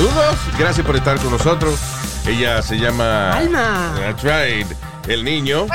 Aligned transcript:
Saludos, 0.00 0.38
gracias 0.58 0.86
por 0.86 0.96
estar 0.96 1.18
con 1.18 1.30
nosotros. 1.30 1.78
Ella 2.26 2.62
se 2.62 2.78
llama 2.78 3.36
Alma. 3.36 3.94
That's 3.98 4.22
right. 4.22 4.66
El 5.06 5.22
niño. 5.22 5.66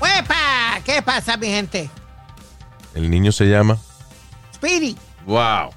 ¡Huepa! 0.00 0.78
¿Qué 0.84 1.02
pasa, 1.02 1.36
mi 1.36 1.48
gente? 1.48 1.90
El 2.94 3.10
niño 3.10 3.32
se 3.32 3.46
llama. 3.46 3.76
Speedy. 4.54 4.96
Wow. 5.26 5.70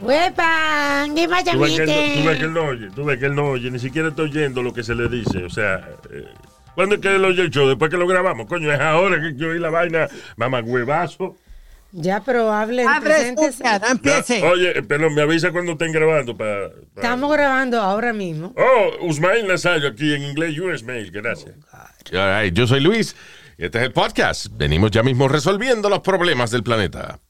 ¡Huepa! 0.00 1.04
¿Qué 1.14 1.28
pasa, 1.28 1.52
Tú 1.52 1.58
ves, 1.58 1.76
que 1.76 1.82
él, 1.82 2.22
tú 2.22 2.28
ves 2.28 2.38
que 2.38 2.44
él 2.46 2.54
no 2.54 2.62
oye, 2.62 2.90
tú 2.94 3.04
ves 3.04 3.18
que 3.18 3.26
él 3.26 3.34
no 3.34 3.44
oye, 3.44 3.70
ni 3.70 3.78
siquiera 3.78 4.08
está 4.08 4.22
oyendo 4.22 4.62
lo 4.62 4.72
que 4.72 4.82
se 4.82 4.94
le 4.94 5.10
dice. 5.10 5.44
O 5.44 5.50
sea, 5.50 5.86
eh, 6.10 6.32
¿cuándo 6.74 6.94
es 6.94 7.02
que 7.02 7.14
él 7.14 7.22
oye 7.26 7.42
el 7.42 7.50
show? 7.50 7.68
Después 7.68 7.90
que 7.90 7.98
lo 7.98 8.06
grabamos. 8.06 8.46
Coño, 8.46 8.72
es 8.72 8.80
ahora 8.80 9.20
que 9.20 9.34
yo 9.36 9.48
oí 9.48 9.58
la 9.58 9.68
vaina, 9.68 10.08
mamá 10.38 10.60
huevazo. 10.60 11.36
Ya, 11.92 12.20
pero 12.20 12.52
hable, 12.52 12.84
no 12.84 13.86
empiece. 13.90 14.42
Oye, 14.42 14.82
pero 14.82 15.10
me 15.10 15.22
avisa 15.22 15.50
cuando 15.52 15.72
estén 15.72 15.90
grabando 15.92 16.36
para... 16.36 16.66
Estamos 16.94 17.32
grabando 17.32 17.80
ahora 17.80 18.12
mismo. 18.12 18.54
Oh, 18.56 19.06
Usmail 19.06 19.46
Nazario 19.46 19.88
aquí 19.88 20.14
en 20.14 20.22
inglés, 20.22 20.58
US 20.58 20.82
Mail, 20.82 21.10
gracias. 21.10 21.54
All 22.12 22.42
right, 22.42 22.54
Yo 22.54 22.66
soy 22.66 22.80
Luis. 22.80 23.16
y 23.56 23.64
Este 23.64 23.78
es 23.78 23.84
el 23.84 23.92
podcast. 23.92 24.48
Venimos 24.52 24.90
ya 24.90 25.02
mismo 25.02 25.28
resolviendo 25.28 25.88
los 25.88 26.00
problemas 26.00 26.50
del 26.50 26.62
planeta. 26.62 27.20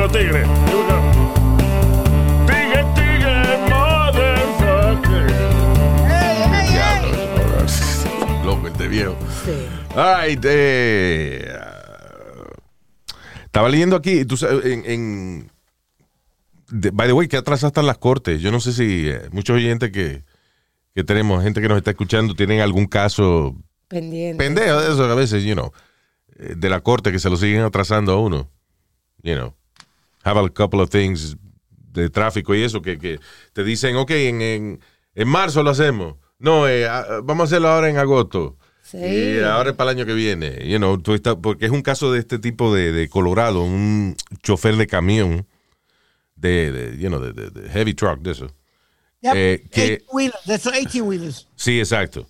Los 0.00 0.10
tigres. 0.12 0.46
Tigre, 2.46 2.84
tigre, 2.94 3.58
motherfucker. 3.70 5.30
Loco, 8.44 8.66
este 8.68 8.88
viejo. 8.88 9.16
Sí. 9.44 9.52
All 9.96 10.26
right, 10.28 10.44
eh, 10.44 11.48
estaba 13.44 13.68
leyendo 13.68 13.94
aquí, 13.96 14.24
tú 14.24 14.36
sabes, 14.36 14.64
en, 14.66 15.50
by 16.70 17.06
the 17.06 17.12
way, 17.12 17.28
que 17.28 17.36
atrás 17.36 17.62
están 17.62 17.86
las 17.86 17.98
cortes. 17.98 18.42
Yo 18.42 18.50
no 18.50 18.58
sé 18.60 18.72
si 18.72 19.08
eh, 19.08 19.28
muchos 19.30 19.56
oyentes 19.56 19.92
que, 19.92 20.24
que 20.94 21.04
tenemos, 21.04 21.42
gente 21.44 21.60
que 21.60 21.68
nos 21.68 21.78
está 21.78 21.92
escuchando, 21.92 22.34
tienen 22.34 22.60
algún 22.60 22.86
caso 22.86 23.54
Pendiente. 23.88 24.42
pendejo 24.42 24.80
de 24.80 24.92
eso, 24.92 25.04
a 25.04 25.14
veces, 25.14 25.44
you 25.44 25.54
know, 25.54 25.72
eh, 26.36 26.54
de 26.56 26.68
la 26.68 26.80
corte 26.80 27.12
que 27.12 27.20
se 27.20 27.30
lo 27.30 27.36
siguen 27.36 27.62
atrasando 27.62 28.12
a 28.12 28.20
uno. 28.20 28.50
You 29.22 29.36
know, 29.36 29.54
have 30.24 30.38
a 30.40 30.48
couple 30.48 30.80
of 30.80 30.90
things 30.90 31.36
de 31.92 32.10
tráfico 32.10 32.54
y 32.54 32.62
eso, 32.62 32.82
que, 32.82 32.98
que 32.98 33.20
te 33.52 33.62
dicen, 33.62 33.94
ok, 33.96 34.10
en, 34.10 34.40
en, 34.42 34.80
en 35.14 35.28
marzo 35.28 35.62
lo 35.62 35.70
hacemos. 35.70 36.16
No, 36.38 36.66
eh, 36.68 36.86
vamos 37.22 37.42
a 37.42 37.44
hacerlo 37.44 37.68
ahora 37.68 37.88
en 37.88 37.96
agosto. 37.98 38.56
Sí. 38.82 38.98
Y 38.98 39.38
ahora 39.40 39.70
es 39.70 39.76
para 39.76 39.92
el 39.92 39.96
año 39.98 40.06
que 40.06 40.12
viene. 40.14 40.68
You 40.68 40.78
know, 40.78 40.98
tú 40.98 41.14
estás- 41.14 41.36
porque 41.40 41.66
es 41.66 41.70
un 41.70 41.82
caso 41.82 42.12
de 42.12 42.18
este 42.18 42.38
tipo 42.38 42.74
de, 42.74 42.92
de 42.92 43.08
Colorado, 43.08 43.62
un 43.62 44.16
chofer 44.42 44.76
de 44.76 44.86
camión, 44.86 45.46
de, 46.36 46.72
de, 46.72 46.98
you 46.98 47.08
know, 47.08 47.20
de, 47.20 47.32
de- 47.50 47.68
heavy 47.70 47.94
truck, 47.94 48.20
de 48.20 48.32
eso. 48.32 48.46
Yep. 49.22 49.32
Eh, 49.36 49.64
que- 49.70 49.86
18 49.98 50.04
wheelers, 50.12 50.44
de 50.46 50.54
esos 50.54 50.72
18 50.72 51.04
wheelers. 51.04 51.48
Sí, 51.54 51.78
exacto. 51.78 52.26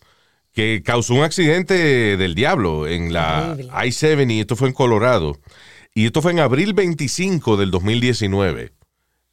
Que 0.53 0.83
causó 0.85 1.15
un 1.15 1.25
accidente 1.25 1.75
del 2.17 2.35
diablo 2.37 2.87
en 2.87 3.13
la 3.13 3.51
Horrible. 3.53 3.73
I-70 3.89 4.33
y 4.35 4.41
esto 4.41 4.55
fue 4.55 4.69
en 4.69 4.75
Colorado. 4.75 5.37
Y 5.95 6.07
esto 6.07 6.21
fue 6.23 6.33
en 6.33 6.41
abril 6.41 6.75
25 6.75 7.57
del 7.57 7.71
2019. 7.71 8.73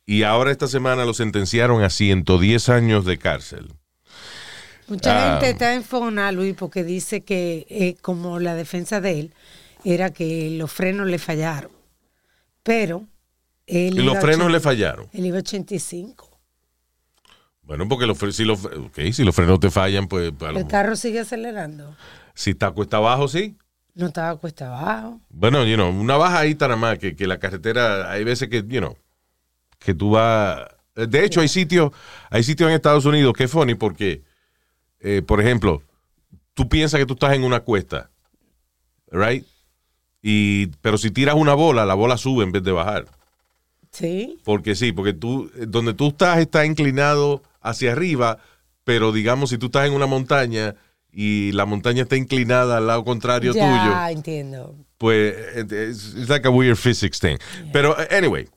Y 0.06 0.24
ahora 0.24 0.52
esta 0.52 0.68
semana 0.68 1.06
lo 1.06 1.14
sentenciaron 1.14 1.84
a 1.84 1.90
110 1.90 2.70
años 2.70 3.06
de 3.06 3.18
cárcel. 3.18 3.74
Mucha 4.88 5.12
Ah. 5.12 5.32
gente 5.40 5.52
está 5.52 5.74
en 5.74 5.84
Fona, 5.84 6.32
Luis, 6.32 6.54
porque 6.56 6.84
dice 6.84 7.22
que 7.22 7.66
eh, 7.70 7.96
como 8.02 8.40
la 8.40 8.56
defensa 8.56 9.00
de 9.02 9.20
él 9.20 9.34
era 9.86 10.12
que 10.12 10.52
los 10.52 10.72
frenos 10.72 11.08
le 11.08 11.18
fallaron. 11.18 11.72
Pero 12.64 13.06
él 13.68 13.98
Y 14.00 14.04
los 14.04 14.20
frenos 14.20 14.52
le 14.52 14.60
fallaron. 14.60 15.08
Él 15.14 15.26
iba 15.26 15.38
a 15.38 15.40
85. 15.40 16.30
Bueno, 17.64 17.88
porque 17.88 18.06
los, 18.06 18.18
si, 18.36 18.44
los, 18.44 18.60
si 19.14 19.24
los 19.24 19.34
frenos 19.34 19.60
te 19.60 19.72
fallan, 19.72 20.08
pues 20.08 20.34
El 20.56 20.68
carro 20.68 20.96
sigue 20.96 21.22
acelerando. 21.22 21.96
si 22.36 22.52
está 22.52 22.70
cuesta 22.72 22.98
abajo, 22.98 23.28
sí. 23.28 23.56
No 23.94 24.08
estaba 24.08 24.38
cuesta 24.38 24.68
abajo. 24.68 25.20
Bueno, 25.30 25.66
you 25.66 25.76
know, 25.76 25.90
una 25.90 26.18
bajadita 26.18 26.68
nada 26.68 26.80
más, 26.80 27.00
que, 27.00 27.16
que 27.16 27.28
la 27.28 27.40
carretera, 27.40 28.12
hay 28.12 28.24
veces 28.24 28.50
que, 28.50 28.64
you 28.68 28.80
know, 28.80 28.98
que 29.80 29.94
tú 29.94 30.12
vas... 30.12 30.62
De 30.96 31.26
hecho, 31.26 31.42
hay 31.42 31.48
sitios, 31.48 31.92
hay 32.30 32.44
sitios 32.44 32.70
en 32.70 32.76
Estados 32.76 33.06
Unidos 33.06 33.34
que 33.34 33.46
es 33.46 33.52
funny 33.52 33.76
porque, 33.76 34.24
eh, 35.00 35.22
por 35.22 35.42
ejemplo, 35.42 35.82
tú 36.54 36.70
piensas 36.70 37.00
que 37.00 37.06
tú 37.06 37.14
estás 37.14 37.34
en 37.34 37.44
una 37.44 37.62
cuesta, 37.62 38.10
right? 39.10 39.46
Y, 40.22 40.68
pero 40.82 40.98
si 40.98 41.10
tiras 41.12 41.36
una 41.36 41.54
bola, 41.54 41.86
la 41.86 41.94
bola 41.94 42.18
sube 42.18 42.44
en 42.44 42.52
vez 42.52 42.64
de 42.64 42.72
bajar. 42.72 43.06
Sí. 43.92 44.40
Porque 44.44 44.76
sí, 44.76 44.92
porque 44.92 45.14
tú, 45.14 45.50
donde 45.68 45.94
tú 45.94 46.10
estás 46.10 46.40
está 46.40 46.66
inclinado 46.66 47.42
hacia 47.62 47.94
arriba, 47.94 48.38
pero 48.84 49.12
digamos 49.12 49.50
si 49.50 49.58
tú 49.58 49.68
estás 49.68 49.88
en 49.88 49.94
una 49.94 50.08
montaña 50.08 50.76
y 51.12 51.52
la 51.52 51.66
montaña 51.66 52.04
está 52.04 52.16
inclinada 52.16 52.78
al 52.78 52.88
lado 52.88 53.04
contrario 53.04 53.52
tuyo, 53.54 53.66
Ya 53.66 54.12
entiendo. 54.12 54.76
pues 54.98 55.36
es 55.72 56.14
it's 56.16 56.30
like 56.30 56.48
a 56.48 56.52
weird 56.52 56.78
physics 56.78 57.20
thing. 57.20 57.38
Pero 57.74 58.00
eh, 58.00 58.08
anyway, 58.16 58.48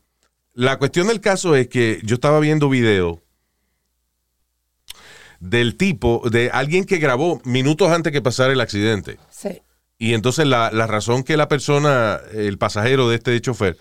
la 0.52 0.78
cuestión 0.78 1.08
del 1.08 1.20
caso 1.20 1.56
es 1.56 1.68
que 1.68 2.00
yo 2.04 2.14
estaba 2.14 2.38
viendo 2.40 2.68
video 2.68 3.20
del 5.40 5.76
tipo, 5.76 6.22
de 6.30 6.50
alguien 6.50 6.84
que 6.84 6.98
grabó 6.98 7.40
minutos 7.44 7.90
antes 7.90 8.12
que 8.12 8.22
pasara 8.22 8.52
el 8.52 8.60
accidente. 8.60 9.18
Sí. 9.30 9.60
Y 9.98 10.14
entonces 10.14 10.46
la, 10.46 10.70
la 10.72 10.86
razón 10.86 11.22
que 11.22 11.36
la 11.36 11.48
persona, 11.48 12.20
el 12.32 12.56
pasajero 12.58 13.08
de 13.08 13.16
este 13.16 13.40
chofer, 13.40 13.76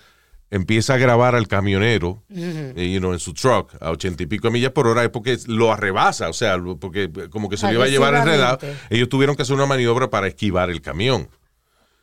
empieza 0.53 0.93
a 0.93 0.97
grabar 0.97 1.33
al 1.33 1.47
camionero, 1.47 2.23
eh, 2.29 2.91
you 2.93 2.99
know, 2.99 3.11
en 3.11 3.19
su 3.19 3.33
truck 3.33 3.73
a 3.81 3.89
ochenta 3.89 4.21
y 4.21 4.27
pico 4.27 4.47
de 4.47 4.51
millas 4.53 4.71
por 4.71 4.85
hora 4.85 5.03
es 5.03 5.09
porque 5.09 5.35
lo 5.47 5.71
arrebasa, 5.73 6.29
o 6.29 6.33
sea, 6.33 6.57
porque 6.79 7.09
como 7.31 7.49
que 7.49 7.57
se 7.57 7.65
lo 7.67 7.73
iba 7.73 7.85
a 7.85 7.87
llevar 7.87 8.13
enredado. 8.13 8.59
Ellos 8.91 9.09
tuvieron 9.09 9.35
que 9.35 9.41
hacer 9.41 9.55
una 9.55 9.65
maniobra 9.65 10.09
para 10.11 10.27
esquivar 10.27 10.69
el 10.69 10.81
camión. 10.81 11.27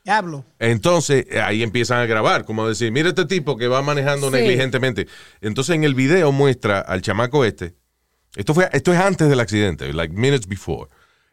Diablo. 0.05 0.44
Entonces, 0.59 1.27
eh, 1.31 1.41
ahí 1.41 1.62
empiezan 1.62 1.99
a 2.00 2.06
grabar, 2.06 2.44
como 2.44 2.66
decir, 2.66 2.91
mira 2.91 3.10
este 3.10 3.27
tipo 3.27 3.56
que 3.56 3.69
va 3.69 3.83
manejando 3.83 4.28
Sí. 4.31 4.33
negligentemente. 4.33 5.06
Entonces, 5.41 5.77
en 5.77 5.84
el 5.84 5.95
video 5.95 6.33
muestra 6.33 6.80
al 6.80 7.03
chamaco 7.03 7.45
este, 7.45 7.74
esto 8.34 8.53
fue, 8.54 8.69
esto 8.72 8.92
es 8.92 8.98
antes 8.98 9.28
del 9.28 9.39
accidente, 9.39 9.92
like 9.92 10.13
minutes 10.15 10.48
before, 10.48 10.91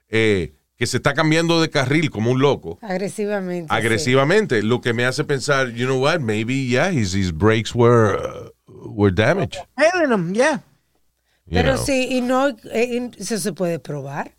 eh, 0.09 0.53
que 0.77 0.85
se 0.85 0.97
está 0.97 1.13
cambiando 1.13 1.59
de 1.59 1.69
carril 1.69 2.11
como 2.11 2.31
un 2.31 2.39
loco, 2.39 2.77
Agresivamente. 2.81 3.67
sí. 3.67 3.75
agresivamente, 3.75 4.61
lo 4.61 4.79
que 4.79 4.93
me 4.93 5.05
hace 5.05 5.23
pensar, 5.23 5.71
you 5.71 5.85
know 5.85 5.99
what, 5.99 6.19
maybe, 6.19 6.67
yeah, 6.67 6.91
his, 6.91 7.13
his 7.13 7.31
brakes 7.31 7.73
were, 7.73 8.15
uh, 8.15 8.49
were 8.67 9.11
damaged. 9.13 9.57
Them, 9.75 10.33
yeah. 10.33 10.61
you 11.47 11.53
Pero 11.55 11.73
know. 11.75 11.83
sí, 11.83 12.07
y 12.11 12.21
no, 12.21 12.49
eh, 12.71 13.09
eso 13.17 13.37
se 13.39 13.53
puede 13.53 13.79
probar. 13.79 14.31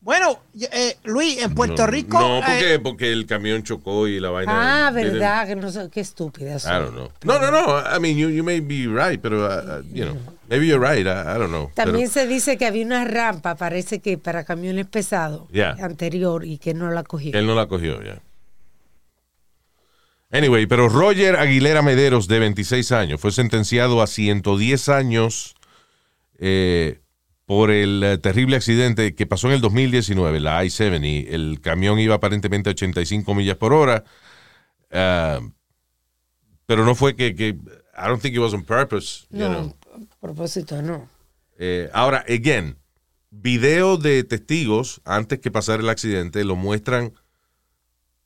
Bueno, 0.00 0.38
eh, 0.70 0.96
Luis, 1.02 1.42
en 1.42 1.52
Puerto 1.54 1.82
No, 1.84 1.86
Rico. 1.90 2.20
No, 2.20 2.38
eh, 2.38 2.42
porque, 2.46 2.78
porque 2.80 3.12
el 3.12 3.26
camión 3.26 3.64
chocó 3.64 4.06
y 4.06 4.20
la 4.20 4.30
vaina. 4.30 4.86
Ah, 4.86 4.90
verdad, 4.92 5.48
que 5.48 5.56
no 5.56 5.68
sé, 5.72 5.88
qué 5.90 6.00
estúpida 6.00 6.58
I 6.58 6.78
don't 6.78 6.92
know. 6.92 7.10
No, 7.24 7.40
no, 7.40 7.50
no. 7.50 7.78
I 7.80 7.98
mean, 7.98 8.16
you, 8.16 8.28
you 8.28 8.44
may 8.44 8.60
be 8.60 8.86
right, 8.86 9.20
pero, 9.20 9.46
uh, 9.46 9.80
uh, 9.80 9.82
you 9.92 10.04
know, 10.04 10.16
maybe 10.48 10.66
you're 10.66 10.78
right. 10.80 11.06
I, 11.06 11.10
I 11.36 11.38
don't 11.38 11.48
know. 11.50 11.70
También 11.74 12.08
Pero- 12.10 12.12
se 12.12 12.26
dice 12.26 12.56
que 12.56 12.66
había 12.66 12.84
una 12.84 13.04
rampa, 13.04 13.54
parece 13.56 14.00
que 14.00 14.18
para 14.18 14.44
camiones 14.44 14.86
pesados, 14.86 15.48
Yeah. 15.52 15.76
anterior, 15.80 16.44
y 16.44 16.58
que 16.58 16.74
no 16.74 16.90
la 16.90 17.02
cogió. 17.02 17.38
él 17.38 17.46
no 17.46 17.54
la 17.54 17.66
cogió 17.66 18.02
ya. 18.02 18.20
Anyway, 20.32 20.66
pero 20.66 20.88
Roger 20.88 21.36
Aguilera 21.36 21.82
Mederos, 21.82 22.26
de 22.28 22.40
26 22.40 22.90
años, 22.92 23.20
fue 23.20 23.30
sentenciado 23.30 24.02
a 24.02 24.06
110 24.06 24.88
años 24.88 25.54
eh, 26.38 26.98
por 27.46 27.70
el 27.70 28.02
eh, 28.02 28.18
terrible 28.18 28.56
accidente 28.56 29.14
que 29.14 29.24
pasó 29.26 29.46
en 29.46 29.54
el 29.54 29.60
2019, 29.60 30.40
la 30.40 30.64
I-70. 30.64 31.26
El 31.28 31.60
camión 31.60 31.98
iba 32.00 32.16
aparentemente 32.16 32.70
a 32.70 32.72
85 32.72 33.34
millas 33.34 33.56
por 33.56 33.72
hora. 33.72 34.02
Ah, 34.90 35.40
pero 36.66 36.84
no 36.84 36.94
fue 36.96 37.14
que, 37.14 37.34
que- 37.36 37.56
I 37.98 38.08
don't 38.08 38.20
think 38.20 38.34
it 38.34 38.40
was 38.40 38.52
on 38.52 38.64
purpose. 38.64 39.26
you 39.30 39.38
No, 39.38 39.48
know. 39.48 39.76
Propósito, 40.26 40.82
no. 40.82 41.08
Eh, 41.58 41.88
ahora, 41.92 42.24
again, 42.28 42.76
video 43.30 43.96
de 43.96 44.24
testigos 44.24 45.00
antes 45.04 45.38
que 45.38 45.50
pasara 45.50 45.82
el 45.82 45.88
accidente 45.88 46.44
lo 46.44 46.56
muestran 46.56 47.12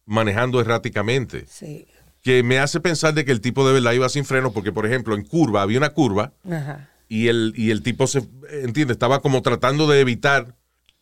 manejando 0.07 0.61
erráticamente. 0.61 1.45
Sí. 1.47 1.87
Que 2.23 2.43
me 2.43 2.59
hace 2.59 2.81
pensar 2.81 3.15
de 3.15 3.25
que 3.25 3.33
el 3.33 3.41
tipo 3.41 3.67
de 3.67 3.75
verdad 3.75 3.93
iba 3.93 4.09
sin 4.09 4.25
freno, 4.25 4.53
porque, 4.53 4.73
por 4.73 4.87
ejemplo, 4.87 5.15
en 5.15 5.25
curva, 5.25 5.63
había 5.63 5.79
una 5.79 5.91
curva 5.91 6.33
Ajá. 6.51 6.91
y 7.09 7.29
el, 7.29 7.53
y 7.57 7.71
el 7.71 7.83
tipo 7.83 8.07
se, 8.07 8.27
entiende, 8.63 8.93
estaba 8.93 9.21
como 9.21 9.43
tratando 9.43 9.87
de 9.87 10.01
evitar 10.01 10.57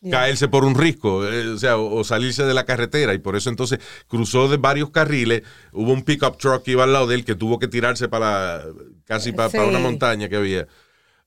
caerse 0.09 0.47
por 0.47 0.63
un 0.63 0.75
risco, 0.75 1.27
eh, 1.27 1.49
o 1.49 1.57
sea, 1.57 1.77
o, 1.77 1.93
o 1.93 2.03
salirse 2.05 2.43
de 2.45 2.53
la 2.53 2.65
carretera, 2.65 3.13
y 3.13 3.17
por 3.17 3.35
eso 3.35 3.49
entonces 3.49 3.79
cruzó 4.07 4.47
de 4.47 4.55
varios 4.55 4.91
carriles, 4.91 5.43
hubo 5.73 5.91
un 5.91 6.03
pickup 6.03 6.37
truck 6.37 6.63
que 6.63 6.71
iba 6.71 6.85
al 6.85 6.93
lado 6.93 7.07
de 7.07 7.15
él 7.15 7.25
que 7.25 7.35
tuvo 7.35 7.59
que 7.59 7.67
tirarse 7.67 8.07
para, 8.07 8.63
casi 9.09 9.31
para, 9.33 9.65
una 9.65 9.79
montaña 9.79 10.29
que 10.29 10.37
había, 10.37 10.67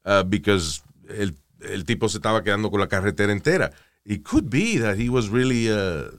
uh, 0.05 0.23
because 0.25 0.83
el, 1.09 1.37
el 1.61 1.85
tipo 1.85 2.09
se 2.09 2.19
estaba 2.19 2.43
quedando 2.43 2.71
con 2.71 2.81
la 2.81 2.89
carretera 2.89 3.33
entera. 3.33 3.71
It 4.05 4.23
could 4.25 4.49
be 4.51 4.79
that 4.81 4.97
he 4.99 5.09
was 5.09 5.29
really, 5.29 5.69
uh, 5.71 6.11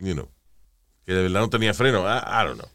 you 0.00 0.14
know, 0.14 0.28
que 1.04 1.14
de 1.14 1.22
verdad 1.22 1.40
no 1.40 1.50
tenía 1.50 1.74
freno, 1.74 2.02
I, 2.06 2.18
I 2.18 2.44
don't 2.44 2.58
know. 2.58 2.68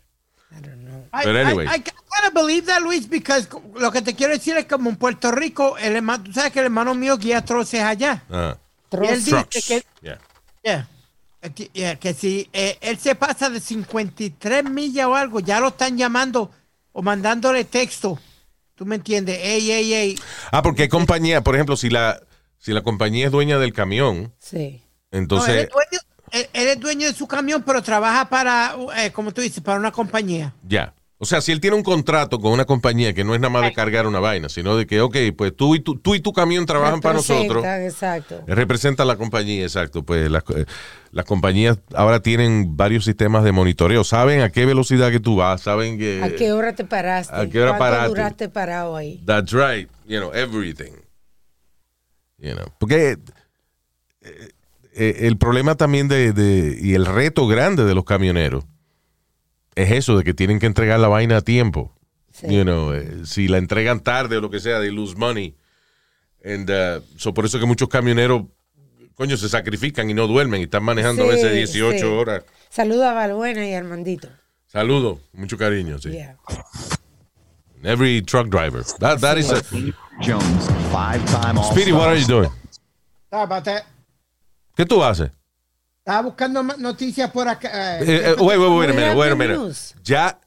I, 1.13 1.23
But 1.25 1.35
anyway. 1.35 1.65
I, 1.67 1.75
I 1.75 1.79
can't 1.79 2.33
believe 2.33 2.65
that, 2.67 2.81
Luis, 2.81 3.07
because 3.07 3.47
lo 3.75 3.91
que 3.91 4.01
te 4.01 4.13
quiero 4.13 4.33
decir 4.33 4.55
es 4.57 4.65
como 4.65 4.89
en 4.89 4.97
Puerto 4.97 5.31
Rico, 5.31 5.77
el 5.77 5.95
hermano, 5.95 6.23
tú 6.25 6.33
sabes 6.33 6.51
que 6.51 6.59
el 6.59 6.65
hermano 6.65 6.93
mío 6.95 7.17
guía 7.17 7.43
troces 7.43 7.81
allá. 7.81 8.23
Ah, 8.29 8.57
Y 8.91 9.07
él 9.07 9.23
dice 9.23 9.31
trucks, 9.31 9.65
que, 9.67 9.83
yeah. 10.01 10.19
yeah, 10.63 10.87
que- 11.55 11.69
yeah, 11.73 11.95
que 11.97 12.13
si 12.13 12.49
eh, 12.51 12.77
él 12.81 12.97
se 12.99 13.15
pasa 13.15 13.49
de 13.49 13.61
53 13.61 14.65
millas 14.69 15.07
o 15.07 15.15
algo, 15.15 15.39
ya 15.39 15.61
lo 15.61 15.69
están 15.69 15.97
llamando 15.97 16.51
o 16.91 17.01
mandándole 17.01 17.63
texto. 17.63 18.19
¿Tú 18.81 18.87
me 18.87 18.95
entiendes? 18.95 19.37
Ey, 19.43 19.69
ey, 19.71 19.93
ey. 19.93 20.19
Ah, 20.51 20.63
porque 20.63 20.81
hay 20.81 20.89
compañía, 20.89 21.41
por 21.43 21.53
ejemplo, 21.53 21.77
si 21.77 21.91
la, 21.91 22.19
si 22.57 22.73
la 22.73 22.81
compañía 22.81 23.27
es 23.27 23.31
dueña 23.31 23.59
del 23.59 23.73
camión, 23.73 24.33
Sí. 24.39 24.81
No, 25.11 25.19
él, 25.19 25.21
entonces, 25.21 25.55
es 25.65 25.69
dueño, 25.69 25.99
él- 26.31 26.49
él 26.51 26.67
es 26.69 26.79
dueño 26.79 27.05
de 27.05 27.13
su 27.13 27.27
camión, 27.27 27.61
pero 27.63 27.83
trabaja 27.83 28.27
para, 28.27 28.75
eh, 28.97 29.11
como 29.11 29.31
tú 29.31 29.41
dices, 29.41 29.61
para 29.61 29.77
una 29.77 29.91
compañía. 29.91 30.55
ya. 30.67 30.95
O 31.23 31.25
sea, 31.25 31.39
si 31.39 31.51
él 31.51 31.59
tiene 31.61 31.75
un 31.75 31.83
contrato 31.83 32.39
con 32.39 32.51
una 32.51 32.65
compañía 32.65 33.13
que 33.13 33.23
no 33.23 33.35
es 33.35 33.39
nada 33.39 33.51
más 33.53 33.61
de 33.61 33.73
cargar 33.73 34.07
una 34.07 34.19
vaina, 34.19 34.49
sino 34.49 34.75
de 34.75 34.87
que, 34.87 35.01
ok, 35.01 35.15
pues 35.37 35.55
tú 35.55 35.75
y 35.75 35.79
tu, 35.79 35.99
tú 35.99 36.15
y 36.15 36.19
tu 36.19 36.33
camión 36.33 36.65
trabajan 36.65 36.99
para 36.99 37.13
nosotros, 37.13 37.63
Exacto. 37.63 38.41
representa 38.47 39.03
a 39.03 39.05
la 39.05 39.17
compañía, 39.17 39.61
exacto. 39.61 40.01
Pues 40.03 40.31
las, 40.31 40.43
eh, 40.55 40.65
las 41.11 41.25
compañías 41.25 41.77
ahora 41.93 42.21
tienen 42.21 42.75
varios 42.75 43.05
sistemas 43.05 43.43
de 43.43 43.51
monitoreo, 43.51 44.03
saben 44.03 44.41
a 44.41 44.49
qué 44.49 44.65
velocidad 44.65 45.11
que 45.11 45.19
tú 45.19 45.35
vas, 45.35 45.61
saben 45.61 45.99
que... 45.99 46.23
¿A 46.23 46.35
qué 46.35 46.53
hora 46.53 46.73
te 46.73 46.85
paraste? 46.85 47.35
¿A 47.35 47.47
qué 47.47 47.61
hora 47.61 47.77
¿Cuánto 47.77 47.85
paraste? 47.93 48.09
duraste 48.09 48.49
parado 48.49 48.95
ahí? 48.95 49.21
That's 49.23 49.51
right. 49.53 49.87
You 50.07 50.17
know, 50.21 50.33
everything. 50.33 50.93
You 52.39 52.55
know, 52.55 52.65
porque 52.79 53.19
eh, 54.21 54.49
eh, 54.95 55.15
el 55.21 55.37
problema 55.37 55.75
también 55.75 56.07
de, 56.07 56.33
de- 56.33 56.79
y 56.81 56.95
el 56.95 57.05
reto 57.05 57.45
grande 57.45 57.85
de 57.85 57.93
los 57.93 58.05
camioneros 58.05 58.63
es 59.75 59.91
eso 59.91 60.17
de 60.17 60.23
que 60.23 60.33
tienen 60.33 60.59
que 60.59 60.65
entregar 60.65 60.99
la 60.99 61.07
vaina 61.07 61.37
a 61.37 61.41
tiempo. 61.41 61.93
Sí. 62.31 62.47
You 62.47 62.63
know, 62.63 62.93
eh, 62.93 63.21
si 63.25 63.47
la 63.47 63.57
entregan 63.57 63.99
tarde 63.99 64.37
o 64.37 64.41
lo 64.41 64.49
que 64.49 64.59
sea, 64.59 64.79
they 64.79 64.91
lose 64.91 65.15
money. 65.15 65.55
And, 66.43 66.69
uh, 66.69 67.01
so 67.17 67.33
por 67.33 67.45
eso 67.45 67.59
que 67.59 67.65
muchos 67.65 67.87
camioneros, 67.89 68.43
coño, 69.15 69.37
se 69.37 69.47
sacrifican 69.49 70.09
y 70.09 70.13
no 70.13 70.27
duermen 70.27 70.61
y 70.61 70.63
están 70.63 70.83
manejando 70.83 71.23
a 71.23 71.25
Sí, 71.25 71.31
veces 71.43 71.53
18 71.53 71.97
sí. 71.99 72.03
horas. 72.05 72.43
Saludo 72.69 73.07
a 73.07 73.13
Balbuena 73.13 73.67
y 73.67 73.73
a 73.73 73.77
Armandito. 73.79 74.29
Saludos, 74.67 75.19
mucho 75.33 75.57
cariño, 75.57 75.99
sí. 75.99 76.11
Yeah. 76.11 76.37
Every 77.83 78.21
truck 78.21 78.47
driver. 78.49 78.83
That, 78.99 79.19
that 79.21 79.37
is 79.37 79.51
a, 79.51 79.61
Jones, 80.21 80.67
five-time. 80.91 81.61
Speedy, 81.71 81.91
what 81.91 82.07
are 82.09 82.15
you 82.19 82.27
doing? 82.27 82.49
Estaba, 83.25 83.47
bate- 83.47 83.83
¿Qué 84.75 84.85
tú 84.85 85.03
haces? 85.03 85.31
Estaba 86.03 86.21
buscando 86.23 86.63
noticias 86.63 87.29
por 87.31 87.47
acá. 87.47 87.69
eh, 87.99 88.03
Eh, 88.03 88.21
eh, 88.31 88.35
wait, 88.39 88.57
wait, 88.59 88.69
wait 88.71 88.89
a 88.89 88.93
minute, 88.93 89.15
wait 89.15 89.27
a 89.29 89.33
Happy 89.35 89.39
minute. 89.39 89.57
news. 89.57 89.93
Ya, 90.03 90.39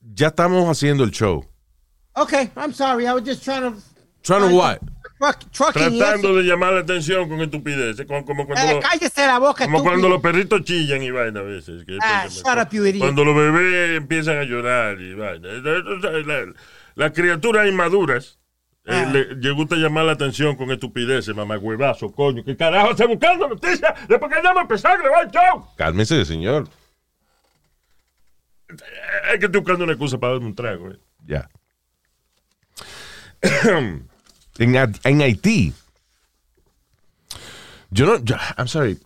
ya 0.00 0.28
estamos 0.28 0.68
haciendo 0.68 1.02
el 1.04 1.10
show. 1.10 1.44
Okay, 2.14 2.50
I'm 2.56 2.72
sorry. 2.72 3.06
I 3.06 3.12
was 3.12 3.22
just 3.24 3.42
trying 3.44 3.62
to. 3.62 3.76
Trying 4.22 4.50
to 4.50 4.54
what? 4.56 4.78
Truck, 5.18 5.50
trucking 5.52 5.94
y 5.94 5.98
Tratando 5.98 6.34
de 6.36 6.42
llamar 6.44 6.72
la 6.72 6.80
atención 6.80 7.28
con 7.28 7.40
estupideces, 7.42 8.06
como, 8.06 8.24
como 8.24 8.46
cuando, 8.46 8.64
Eh, 8.70 8.74
los- 8.74 8.84
cállese 8.84 9.26
la 9.26 9.38
boca, 9.38 9.64
como 9.64 9.78
estúpido. 9.78 9.84
cuando 9.84 10.08
los 10.08 10.20
perritos 10.22 10.62
chillan 10.64 11.02
y 11.02 11.10
vaina 11.10 11.40
a 11.40 11.42
veces. 11.42 11.84
que- 11.84 11.98
Ah, 12.00 12.26
shut 12.28 12.46
up, 12.58 12.68
you 12.70 12.84
idiot. 12.86 13.00
Cuando 13.04 13.24
los 13.24 13.36
bebés 13.36 13.96
empiezan 13.98 14.38
a 14.38 14.44
llorar 14.44 14.98
y 15.00 15.14
vaina. 15.14 15.48
Las 16.94 17.12
criaturas 17.12 17.66
inmaduras 17.68 18.38
eh, 18.86 18.92
Ah. 18.92 19.10
le, 19.12 19.34
le 19.36 19.50
gusta 19.52 19.76
llamar 19.76 20.04
la 20.04 20.12
atención 20.12 20.56
con 20.56 20.70
estupideces, 20.70 21.34
mamá 21.34 21.58
huevazo, 21.58 22.10
coño. 22.10 22.42
¿Qué 22.44 22.56
carajo 22.56 22.90
está 22.92 23.06
buscando 23.06 23.48
noticias? 23.48 23.92
Después 24.08 24.32
que 24.32 24.42
llama 24.42 24.60
a 24.60 24.62
empezar 24.62 24.92
a 24.92 25.02
grabar 25.02 25.24
el 25.26 25.30
show. 25.30 25.66
Cálmese, 25.76 26.24
señor. 26.24 26.68
Eh, 28.68 28.74
Es 29.34 29.38
que 29.40 29.46
estoy 29.46 29.60
buscando 29.60 29.84
una 29.84 29.92
excusa 29.92 30.18
para 30.18 30.32
darme 30.34 30.46
un 30.48 30.54
trago. 30.54 30.90
eh. 30.90 30.98
Ya. 31.26 31.48
en, 34.58 34.76
Ha- 34.76 34.92
en 35.04 35.22
Haití. 35.22 35.72
Yo 37.90 38.06
no. 38.06 38.18
yo- 38.24 38.36
I'm 38.56 38.68
sorry. 38.68 38.98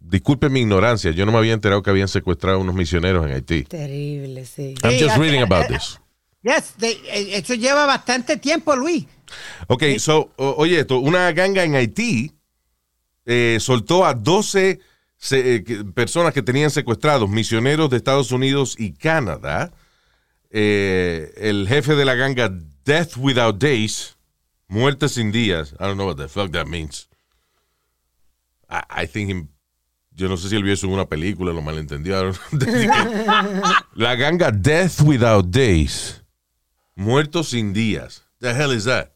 Disculpe 0.00 0.48
mi 0.48 0.60
ignorancia. 0.60 1.10
Yo 1.10 1.26
no 1.26 1.32
me 1.32 1.38
había 1.38 1.52
enterado 1.54 1.82
que 1.82 1.90
habían 1.90 2.06
secuestrado 2.08 2.60
unos 2.60 2.74
misioneros 2.74 3.26
en 3.26 3.32
Haití. 3.32 3.64
Terrible, 3.64 4.44
sí. 4.44 4.74
I'm 4.84 4.92
just 5.00 5.16
eh, 5.16 5.18
reading 5.18 5.40
eh, 5.40 5.44
about 5.44 5.64
eh, 5.64 5.74
this. 5.74 5.98
Yes, 6.46 6.74
they- 6.78 7.00
eh, 7.08 7.38
eso 7.38 7.54
lleva 7.54 7.86
bastante 7.86 8.36
tiempo, 8.36 8.76
Luis. 8.76 9.04
Ok, 9.66 9.82
so, 9.98 10.30
o- 10.36 10.54
oye 10.58 10.78
esto, 10.80 11.00
una 11.00 11.32
ganga 11.32 11.64
en 11.64 11.74
Haití 11.74 12.32
eh, 13.24 13.58
soltó 13.60 14.06
a 14.06 14.14
12 14.14 14.78
se- 15.16 15.56
eh, 15.56 15.64
que- 15.64 15.84
personas 15.84 16.32
que 16.32 16.42
tenían 16.42 16.70
secuestrados, 16.70 17.28
misioneros 17.28 17.90
de 17.90 17.96
Estados 17.96 18.30
Unidos 18.30 18.76
y 18.78 18.92
Canadá. 18.92 19.72
Eh, 20.50 21.32
el 21.38 21.66
jefe 21.66 21.96
de 21.96 22.04
la 22.04 22.14
ganga 22.14 22.48
Death 22.84 23.16
Without 23.16 23.58
Days, 23.60 24.16
muerte 24.68 25.08
sin 25.08 25.32
días. 25.32 25.72
I 25.80 25.84
don't 25.86 25.94
know 25.96 26.06
what 26.06 26.16
the 26.16 26.28
fuck 26.28 26.52
that 26.52 26.66
means. 26.66 27.08
I, 28.70 29.02
I 29.02 29.06
think 29.08 29.30
him- 29.30 29.48
yo 30.12 30.28
no 30.28 30.36
sé 30.36 30.48
si 30.48 30.54
él 30.56 30.62
vio 30.62 30.72
eso 30.72 30.86
en 30.86 30.92
una 30.92 31.06
película, 31.06 31.52
lo 31.52 31.60
know. 31.62 32.38
la 33.94 34.14
ganga 34.14 34.52
Death 34.52 35.00
Without 35.00 35.46
Days, 35.50 36.22
muertos 36.96 37.50
sin 37.50 37.72
días. 37.72 38.24
The 38.40 38.52
hell 38.52 38.72
is 38.72 38.84
that? 38.84 39.10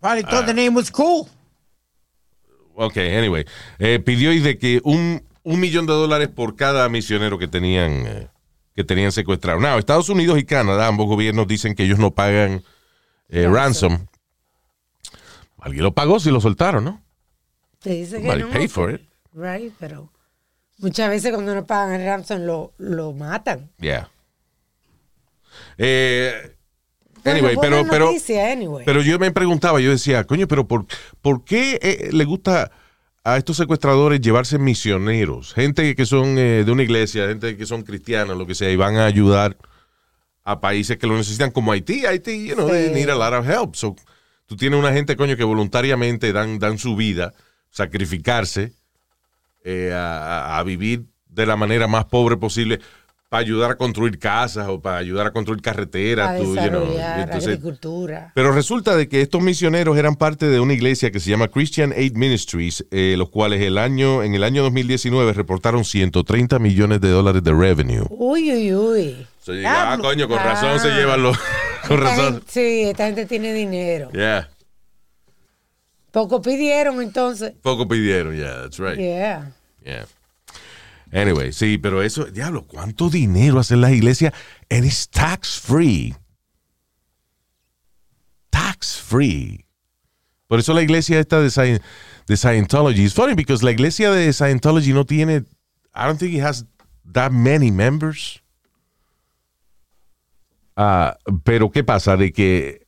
Probably 0.00 0.22
thought 0.22 0.44
the 0.44 0.52
name 0.52 0.74
was 0.74 0.90
cool. 0.90 1.30
Ok, 2.76 2.98
anyway. 2.98 3.46
Eh, 3.78 3.98
pidió 4.00 4.32
y 4.32 4.40
de 4.40 4.58
que 4.58 4.82
un, 4.84 5.22
un 5.44 5.60
millón 5.60 5.86
de 5.86 5.94
dólares 5.94 6.28
por 6.28 6.56
cada 6.56 6.88
misionero 6.90 7.38
que 7.38 7.48
tenían, 7.48 8.06
eh, 8.06 8.28
que 8.74 8.84
tenían 8.84 9.12
secuestrado. 9.12 9.60
Now, 9.60 9.78
Estados 9.78 10.10
Unidos 10.10 10.38
y 10.38 10.44
Canadá, 10.44 10.88
ambos 10.88 11.06
gobiernos 11.06 11.46
dicen 11.46 11.74
que 11.74 11.84
ellos 11.84 11.98
no 11.98 12.10
pagan 12.10 12.62
eh, 13.30 13.48
ransom. 13.48 14.06
Alguien 15.58 15.84
lo 15.84 15.94
pagó 15.94 16.20
si 16.20 16.30
lo 16.30 16.40
soltaron, 16.40 16.84
¿no? 16.84 17.00
Te 17.78 17.90
dice 17.90 18.20
que 18.20 18.36
no. 18.36 18.50
paid 18.50 18.68
for 18.68 18.92
it. 18.92 19.00
Right, 19.32 19.72
pero 19.78 20.12
muchas 20.78 21.08
veces 21.08 21.32
cuando 21.32 21.54
no 21.54 21.64
pagan 21.64 21.98
el 21.98 22.06
ransom 22.06 22.42
lo, 22.42 22.74
lo 22.76 23.12
matan. 23.14 23.70
Yeah. 23.78 24.10
Eh, 25.78 26.56
anyway, 27.24 27.56
pero, 27.60 27.84
pero, 27.90 28.10
anyway. 28.50 28.84
pero 28.84 29.02
yo 29.02 29.18
me 29.18 29.30
preguntaba, 29.30 29.80
yo 29.80 29.90
decía, 29.90 30.24
coño, 30.24 30.46
pero 30.48 30.66
¿por, 30.66 30.86
por 31.20 31.44
qué 31.44 31.78
eh, 31.82 32.10
le 32.12 32.24
gusta 32.24 32.70
a 33.24 33.36
estos 33.36 33.56
secuestradores 33.56 34.20
llevarse 34.20 34.58
misioneros? 34.58 35.54
Gente 35.54 35.94
que 35.94 36.06
son 36.06 36.38
eh, 36.38 36.62
de 36.64 36.70
una 36.72 36.82
iglesia, 36.82 37.26
gente 37.28 37.56
que 37.56 37.66
son 37.66 37.82
cristianos, 37.82 38.36
lo 38.36 38.46
que 38.46 38.54
sea, 38.54 38.70
y 38.70 38.76
van 38.76 38.96
a 38.96 39.06
ayudar 39.06 39.56
a 40.44 40.60
países 40.60 40.98
que 40.98 41.06
lo 41.06 41.16
necesitan, 41.16 41.50
como 41.50 41.72
Haití. 41.72 42.04
Haití, 42.04 42.46
you 42.46 42.54
know, 42.54 42.68
they 42.68 42.88
Sí. 42.88 42.94
need 42.94 43.08
a 43.08 43.14
lot 43.14 43.32
of 43.32 43.48
help. 43.48 43.74
So, 43.76 43.96
tú 44.46 44.56
tienes 44.56 44.78
una 44.78 44.92
gente, 44.92 45.16
coño, 45.16 45.36
que 45.36 45.44
voluntariamente 45.44 46.32
dan, 46.34 46.58
dan 46.58 46.76
su 46.78 46.96
vida, 46.96 47.32
sacrificarse 47.70 48.72
eh, 49.64 49.90
a 49.94 50.62
vivir 50.66 51.06
de 51.26 51.46
la 51.46 51.56
manera 51.56 51.86
más 51.88 52.04
pobre 52.04 52.36
posible 52.36 52.78
para 53.34 53.42
ayudar 53.42 53.72
a 53.72 53.74
construir 53.74 54.16
casas 54.20 54.68
o 54.68 54.80
para 54.80 54.98
ayudar 54.98 55.26
a 55.26 55.32
construir 55.32 55.60
carreteras. 55.60 56.28
a 56.30 56.36
tú, 56.36 56.44
you 56.44 56.52
know, 56.54 56.62
desarrollar 56.84 57.20
entonces- 57.20 57.48
agricultura. 57.48 58.30
pero 58.32 58.52
resulta 58.52 58.94
de 58.94 59.08
que 59.08 59.20
estos 59.22 59.42
misioneros 59.42 59.98
eran 59.98 60.14
parte 60.14 60.46
de 60.46 60.60
una 60.60 60.72
iglesia 60.72 61.10
que 61.10 61.18
se 61.18 61.30
llama 61.30 61.48
Christian 61.48 61.92
Aid 61.92 62.14
Ministries, 62.14 62.86
eh, 62.92 63.16
los 63.18 63.30
cuales 63.30 63.60
el 63.60 63.76
año, 63.78 64.22
en 64.22 64.36
el 64.36 64.44
año 64.44 64.62
2019 64.62 65.32
reportaron 65.32 65.84
130 65.84 66.60
millones 66.60 67.00
de 67.00 67.08
dólares 67.08 67.42
de 67.42 67.52
revenue. 67.52 68.06
Uy, 68.10 68.52
uy, 68.52 68.72
uy. 68.72 69.26
So, 69.42 69.52
digo, 69.52 69.68
ah, 69.68 69.98
coño, 70.00 70.28
con 70.28 70.38
razón 70.38 70.70
Ah. 70.74 70.78
se 70.78 70.90
llevan 70.92 71.22
los... 71.24 71.36
Con 71.88 72.00
razón. 72.00 72.34
gente- 72.34 72.46
sí, 72.48 72.82
esta 72.88 73.06
gente 73.06 73.26
tiene 73.26 73.52
dinero. 73.52 74.10
Yeah. 74.12 74.48
Poco 76.12 76.40
pidieron 76.40 77.02
entonces. 77.02 77.52
Poco 77.62 77.88
pidieron, 77.88 78.36
yeah, 78.36 78.62
that's 78.62 78.78
right. 78.78 78.96
Yeah. 78.96 79.50
Yeah. 79.84 80.06
Anyway, 81.14 81.52
sí, 81.52 81.78
pero 81.78 82.02
eso, 82.02 82.24
diablo, 82.24 82.66
¿cuánto 82.66 83.08
dinero 83.08 83.60
hacen 83.60 83.80
las 83.80 83.92
iglesias? 83.92 84.34
And 84.68 84.84
it's 84.84 85.08
tax 85.08 85.60
free. 85.60 86.12
Tax 88.50 89.00
free. 89.00 89.64
Por 90.48 90.58
eso 90.58 90.74
la 90.74 90.82
iglesia 90.82 91.18
esta 91.20 91.40
de, 91.40 91.48
Scien- 91.48 91.80
de 92.26 92.36
Scientology. 92.36 93.04
It's 93.04 93.14
funny 93.14 93.34
because 93.34 93.64
la 93.64 93.70
iglesia 93.70 94.10
de 94.10 94.32
Scientology 94.32 94.92
no 94.92 95.04
tiene, 95.06 95.44
I 95.94 96.06
don't 96.06 96.18
think 96.18 96.34
it 96.34 96.42
has 96.42 96.66
that 97.12 97.30
many 97.30 97.70
members. 97.70 98.42
Ah, 100.76 101.16
pero 101.44 101.70
¿qué 101.70 101.84
pasa? 101.84 102.16
De 102.16 102.32
que 102.32 102.86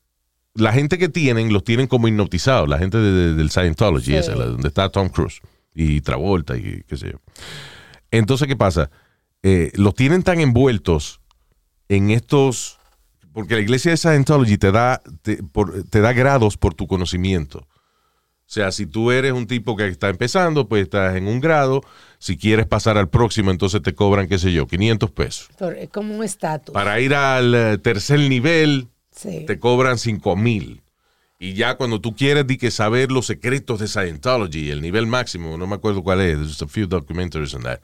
la 0.54 0.73
gente 0.73 0.99
que 0.99 1.09
tienen, 1.09 1.52
los 1.52 1.62
tienen 1.64 1.87
como 1.87 2.09
hipnotizados, 2.09 2.68
la 2.68 2.78
gente 2.78 2.99
de- 2.99 3.12
de- 3.12 3.35
del 3.35 3.50
Scientology, 3.50 4.06
Sí. 4.12 4.16
esa, 4.16 4.35
la- 4.35 4.47
donde 4.47 4.68
está 4.68 4.88
Tom 4.88 5.09
Cruise 5.09 5.40
y 5.75 6.00
Travolta 6.00 6.56
y 6.56 6.83
qué 6.88 6.97
sé 6.97 7.12
yo. 7.12 7.18
Entonces, 8.19 8.47
¿qué 8.49 8.57
pasa? 8.57 8.91
Eh, 9.43 9.71
los 9.75 9.95
tienen 9.95 10.23
tan 10.23 10.41
envueltos 10.41 11.21
en 11.89 12.11
estos, 12.11 12.79
porque 13.33 13.55
la 13.55 13.61
iglesia 13.61 13.91
de 13.93 13.97
Scientology 13.97 14.59
te 14.59 14.73
da, 14.73 15.03
te, 15.23 15.43
por- 15.43 15.85
te 15.85 16.01
da 16.01 16.13
grados 16.13 16.57
por 16.57 16.75
tu 16.75 16.87
conocimiento. 16.87 17.59
O 18.49 18.49
sea, 18.49 18.71
si 18.71 18.87
tú 18.87 19.11
eres 19.11 19.33
un 19.33 19.47
tipo 19.49 19.77
que 19.77 19.89
está 19.89 20.09
empezando, 20.09 20.69
pues 20.69 20.85
estás 20.85 21.17
en 21.17 21.27
un 21.27 21.41
grado. 21.41 21.81
Si 22.19 22.37
quieres 22.37 22.67
pasar 22.67 22.97
al 22.97 23.09
próximo, 23.09 23.51
entonces 23.51 23.83
te 23.83 23.93
cobran, 23.95 24.29
qué 24.29 24.39
sé 24.39 24.53
yo, 24.53 24.69
500 24.69 25.11
pesos. 25.11 25.49
Es 25.77 25.89
como 25.91 26.17
un 26.17 26.23
estatus. 26.25 26.73
Para 26.73 27.01
ir 27.01 27.13
al 27.15 27.55
eh, 27.55 27.79
tercer 27.79 28.21
nivel, 28.21 28.89
Sí. 29.11 29.45
te 29.47 29.59
cobran 29.59 29.99
5 29.99 30.37
mil. 30.37 30.83
Y 31.39 31.55
ya 31.55 31.77
cuando 31.77 32.01
tú 32.01 32.15
quieres 32.15 32.47
di 32.47 32.57
que 32.59 32.71
saber 32.71 33.11
los 33.11 33.27
secretos 33.27 33.81
de 33.81 33.89
Scientology, 33.89 34.71
el 34.71 34.81
nivel 34.81 35.07
máximo, 35.07 35.57
no 35.59 35.67
me 35.67 35.75
acuerdo 35.75 36.03
cuál 36.03 36.21
es, 36.21 36.37
there's 36.37 36.63
a 36.63 36.67
few 36.69 36.87
documentaries 36.87 37.53
on 37.55 37.63
that. 37.63 37.81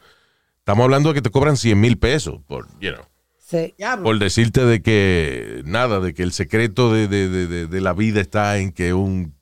Estamos 0.63 0.85
hablando 0.85 1.09
de 1.11 1.15
que 1.17 1.23
te 1.23 1.31
cobran 1.31 1.57
100 1.57 1.81
mil 1.81 1.99
pesos 1.99 2.41
por, 2.47 2.67
you 2.81 2.93
know, 2.93 3.05
Sí. 3.45 3.75
Por 4.03 4.19
decirte 4.19 4.65
de 4.65 4.81
que, 4.81 5.61
nada, 5.67 6.01
de 6.01 6.15
que 6.15 6.23
el 6.23 6.33
secreto 6.33 6.91
de, 6.91 7.07
de- 7.07 7.29
de- 7.29 7.47
de- 7.47 7.67
de 7.67 7.81
la 7.83 7.93
vida 7.93 8.21
está 8.23 8.57
en 8.59 8.73
que 8.73 8.95
un 8.95 9.35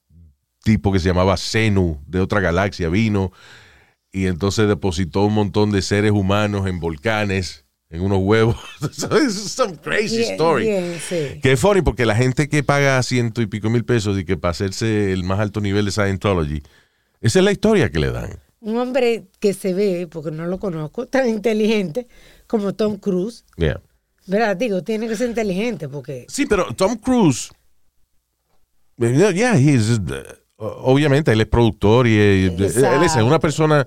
tipo 0.64 0.92
que 0.92 0.98
se 0.98 1.06
llamaba 1.08 1.36
Zenu 1.36 2.02
de 2.08 2.18
otra 2.20 2.40
galaxia 2.40 2.88
vino 2.88 3.30
y 4.10 4.26
entonces 4.26 4.66
depositó 4.66 5.22
un 5.22 5.34
montón 5.34 5.70
de 5.70 5.80
seres 5.82 6.10
humanos 6.10 6.66
en 6.66 6.80
volcanes, 6.80 7.66
en 7.88 8.00
unos 8.00 8.18
huevos. 8.20 8.56
So 8.92 9.16
it's 9.22 9.34
some 9.52 9.76
crazy 9.76 10.22
story. 10.22 10.66
sí. 11.08 11.38
Que 11.40 11.52
es 11.52 11.60
funny 11.60 11.82
porque 11.82 12.04
la 12.04 12.16
gente 12.16 12.48
que 12.48 12.64
paga 12.64 13.00
ciento 13.04 13.42
y 13.42 13.46
pico 13.46 13.70
mil 13.70 13.84
pesos 13.84 14.18
y 14.18 14.24
que 14.24 14.36
para 14.36 14.50
hacerse 14.50 15.12
el 15.12 15.22
más 15.22 15.38
alto 15.38 15.60
nivel 15.60 15.84
de 15.84 15.92
Scientology, 15.92 16.62
esa 17.20 17.38
es 17.38 17.44
la 17.44 17.52
historia 17.52 17.90
que 17.90 18.00
le 18.00 18.10
dan. 18.10 18.40
Un 18.60 18.76
hombre 18.76 19.24
que 19.38 19.54
se 19.54 19.72
ve, 19.72 20.06
porque 20.10 20.30
no 20.30 20.46
lo 20.46 20.58
conozco, 20.58 21.06
tan 21.06 21.28
inteligente 21.28 22.06
como 22.46 22.74
Tom 22.74 22.96
Cruise. 22.96 23.44
Yeah. 23.56 23.80
¿Verdad? 24.26 24.56
Digo, 24.56 24.82
tiene 24.82 25.08
que 25.08 25.16
ser 25.16 25.28
inteligente 25.28 25.88
porque 25.88 26.26
Sí, 26.28 26.46
pero 26.46 26.66
Tom 26.74 26.96
Cruise, 26.96 27.50
eh, 29.00 29.32
yeah, 29.34 29.56
he 29.56 29.72
is, 29.72 29.98
uh, 29.98 30.02
obviamente 30.58 31.32
él 31.32 31.40
es 31.40 31.46
productor 31.46 32.06
y 32.06 32.12
eh, 32.16 32.46
él 32.46 32.62
es 32.62 32.76
Exacto. 32.76 33.26
una 33.26 33.38
persona, 33.38 33.86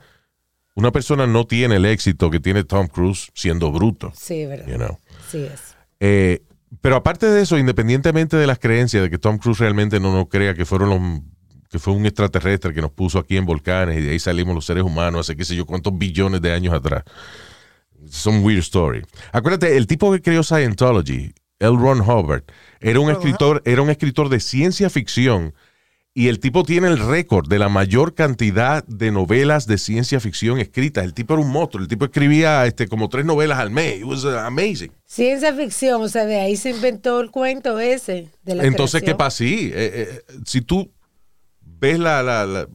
una 0.76 0.92
persona 0.92 1.28
no 1.28 1.46
tiene 1.46 1.76
el 1.76 1.86
éxito 1.86 2.32
que 2.32 2.40
tiene 2.40 2.64
Tom 2.64 2.88
Cruise 2.88 3.30
siendo 3.36 3.72
bruto, 3.72 4.12
sí, 4.16 4.46
¿verdad? 4.46 4.68
you 4.68 4.76
know. 4.78 4.98
Sí 5.30 5.44
es. 5.44 5.76
Eh, 6.00 6.42
pero 6.82 6.96
aparte 6.96 7.28
de 7.28 7.44
eso, 7.44 7.58
independientemente 7.60 8.36
de 8.36 8.48
las 8.48 8.58
creencias 8.58 9.04
de 9.04 9.10
que 9.10 9.20
Tom 9.20 9.38
Cruise 9.38 9.60
realmente 9.60 10.00
no 10.00 10.12
nos 10.12 10.28
crea 10.28 10.56
que 10.56 10.66
fueron 10.66 10.90
los 10.90 11.00
que 11.74 11.80
fue 11.80 11.92
un 11.92 12.06
extraterrestre 12.06 12.72
que 12.72 12.82
nos 12.82 12.92
puso 12.92 13.18
aquí 13.18 13.36
en 13.36 13.48
volcanes 13.48 13.98
y 13.98 14.02
de 14.04 14.12
ahí 14.12 14.20
salimos 14.20 14.54
los 14.54 14.64
seres 14.64 14.84
humanos 14.84 15.22
hace 15.22 15.36
qué 15.36 15.44
sé 15.44 15.56
yo 15.56 15.66
cuántos 15.66 15.98
billones 15.98 16.40
de 16.40 16.54
años 16.54 16.72
atrás. 16.72 17.04
Some 18.12 18.42
weird 18.42 18.60
story. 18.60 19.02
Acuérdate, 19.32 19.76
el 19.76 19.88
tipo 19.88 20.12
que 20.12 20.22
creó 20.22 20.44
Scientology, 20.44 21.34
L. 21.58 21.76
Ron 21.76 22.02
Hubbard, 22.02 22.44
era 22.80 23.00
un 23.00 23.10
escritor, 23.10 23.64
era 23.66 23.82
un 23.82 23.90
escritor 23.90 24.30
de 24.30 24.40
ciencia 24.40 24.88
ficción 24.92 25.56
y 26.14 26.28
el 26.28 26.40
tipo 26.40 26.64
tiene 26.64 26.90
el 26.90 27.00
récord 27.00 27.48
de 27.48 27.58
la 27.58 27.70
mayor 27.70 28.14
cantidad 28.14 28.86
de 28.86 29.10
novelas 29.10 29.66
de 29.66 29.80
ciencia 29.80 30.20
ficción 30.20 30.60
escritas. 30.60 31.04
El 31.04 31.16
tipo 31.16 31.34
era 31.34 31.42
un 31.42 31.50
monstruo. 31.50 31.82
El 31.82 31.90
tipo 31.90 32.06
escribía 32.06 32.68
este, 32.68 32.88
como 32.88 33.10
tres 33.10 33.26
novelas 33.26 33.58
al 33.58 33.72
mes. 33.72 33.98
It 33.98 34.04
was 34.04 34.24
uh, 34.26 34.38
amazing. 34.38 34.92
Ciencia 35.08 35.52
ficción, 35.56 36.04
o 36.04 36.08
sea, 36.08 36.26
de 36.26 36.40
ahí 36.40 36.56
se 36.56 36.70
inventó 36.70 37.20
el 37.20 37.32
cuento 37.32 37.80
ese 37.80 38.30
de 38.44 38.54
la 38.54 38.64
Entonces, 38.64 39.02
¿qué 39.02 39.16
pasa? 39.16 39.38
Sí, 39.38 39.72
eh, 39.74 40.22
eh, 40.28 40.34
si 40.46 40.62
tú 40.62 40.92
ves 41.84 42.00
la, 42.00 42.24
la, 42.24 42.46
la, 42.46 42.68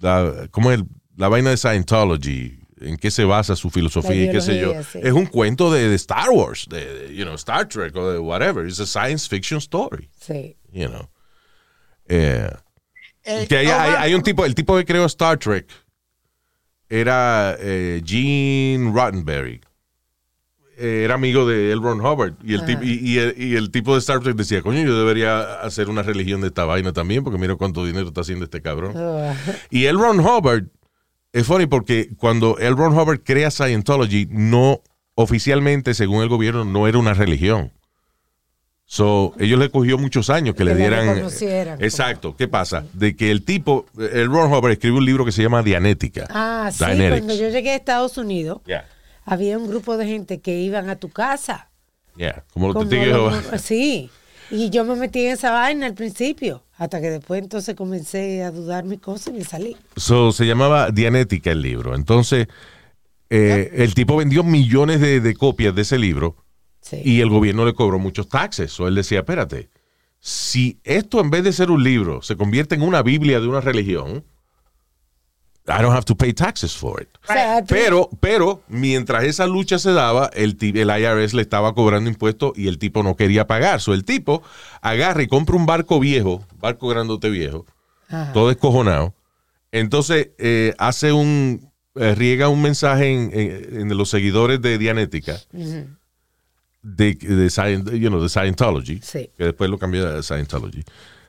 la- 0.00 0.48
¿cómo 0.50 0.70
es? 0.72 0.80
la 1.16 1.28
vaina 1.28 1.50
de 1.50 1.56
Scientology, 1.56 2.58
en 2.80 2.96
qué 2.96 3.10
se 3.10 3.24
basa 3.24 3.54
su 3.56 3.70
filosofía 3.70 4.24
y 4.24 4.30
qué 4.30 4.40
sé 4.40 4.58
yo, 4.60 4.72
sí. 4.84 4.98
es 5.02 5.12
un 5.12 5.26
cuento 5.26 5.70
de, 5.72 5.88
de 5.88 5.94
Star 5.96 6.30
Wars, 6.30 6.66
de, 6.68 6.84
de, 7.08 7.14
you 7.14 7.24
know, 7.24 7.34
Star 7.34 7.68
Trek 7.68 7.94
o 7.96 8.10
de 8.12 8.18
whatever. 8.18 8.66
It's 8.66 8.80
a 8.80 8.86
science 8.86 9.28
fiction 9.28 9.58
story, 9.58 10.08
Sí. 10.20 10.56
you 10.72 10.88
know. 10.88 11.08
Eh, 12.08 12.50
Eh, 13.24 13.46
que 13.48 13.56
hay, 13.58 13.66
oh, 13.68 13.98
hay 14.00 14.14
un 14.14 14.22
tipo, 14.22 14.44
el 14.44 14.54
tipo 14.54 14.76
que 14.76 14.84
creó 14.84 15.04
Star 15.06 15.38
Trek 15.38 15.66
era 16.88 17.56
eh, 17.60 18.02
Gene 18.04 18.90
Roddenberry. 18.92 19.60
Eh, 20.78 21.02
era 21.04 21.14
amigo 21.14 21.46
de 21.46 21.70
L. 21.72 21.80
Ron 21.82 22.00
Hubbard. 22.00 22.34
Y 22.42 22.54
el, 22.54 22.62
tip- 22.64 22.82
y, 22.82 22.98
y 23.12 23.18
el, 23.18 23.34
y 23.36 23.56
el 23.56 23.70
tipo 23.70 23.92
de 23.92 23.98
Star 24.00 24.20
Trek 24.20 24.36
decía, 24.36 24.62
coño, 24.62 24.82
yo 24.82 24.98
debería 24.98 25.60
hacer 25.60 25.88
una 25.90 26.02
religión 26.02 26.40
de 26.40 26.48
esta 26.48 26.64
vaina 26.64 26.92
también, 26.92 27.22
porque 27.24 27.38
mira 27.38 27.56
cuánto 27.56 27.84
dinero 27.84 28.08
está 28.08 28.22
haciendo 28.22 28.44
este 28.44 28.62
cabrón. 28.62 28.94
Oh, 28.96 29.34
Y 29.70 29.84
L. 29.84 29.98
Ron 29.98 30.20
Hubbard 30.20 30.64
es 31.32 31.46
funny 31.46 31.66
porque 31.66 32.08
cuando 32.16 32.58
L. 32.58 32.70
Ron 32.76 32.98
Hubbard 32.98 33.20
crea 33.24 33.50
Scientology, 33.50 34.26
no 34.30 34.80
oficialmente, 35.14 35.94
según 35.94 36.22
el 36.22 36.28
gobierno, 36.28 36.64
no 36.64 36.88
era 36.88 36.98
una 36.98 37.14
religión. 37.14 37.70
So, 38.84 39.32
ellos 39.38 39.58
le 39.58 39.70
cogió 39.70 39.96
muchos 39.96 40.28
años 40.28 40.54
que, 40.54 40.58
Que 40.58 40.64
le 40.64 40.74
dieran. 40.74 41.24
Exacto. 41.80 42.36
¿Qué 42.36 42.46
pasa? 42.48 42.84
De 42.92 43.16
que 43.16 43.30
el 43.30 43.42
tipo, 43.42 43.86
el 43.98 44.26
Ron 44.26 44.52
Hubbard 44.52 44.72
escribe 44.72 44.98
un 44.98 45.04
libro 45.06 45.24
que 45.24 45.32
se 45.32 45.42
llama 45.42 45.62
Dianética. 45.62 46.26
Ah, 46.28 46.70
sí, 46.70 46.78
cuando 46.84 47.34
yo 47.34 47.48
llegué 47.48 47.70
a 47.70 47.76
Estados 47.76 48.18
Unidos, 48.18 48.60
Yeah, 48.66 48.84
había 49.24 49.58
un 49.58 49.68
grupo 49.68 49.96
de 49.96 50.06
gente 50.06 50.40
que 50.40 50.60
iban 50.60 50.88
a 50.90 50.96
tu 50.96 51.08
casa. 51.10 51.70
yeah. 52.16 52.44
Como 52.52 52.72
los 52.72 52.88
testigos 52.88 53.34
sí. 53.62 54.10
Y 54.50 54.68
yo 54.70 54.84
me 54.84 54.94
metí 54.96 55.24
en 55.24 55.32
esa 55.32 55.50
vaina 55.50 55.86
al 55.86 55.94
principio, 55.94 56.62
hasta 56.76 57.00
que 57.00 57.08
después 57.10 57.42
entonces 57.42 57.74
comencé 57.74 58.42
a 58.42 58.50
dudar 58.50 58.84
mi 58.84 58.98
cosa 58.98 59.30
y 59.30 59.34
me 59.34 59.44
salí. 59.44 59.76
So, 59.96 60.30
se 60.32 60.44
llamaba 60.44 60.90
Dianética 60.90 61.50
el 61.52 61.62
libro. 61.62 61.94
Entonces, 61.94 62.48
eh, 63.30 63.70
el 63.76 63.94
tipo 63.94 64.16
vendió 64.16 64.44
millones 64.44 65.00
de, 65.00 65.20
de 65.20 65.34
copias 65.34 65.74
de 65.74 65.82
ese 65.82 65.98
libro 65.98 66.36
Sí. 66.80 67.00
y 67.04 67.20
el 67.20 67.30
gobierno 67.30 67.64
le 67.64 67.72
cobró 67.74 67.98
muchos 68.00 68.28
taxes. 68.28 68.72
So, 68.72 68.88
él 68.88 68.94
decía, 68.96 69.20
espérate, 69.20 69.70
si 70.18 70.80
esto 70.84 71.20
en 71.20 71.30
vez 71.30 71.44
de 71.44 71.52
ser 71.52 71.70
un 71.70 71.82
libro 71.82 72.20
se 72.22 72.36
convierte 72.36 72.74
en 72.74 72.82
una 72.82 73.02
Biblia 73.02 73.40
de 73.40 73.46
una 73.46 73.60
religión, 73.60 74.24
I 75.68 75.80
don't 75.80 75.92
have 75.94 76.04
to 76.06 76.16
pay 76.16 76.32
taxes 76.32 76.76
for 76.76 77.00
it. 77.00 77.08
Al 77.28 77.64
Pero, 77.68 78.10
pero, 78.20 78.62
mientras 78.68 79.22
esa 79.24 79.46
lucha 79.46 79.78
se 79.78 79.92
daba, 79.92 80.28
el, 80.34 80.56
el 80.60 80.90
IRS 80.90 81.34
le 81.34 81.42
estaba 81.42 81.72
cobrando 81.74 82.10
impuestos 82.10 82.52
y 82.56 82.66
el 82.66 82.78
tipo 82.78 83.02
no 83.04 83.14
quería 83.14 83.46
pagar. 83.46 83.80
So, 83.80 83.94
el 83.94 84.04
tipo 84.04 84.42
agarra 84.80 85.22
y 85.22 85.28
compra 85.28 85.54
un 85.56 85.64
barco 85.66 86.00
viejo, 86.00 86.44
barco 86.58 86.88
grandote 86.88 87.30
viejo, 87.30 87.64
Ajá. 88.08 88.32
todo 88.32 88.50
escojonado. 88.50 89.14
Entonces, 89.70 90.30
eh, 90.38 90.74
hace 90.78 91.12
un, 91.12 91.70
eh, 91.94 92.14
riega 92.16 92.48
un 92.48 92.60
mensaje 92.60 93.12
en, 93.12 93.30
en- 93.32 93.80
en 93.90 93.96
los 93.96 94.10
seguidores 94.10 94.60
de 94.60 94.78
Dianética, 94.78 95.38
de, 96.82 97.14
de, 97.14 97.98
you 98.00 98.08
know, 98.08 98.20
de 98.20 98.28
Scientology, 98.28 99.00
Sí. 99.02 99.30
que 99.36 99.44
después 99.44 99.70
lo 99.70 99.78
cambió 99.78 100.08
a 100.08 100.22
Scientology, 100.22 100.82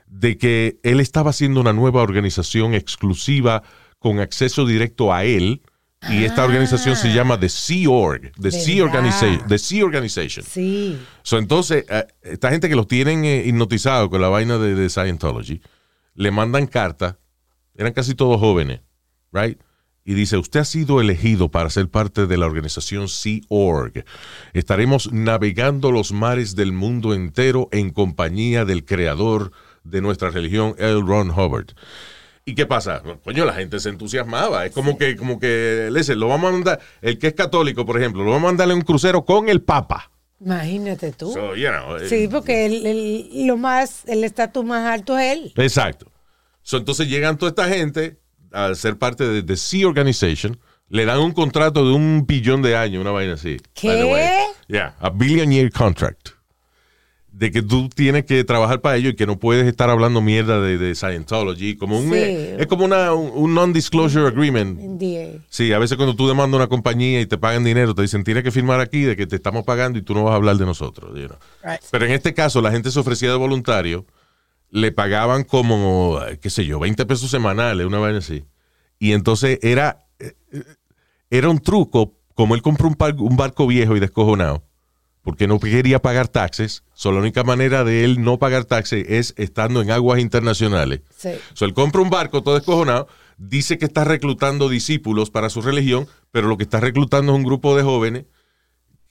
de 0.06 0.36
que 0.36 0.78
él 0.82 1.00
estaba 1.00 1.30
haciendo 1.30 1.60
una 1.60 1.72
nueva 1.72 2.02
organización 2.02 2.74
exclusiva 2.74 3.62
con 4.04 4.20
acceso 4.20 4.66
directo 4.66 5.12
a 5.14 5.24
él. 5.24 5.62
Y 6.10 6.24
esta 6.24 6.44
organización 6.44 6.96
se 6.96 7.14
llama 7.14 7.40
The 7.40 7.48
Sea 7.48 7.88
Org, 7.88 8.30
The 8.38 8.50
Sea, 8.50 8.84
¿Verdad? 8.84 9.00
Organiza- 9.06 9.46
The 9.48 9.58
Sea 9.58 9.84
Organization. 9.86 10.44
Sí. 10.44 10.98
So, 11.22 11.38
entonces, 11.38 11.86
eh, 11.88 12.04
esta 12.22 12.50
gente 12.50 12.68
que 12.68 12.76
los 12.76 12.86
tienen 12.86 13.24
eh, 13.24 13.42
hipnotizados 13.46 14.10
con 14.10 14.20
la 14.20 14.28
vaina 14.28 14.58
de, 14.58 14.74
de 14.74 14.90
Scientology, 14.90 15.62
le 16.14 16.30
mandan 16.30 16.66
cartas, 16.66 17.16
eran 17.74 17.94
casi 17.94 18.14
todos 18.14 18.38
jóvenes, 18.38 18.82
right? 19.32 19.58
y 20.04 20.12
dice, 20.12 20.36
usted 20.36 20.60
ha 20.60 20.64
sido 20.66 21.00
elegido 21.00 21.50
para 21.50 21.70
ser 21.70 21.88
parte 21.88 22.26
de 22.26 22.36
la 22.36 22.44
organización 22.44 23.08
Sea 23.08 23.40
Org. 23.48 24.04
Estaremos 24.52 25.10
navegando 25.10 25.90
los 25.90 26.12
mares 26.12 26.54
del 26.54 26.72
mundo 26.72 27.14
entero 27.14 27.70
en 27.72 27.88
compañía 27.88 28.66
del 28.66 28.84
creador 28.84 29.52
de 29.84 30.02
nuestra 30.02 30.28
religión, 30.28 30.74
L. 30.76 31.00
Ron 31.00 31.30
Hubbard. 31.30 31.68
¿Y 32.46 32.54
qué 32.54 32.66
pasa? 32.66 33.02
Coño, 33.22 33.44
la 33.46 33.54
gente 33.54 33.80
se 33.80 33.88
entusiasmaba. 33.88 34.66
Es 34.66 34.72
como 34.72 34.98
que, 34.98 35.16
como 35.16 35.38
que, 35.38 35.88
lo 36.14 36.28
vamos 36.28 36.48
a 36.50 36.52
mandar, 36.52 36.80
el 37.00 37.18
que 37.18 37.28
es 37.28 37.32
católico, 37.34 37.86
por 37.86 37.98
ejemplo, 37.98 38.22
lo 38.22 38.30
vamos 38.32 38.44
a 38.44 38.50
mandarle 38.50 38.74
un 38.74 38.82
crucero 38.82 39.24
con 39.24 39.48
el 39.48 39.62
Papa. 39.62 40.10
Imagínate 40.40 41.12
tú. 41.12 41.32
So, 41.32 41.54
you 41.56 41.68
know, 41.70 41.96
eh, 41.96 42.08
sí, 42.08 42.28
porque 42.30 42.66
el, 42.66 42.84
el- 42.86 43.46
lo 43.46 43.56
más, 43.56 44.02
el 44.06 44.24
estatus 44.24 44.62
más 44.64 44.86
alto 44.86 45.18
es 45.18 45.32
él. 45.32 45.52
Exacto. 45.56 46.12
So, 46.60 46.76
entonces 46.76 47.08
llegan 47.08 47.38
toda 47.38 47.48
esta 47.50 47.66
gente 47.68 48.18
a 48.52 48.74
ser 48.74 48.98
parte 48.98 49.26
de 49.26 49.42
The 49.42 49.56
Sea 49.56 49.86
Organization, 49.88 50.58
le 50.90 51.06
dan 51.06 51.20
un 51.20 51.32
contrato 51.32 51.86
de 51.86 51.94
un 51.94 52.26
billón 52.26 52.60
de 52.60 52.76
años, 52.76 53.00
una 53.00 53.10
vaina 53.10 53.34
así. 53.34 53.56
¿Qué? 53.72 54.38
Yeah, 54.68 54.94
a 55.00 55.08
billion 55.08 55.50
year 55.50 55.70
contract. 55.70 56.30
De 57.36 57.50
que 57.50 57.62
tú 57.62 57.88
tienes 57.88 58.24
que 58.26 58.44
trabajar 58.44 58.80
para 58.80 58.96
ello 58.96 59.08
y 59.10 59.16
que 59.16 59.26
no 59.26 59.40
puedes 59.40 59.66
estar 59.66 59.90
hablando 59.90 60.20
mierda 60.20 60.60
de, 60.60 60.78
de 60.78 60.94
Scientology. 60.94 61.76
Como 61.76 61.98
un, 61.98 62.04
Sí. 62.10 62.14
eh, 62.14 62.56
es 62.60 62.66
como 62.68 62.84
una, 62.84 63.12
un, 63.12 63.32
un 63.34 63.54
non-disclosure 63.54 64.28
agreement. 64.28 64.78
NDA. 64.78 65.40
Sí, 65.48 65.72
a 65.72 65.80
veces 65.80 65.96
cuando 65.96 66.14
tú 66.14 66.28
demandas 66.28 66.56
una 66.58 66.68
compañía 66.68 67.20
y 67.20 67.26
te 67.26 67.36
pagan 67.36 67.64
dinero, 67.64 67.92
te 67.92 68.02
dicen, 68.02 68.22
tienes 68.22 68.44
que 68.44 68.52
firmar 68.52 68.78
aquí 68.78 69.00
de 69.02 69.16
que 69.16 69.26
te 69.26 69.34
estamos 69.34 69.64
pagando 69.64 69.98
y 69.98 70.02
tú 70.02 70.14
no 70.14 70.22
vas 70.22 70.32
a 70.32 70.36
hablar 70.36 70.56
de 70.58 70.64
nosotros. 70.64 71.10
you 71.18 71.26
know. 71.26 71.36
Right. 71.64 71.80
Pero 71.90 72.04
en 72.06 72.12
este 72.12 72.34
caso, 72.34 72.62
la 72.62 72.70
gente 72.70 72.92
se 72.92 73.00
ofrecía 73.00 73.30
de 73.30 73.36
voluntario, 73.36 74.06
le 74.70 74.92
pagaban 74.92 75.42
como, 75.42 76.20
qué 76.40 76.50
sé 76.50 76.64
yo, 76.64 76.78
20 76.78 77.04
pesos 77.04 77.30
semanales, 77.32 77.84
una 77.84 77.98
vaina 77.98 78.18
así. 78.18 78.44
Y 79.00 79.10
entonces 79.10 79.58
era, 79.60 80.06
eh, 80.20 80.34
eh, 80.52 80.62
era 81.30 81.48
un 81.48 81.58
truco, 81.58 82.14
como 82.34 82.54
él 82.54 82.62
compró 82.62 82.86
un, 82.86 82.94
par- 82.94 83.16
un 83.20 83.36
barco 83.36 83.66
viejo 83.66 83.96
y 83.96 84.00
descojonado, 84.00 84.62
porque 85.24 85.48
no 85.48 85.58
quería 85.58 86.00
pagar 86.00 86.28
taxes, 86.28 86.84
so 86.94 87.10
la 87.10 87.18
única 87.18 87.42
manera 87.42 87.82
de 87.82 88.04
él 88.04 88.22
no 88.22 88.38
pagar 88.38 88.66
taxes 88.66 89.04
es 89.08 89.34
estando 89.38 89.80
en 89.82 89.90
aguas 89.90 90.20
internacionales. 90.20 91.00
Sí. 91.16 91.30
So, 91.54 91.64
él 91.64 91.74
compra 91.74 92.02
un 92.02 92.10
barco 92.10 92.42
todo 92.42 92.54
descojonado, 92.54 93.08
dice 93.38 93.78
que 93.78 93.86
está 93.86 94.04
reclutando 94.04 94.68
discípulos 94.68 95.30
para 95.30 95.48
su 95.50 95.62
religión, 95.62 96.06
pero 96.30 96.46
lo 96.46 96.56
que 96.58 96.62
está 96.64 96.78
reclutando 96.78 97.32
es 97.32 97.36
un 97.38 97.42
grupo 97.44 97.74
de 97.76 97.82
jóvenes 97.82 98.24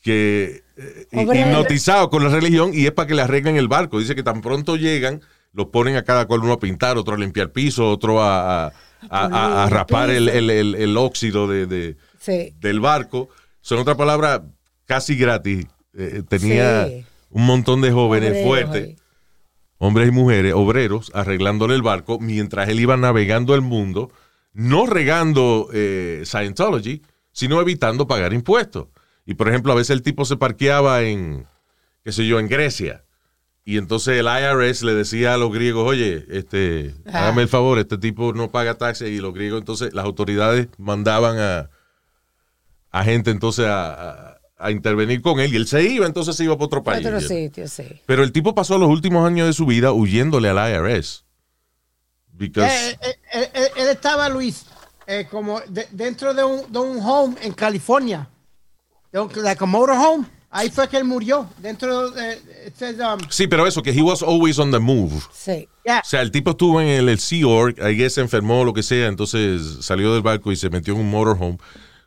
que 0.02 0.64
eh, 0.78 1.08
hipnotizados 1.12 2.10
con 2.10 2.24
la 2.24 2.30
religión 2.30 2.72
y 2.74 2.86
es 2.86 2.92
para 2.92 3.08
que 3.08 3.16
le 3.16 3.22
arreglen 3.22 3.56
el 3.58 3.68
barco. 3.68 4.00
Dice 4.00 4.16
que 4.16 4.24
tan 4.24 4.42
pronto 4.42 4.76
llegan, 4.76 5.22
los 5.54 5.68
ponen 5.68 5.96
a 5.96 6.04
cada 6.04 6.26
cual 6.26 6.42
uno 6.42 6.54
a 6.54 6.60
pintar, 6.60 6.98
otro 6.98 7.16
a 7.16 7.18
limpiar 7.18 7.52
piso, 7.52 7.90
otro 7.90 8.22
a, 8.22 8.68
a- 9.10 9.68
raspar 9.70 10.10
el 10.10 10.30
el, 10.30 10.50
el- 10.50 10.50
el- 10.50 10.76
el 10.76 10.98
óxido 10.98 11.48
de, 11.48 11.66
de- 11.68 11.98
Sí. 12.20 12.54
del 12.60 12.80
barco. 12.80 13.30
Son 13.62 13.80
otra 13.80 13.96
palabra 13.96 14.44
casi 14.86 15.16
gratis. 15.16 15.66
Eh, 15.96 16.24
tenía 16.28 16.88
Sí. 16.88 17.06
un 17.30 17.46
montón 17.46 17.82
de 17.82 17.92
jóvenes 17.92 18.44
fuertes 18.44 18.96
hombres 19.78 20.08
y 20.08 20.12
mujeres, 20.12 20.54
obreros, 20.56 21.12
arreglándole 21.14 21.76
el 21.76 21.82
barco 21.82 22.18
mientras 22.20 22.70
él 22.70 22.80
iba 22.80 22.96
navegando 22.96 23.54
el 23.54 23.60
mundo, 23.62 24.12
no 24.54 24.86
regando 24.86 25.68
eh, 25.74 26.22
Scientology, 26.26 27.02
sino 27.34 27.60
evitando 27.60 28.08
pagar 28.08 28.32
impuestos. 28.32 28.88
Y 29.26 29.34
por 29.34 29.50
ejemplo, 29.50 29.74
a 29.74 29.76
veces 29.76 29.90
el 29.92 30.02
tipo 30.02 30.24
se 30.24 30.38
parqueaba 30.38 31.02
en, 31.02 31.48
qué 32.04 32.14
sé 32.14 32.26
yo, 32.26 32.40
en 32.40 32.48
Grecia. 32.48 33.04
Y 33.66 33.78
entonces 33.78 34.18
el 34.20 34.26
IRS 34.28 34.84
le 34.86 34.94
decía 34.94 35.34
a 35.34 35.38
los 35.38 35.52
griegos, 35.52 35.86
oye, 35.86 36.26
este, 36.30 36.94
Ah. 37.08 37.24
hágame 37.24 37.42
el 37.42 37.48
favor, 37.50 37.78
este 37.78 37.98
tipo 37.98 38.32
no 38.34 38.52
paga 38.52 38.78
taxes. 38.78 39.10
Y 39.10 39.20
los 39.20 39.34
griegos, 39.34 39.60
entonces, 39.60 39.94
las 39.94 40.06
autoridades 40.06 40.68
mandaban 40.78 41.40
a, 41.40 41.70
a 42.92 43.04
gente 43.04 43.32
entonces 43.32 43.66
a, 43.66 43.94
a- 43.94 44.33
a 44.64 44.72
intervenir 44.72 45.22
con 45.22 45.40
él. 45.40 45.54
Y 45.54 45.58
él 45.58 45.68
se 45.68 45.84
iba, 45.84 46.06
entonces 46.06 46.36
se 46.36 46.44
iba 46.44 46.56
para 46.56 46.66
otro 46.66 46.84
país. 46.84 47.06
Otro 47.06 47.20
sitio, 47.22 47.68
sí. 47.68 47.84
Pero 48.06 48.24
el 48.24 48.32
tipo 48.32 48.56
pasó 48.56 48.78
los 48.78 48.90
últimos 48.90 49.26
años 49.28 49.48
de 49.48 49.54
su 49.54 49.66
vida 49.66 49.92
huyéndole 49.92 50.50
al 50.50 50.58
IRS. 50.72 51.24
Because, 52.32 52.68
Eh, 52.68 52.98
eh, 53.02 53.16
eh, 53.34 53.50
eh, 53.54 53.68
él 53.78 53.88
estaba, 53.90 54.28
Luis, 54.30 54.66
eh, 55.06 55.28
como 55.30 55.60
de- 55.62 55.88
dentro 55.92 56.34
de 56.34 56.44
un, 56.44 56.72
de 56.72 56.80
un 56.80 57.00
home 57.02 57.36
en 57.42 57.54
California. 57.54 58.28
De 59.12 59.20
un- 59.20 59.30
Like 59.36 59.64
a 59.64 59.68
motorhome. 59.68 60.26
Ahí 60.50 60.70
fue 60.70 60.88
que 60.88 60.98
él 60.98 61.04
murió. 61.04 61.48
Dentro 61.58 62.12
de. 62.12 62.34
it 62.68 62.76
says, 62.76 62.96
um, 63.00 63.20
sí, 63.30 63.48
pero 63.48 63.66
eso, 63.66 63.82
que 63.82 63.92
he 63.92 64.02
was 64.04 64.22
always 64.22 64.60
on 64.60 64.72
the 64.72 64.78
move. 64.80 65.12
Sí. 65.34 65.68
yeah. 65.84 66.00
O 66.04 66.08
sea, 66.08 66.22
el 66.22 66.30
tipo 66.32 66.52
estuvo 66.52 66.80
en 66.80 66.88
el, 66.90 67.10
el 67.10 67.20
Sea 67.20 67.46
Org, 67.48 67.76
ahí 67.84 68.08
se 68.10 68.22
enfermó 68.22 68.62
o 68.62 68.64
lo 68.66 68.72
que 68.74 68.84
sea, 68.84 69.08
entonces 69.08 69.62
salió 69.82 70.14
del 70.14 70.22
barco 70.22 70.52
y 70.52 70.56
se 70.56 70.70
metió 70.70 70.94
en 70.94 71.00
un 71.02 71.10
motorhome 71.10 71.58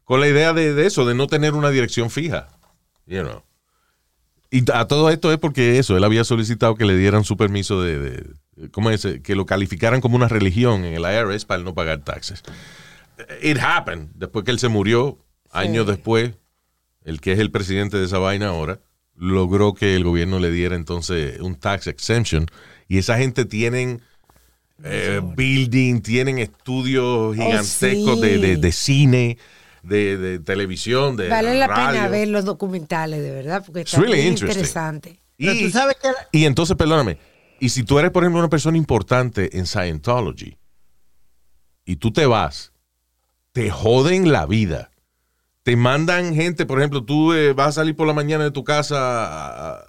con 0.06 0.20
la 0.20 0.28
idea 0.28 0.54
de, 0.54 0.72
de 0.72 0.86
eso, 0.86 1.04
de 1.04 1.14
no 1.14 1.26
tener 1.26 1.52
una 1.52 1.68
dirección 1.68 2.08
fija. 2.10 2.48
You 3.06 3.20
know. 3.22 3.42
Y 4.50 4.64
a 4.72 4.86
todo 4.86 5.10
esto 5.10 5.30
es 5.32 5.38
porque 5.38 5.78
eso, 5.78 5.96
él 5.96 6.04
había 6.04 6.24
solicitado 6.24 6.76
que 6.76 6.86
le 6.86 6.96
dieran 6.96 7.24
su 7.24 7.36
permiso 7.36 7.82
de, 7.82 7.98
de- 7.98 8.70
¿cómo 8.70 8.90
es? 8.90 9.06
Que 9.22 9.34
lo 9.34 9.44
calificaran 9.44 10.00
como 10.00 10.16
una 10.16 10.28
religión 10.28 10.84
en 10.84 10.94
el 10.94 11.02
IRS 11.02 11.44
para 11.44 11.58
él 11.58 11.64
no 11.64 11.74
pagar 11.74 12.02
taxes. 12.04 12.42
It 13.42 13.58
happened. 13.60 14.08
Después 14.14 14.44
que 14.44 14.52
él 14.52 14.58
se 14.58 14.68
murió, 14.68 15.18
años 15.50 15.86
después, 15.86 16.32
el 17.04 17.20
que 17.20 17.32
es 17.32 17.38
el 17.38 17.50
presidente 17.50 17.96
de 17.98 18.04
esa 18.06 18.18
vaina 18.18 18.48
ahora, 18.48 18.78
logró 19.16 19.74
que 19.74 19.96
el 19.96 20.04
gobierno 20.04 20.38
le 20.38 20.50
diera 20.50 20.76
entonces 20.76 21.40
un 21.40 21.56
tax 21.56 21.86
exemption. 21.88 22.46
Y 22.88 22.98
esa 22.98 23.18
gente 23.18 23.44
tienen 23.44 24.00
eh, 24.84 25.20
building, 25.36 26.00
tienen 26.02 26.38
estudios 26.38 27.34
gigantescos 27.34 28.14
sí. 28.16 28.20
de, 28.20 28.38
de- 28.38 28.56
de 28.58 28.72
cine, 28.72 29.38
de, 29.86 30.16
de 30.16 30.38
televisión, 30.40 31.16
de 31.16 31.28
Vale 31.28 31.54
la 31.54 31.66
radio. 31.66 31.92
pena 32.00 32.08
ver 32.08 32.28
los 32.28 32.44
documentales, 32.44 33.22
de 33.22 33.30
verdad, 33.30 33.62
porque 33.64 33.82
está 33.82 33.98
really 34.00 34.20
interesting. 34.22 34.46
interesante. 34.48 35.20
Pero 35.38 35.52
Y, 35.54 35.62
tú 35.64 35.70
sabes 35.70 35.96
que. 36.02 36.08
y 36.32 36.44
entonces, 36.46 36.76
perdóname, 36.76 37.18
y 37.60 37.68
si 37.70 37.82
tú 37.82 37.98
eres, 37.98 38.10
por 38.10 38.22
ejemplo, 38.22 38.40
una 38.40 38.48
persona 38.50 38.76
importante 38.76 39.56
en 39.58 39.66
Scientology 39.66 40.56
y 41.84 41.96
tú 41.96 42.12
te 42.12 42.26
vas, 42.26 42.72
te 43.52 43.70
joden 43.70 44.32
la 44.32 44.46
vida. 44.46 44.90
Te 45.62 45.74
mandan 45.76 46.34
gente, 46.34 46.64
por 46.66 46.78
ejemplo, 46.78 47.04
tú 47.04 47.32
eh, 47.32 47.52
vas 47.52 47.68
a 47.68 47.72
salir 47.72 47.96
por 47.96 48.06
la 48.06 48.12
mañana 48.12 48.44
de 48.44 48.50
tu 48.52 48.62
casa 48.62 48.96
a, 49.78 49.84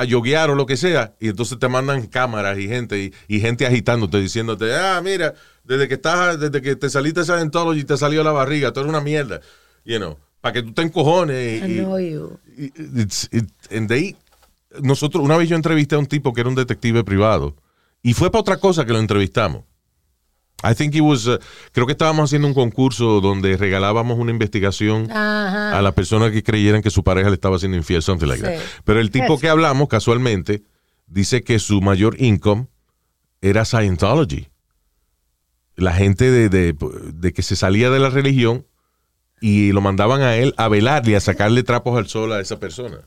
a 0.00 0.04
yoguear 0.04 0.50
o 0.50 0.54
lo 0.54 0.66
que 0.66 0.76
sea, 0.76 1.14
y 1.20 1.28
entonces 1.28 1.58
te 1.58 1.68
mandan 1.68 2.06
cámaras 2.06 2.58
y 2.58 2.66
gente, 2.68 2.98
y, 3.02 3.12
y 3.28 3.40
gente 3.40 3.66
agitándote, 3.66 4.20
diciéndote, 4.20 4.74
ah, 4.74 5.00
mira, 5.02 5.34
desde 5.64 5.88
que 5.88 5.94
estás, 5.94 6.38
desde 6.40 6.62
que 6.62 6.76
te 6.76 6.88
saliste 6.90 7.20
de 7.20 7.26
Scientology 7.26 7.84
te 7.84 7.96
salió 7.96 8.22
la 8.24 8.32
barriga, 8.32 8.72
tú 8.72 8.80
eres 8.80 8.90
una 8.90 9.00
mierda, 9.00 9.40
you 9.84 9.98
know, 9.98 10.16
para 10.40 10.54
que 10.54 10.62
tú 10.62 10.72
te 10.72 10.82
encojones. 10.82 11.62
I 11.62 11.72
y- 11.72 11.78
know 11.80 11.98
you. 11.98 12.38
It's- 12.56 13.28
it- 13.32 13.50
and 13.72 13.88
they- 13.88 14.16
nosotros, 14.82 15.22
una 15.24 15.36
vez 15.36 15.48
yo 15.48 15.56
entrevisté 15.56 15.96
a 15.96 15.98
un 15.98 16.06
tipo 16.06 16.32
que 16.32 16.40
era 16.40 16.48
un 16.48 16.54
detective 16.54 17.04
privado 17.04 17.56
y 18.02 18.14
fue 18.14 18.30
para 18.30 18.40
otra 18.40 18.56
cosa 18.58 18.84
que 18.86 18.92
lo 18.92 18.98
entrevistamos. 19.00 19.64
I 20.62 20.74
think 20.74 20.94
it 20.94 21.00
was, 21.00 21.26
uh, 21.26 21.38
creo 21.72 21.86
que 21.86 21.92
estábamos 21.92 22.28
haciendo 22.28 22.46
un 22.48 22.54
concurso 22.54 23.20
donde 23.20 23.56
regalábamos 23.56 24.18
una 24.18 24.30
investigación 24.30 25.10
Ajá. 25.10 25.78
a 25.78 25.82
las 25.82 25.94
personas 25.94 26.32
que 26.32 26.42
creyeran 26.42 26.82
que 26.82 26.90
su 26.90 27.02
pareja 27.02 27.28
le 27.30 27.34
estaba 27.34 27.56
haciendo 27.56 27.76
infiel, 27.78 28.02
something 28.02 28.26
like 28.26 28.42
that. 28.42 28.56
Sí. 28.58 28.64
Pero 28.84 29.00
el 29.00 29.10
tipo 29.10 29.38
que 29.38 29.48
hablamos 29.48 29.88
casualmente 29.88 30.62
dice 31.06 31.42
que 31.42 31.58
su 31.58 31.80
mayor 31.80 32.16
income 32.20 32.66
era 33.40 33.64
Scientology. 33.64 34.48
La 35.76 35.94
gente 35.94 36.30
de, 36.30 36.48
de- 36.50 36.76
de 37.14 37.32
que 37.32 37.42
se 37.42 37.56
salía 37.56 37.88
de 37.90 37.98
la 37.98 38.10
religión 38.10 38.66
y 39.40 39.72
lo 39.72 39.80
mandaban 39.80 40.20
a 40.20 40.36
él 40.36 40.52
a 40.58 40.68
velarle, 40.68 41.16
a 41.16 41.20
sacarle 41.20 41.62
trapos 41.62 41.96
al 41.96 42.06
sol 42.06 42.32
a 42.34 42.40
esa 42.40 42.58
persona. 42.60 42.98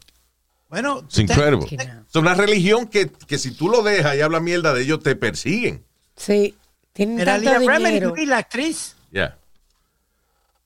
Bueno, 0.69 1.03
Es 1.07 1.19
increíble. 1.19 1.67
Es 1.69 2.15
una 2.15 2.33
religión 2.33 2.87
que, 2.87 3.11
que 3.27 3.37
si 3.37 3.51
tú 3.51 3.69
lo 3.69 3.83
dejas 3.83 4.15
y 4.15 4.21
hablas 4.21 4.41
mierda 4.41 4.73
de 4.73 4.81
ellos, 4.81 5.01
te 5.03 5.15
persiguen. 5.15 5.83
Sí. 6.17 6.55
Tienen 6.93 7.19
Era 7.19 7.33
tanto 7.35 7.49
Leah 7.49 7.59
Remedy, 7.59 7.93
dinero. 7.95 8.15
Luis, 8.15 8.27
la 8.27 8.37
actriz. 8.37 8.95
Yeah. 9.11 9.37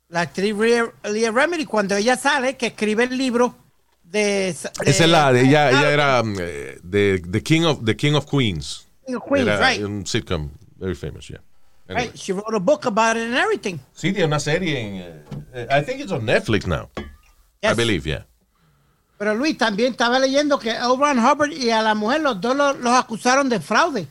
La 0.10 0.22
actriz 0.22 0.56
Leah, 0.56 1.32
Remedy, 1.32 1.66
cuando 1.66 1.96
ella 1.96 2.16
sale, 2.16 2.56
que 2.56 2.68
escribe 2.68 3.06
el 3.06 3.18
libro 3.18 3.56
de. 4.04 4.50
Esa 4.50 4.72
es 4.84 5.00
la, 5.10 5.32
de- 5.34 5.42
ella, 5.42 5.70
ella 5.70 5.92
era 5.92 6.22
eh, 6.40 6.80
de 6.84 7.22
The 7.30 7.44
King 7.44 7.64
of, 7.64 7.84
the 7.84 7.96
King 7.96 8.14
of 8.14 8.26
Queens. 8.30 8.86
Queens, 9.06 9.48
era 9.48 9.70
right. 9.70 9.84
un 9.84 10.06
sitcom 10.06 10.52
very 10.78 10.96
famous, 10.96 11.28
yeah. 11.30 11.40
Anyway. 11.90 12.08
Right, 12.08 12.18
She 12.18 12.34
wrote 12.34 12.54
a 12.54 12.60
book 12.60 12.86
about 12.86 13.16
it 13.16 13.24
and 13.24 13.36
everything. 13.36 13.80
Sí, 13.94 14.12
tiene 14.12 14.26
una 14.26 14.40
serie 14.40 14.80
en. 14.80 14.96
eh, 14.96 15.24
eh, 15.54 15.68
I 15.72 15.82
think 15.84 16.02
it's 16.02 16.12
on 16.12 16.26
Netflix 16.26 16.68
now. 16.68 16.90
I 17.64 17.74
believe, 17.74 18.06
yeah. 18.06 18.26
Pero 19.18 19.34
Luis, 19.34 19.58
también 19.58 19.94
estaba 19.94 20.20
leyendo 20.20 20.60
que 20.60 20.72
L. 20.72 20.96
Ron 20.98 21.20
Hubbard 21.20 21.52
y 21.52 21.72
a 21.72 21.82
la 21.82 21.96
mujer, 21.96 22.22
los 22.22 22.40
dos 22.40 22.56
los, 22.56 22.78
los 22.80 22.94
acusaron 22.94 23.50
de 23.50 23.60
fraude. 23.60 24.08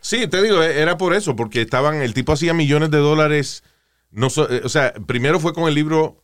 Sí, 0.00 0.26
te 0.28 0.42
digo, 0.42 0.62
eh, 0.62 0.80
era 0.80 0.96
por 0.96 1.14
eso, 1.14 1.36
porque 1.36 1.60
estaban, 1.60 2.02
el 2.02 2.14
tipo 2.14 2.32
hacía 2.32 2.54
millones 2.54 2.90
de 2.90 2.98
dólares. 2.98 3.62
No, 4.10 4.28
eh, 4.28 4.62
o 4.64 4.68
sea, 4.68 4.92
primero 4.92 5.40
fue 5.40 5.52
con 5.52 5.68
el 5.68 5.74
libro 5.74 6.22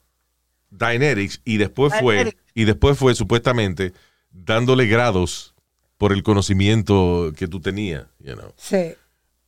Dynetics 0.70 1.40
y 1.44 1.58
después 1.58 1.92
fue, 2.00 2.36
y 2.54 2.64
después 2.64 2.98
fue 2.98 3.14
supuestamente 3.14 3.92
dándole 4.30 4.86
grados 4.86 5.54
por 5.98 6.12
el 6.12 6.22
conocimiento 6.22 7.32
que 7.36 7.48
tú 7.48 7.60
tenías, 7.60 8.06
you 8.18 8.34
know. 8.34 8.52
Sí. 8.56 8.94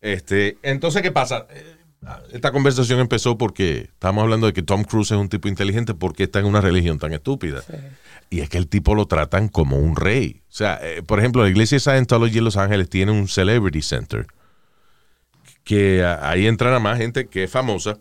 Este, 0.01 0.59
entonces, 0.63 1.03
¿qué 1.03 1.11
pasa? 1.11 1.47
Esta 2.33 2.53
conversación 2.53 3.01
empezó 3.01 3.37
porque 3.37 3.89
estábamos 3.93 4.23
hablando 4.23 4.47
de 4.47 4.53
que 4.53 4.63
Tom 4.63 4.85
Cruise 4.85 5.11
es 5.11 5.17
un 5.19 5.29
tipo 5.29 5.49
inteligente 5.49 5.95
porque 5.95 6.25
está 6.25 6.39
en 6.39 6.47
una 6.47 6.61
religión 6.61 6.99
tan 6.99 7.13
estúpida. 7.13 7.63
Y 8.31 8.41
es 8.41 8.49
que 8.49 8.59
el 8.59 8.69
tipo 8.69 8.95
lo 8.95 9.07
tratan 9.07 9.49
como 9.49 9.79
un 9.79 9.97
rey. 9.97 10.43
O 10.49 10.53
sea, 10.53 10.79
eh, 10.83 11.03
por 11.03 11.19
ejemplo, 11.19 11.43
la 11.43 11.49
iglesia 11.51 11.77
de 11.77 11.81
Scientology 11.81 12.39
en 12.39 12.45
Los 12.45 12.57
Ángeles 12.57 12.89
tiene 12.89 13.11
un 13.13 13.27
Celebrity 13.27 13.83
Center. 13.83 14.27
Que 15.65 16.05
ah, 16.05 16.21
ahí 16.31 16.47
entran 16.47 16.73
a 16.73 16.79
más 16.79 16.99
gente 16.99 17.27
que 17.29 17.45
es 17.45 17.51
famosa. 17.51 17.99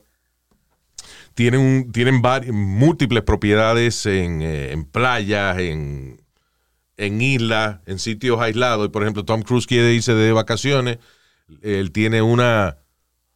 Tienen, 1.34 1.60
un- 1.60 1.92
tienen 1.92 2.22
múltiples 2.54 3.24
propiedades 3.24 4.06
en, 4.06 4.42
eh, 4.42 4.72
en 4.72 4.86
playas, 4.86 5.58
en, 5.60 6.22
en 6.98 7.22
islas, 7.22 7.80
en 7.86 8.00
sitios 8.00 8.40
aislados. 8.40 8.86
Y 8.88 8.90
por 8.90 9.02
ejemplo, 9.04 9.26
Tom 9.26 9.42
Cruise 9.42 9.68
quiere 9.68 9.94
irse 9.94 10.14
de 10.14 10.32
vacaciones. 10.32 11.00
Él 11.62 11.92
tiene 11.92 12.22
una 12.22 12.78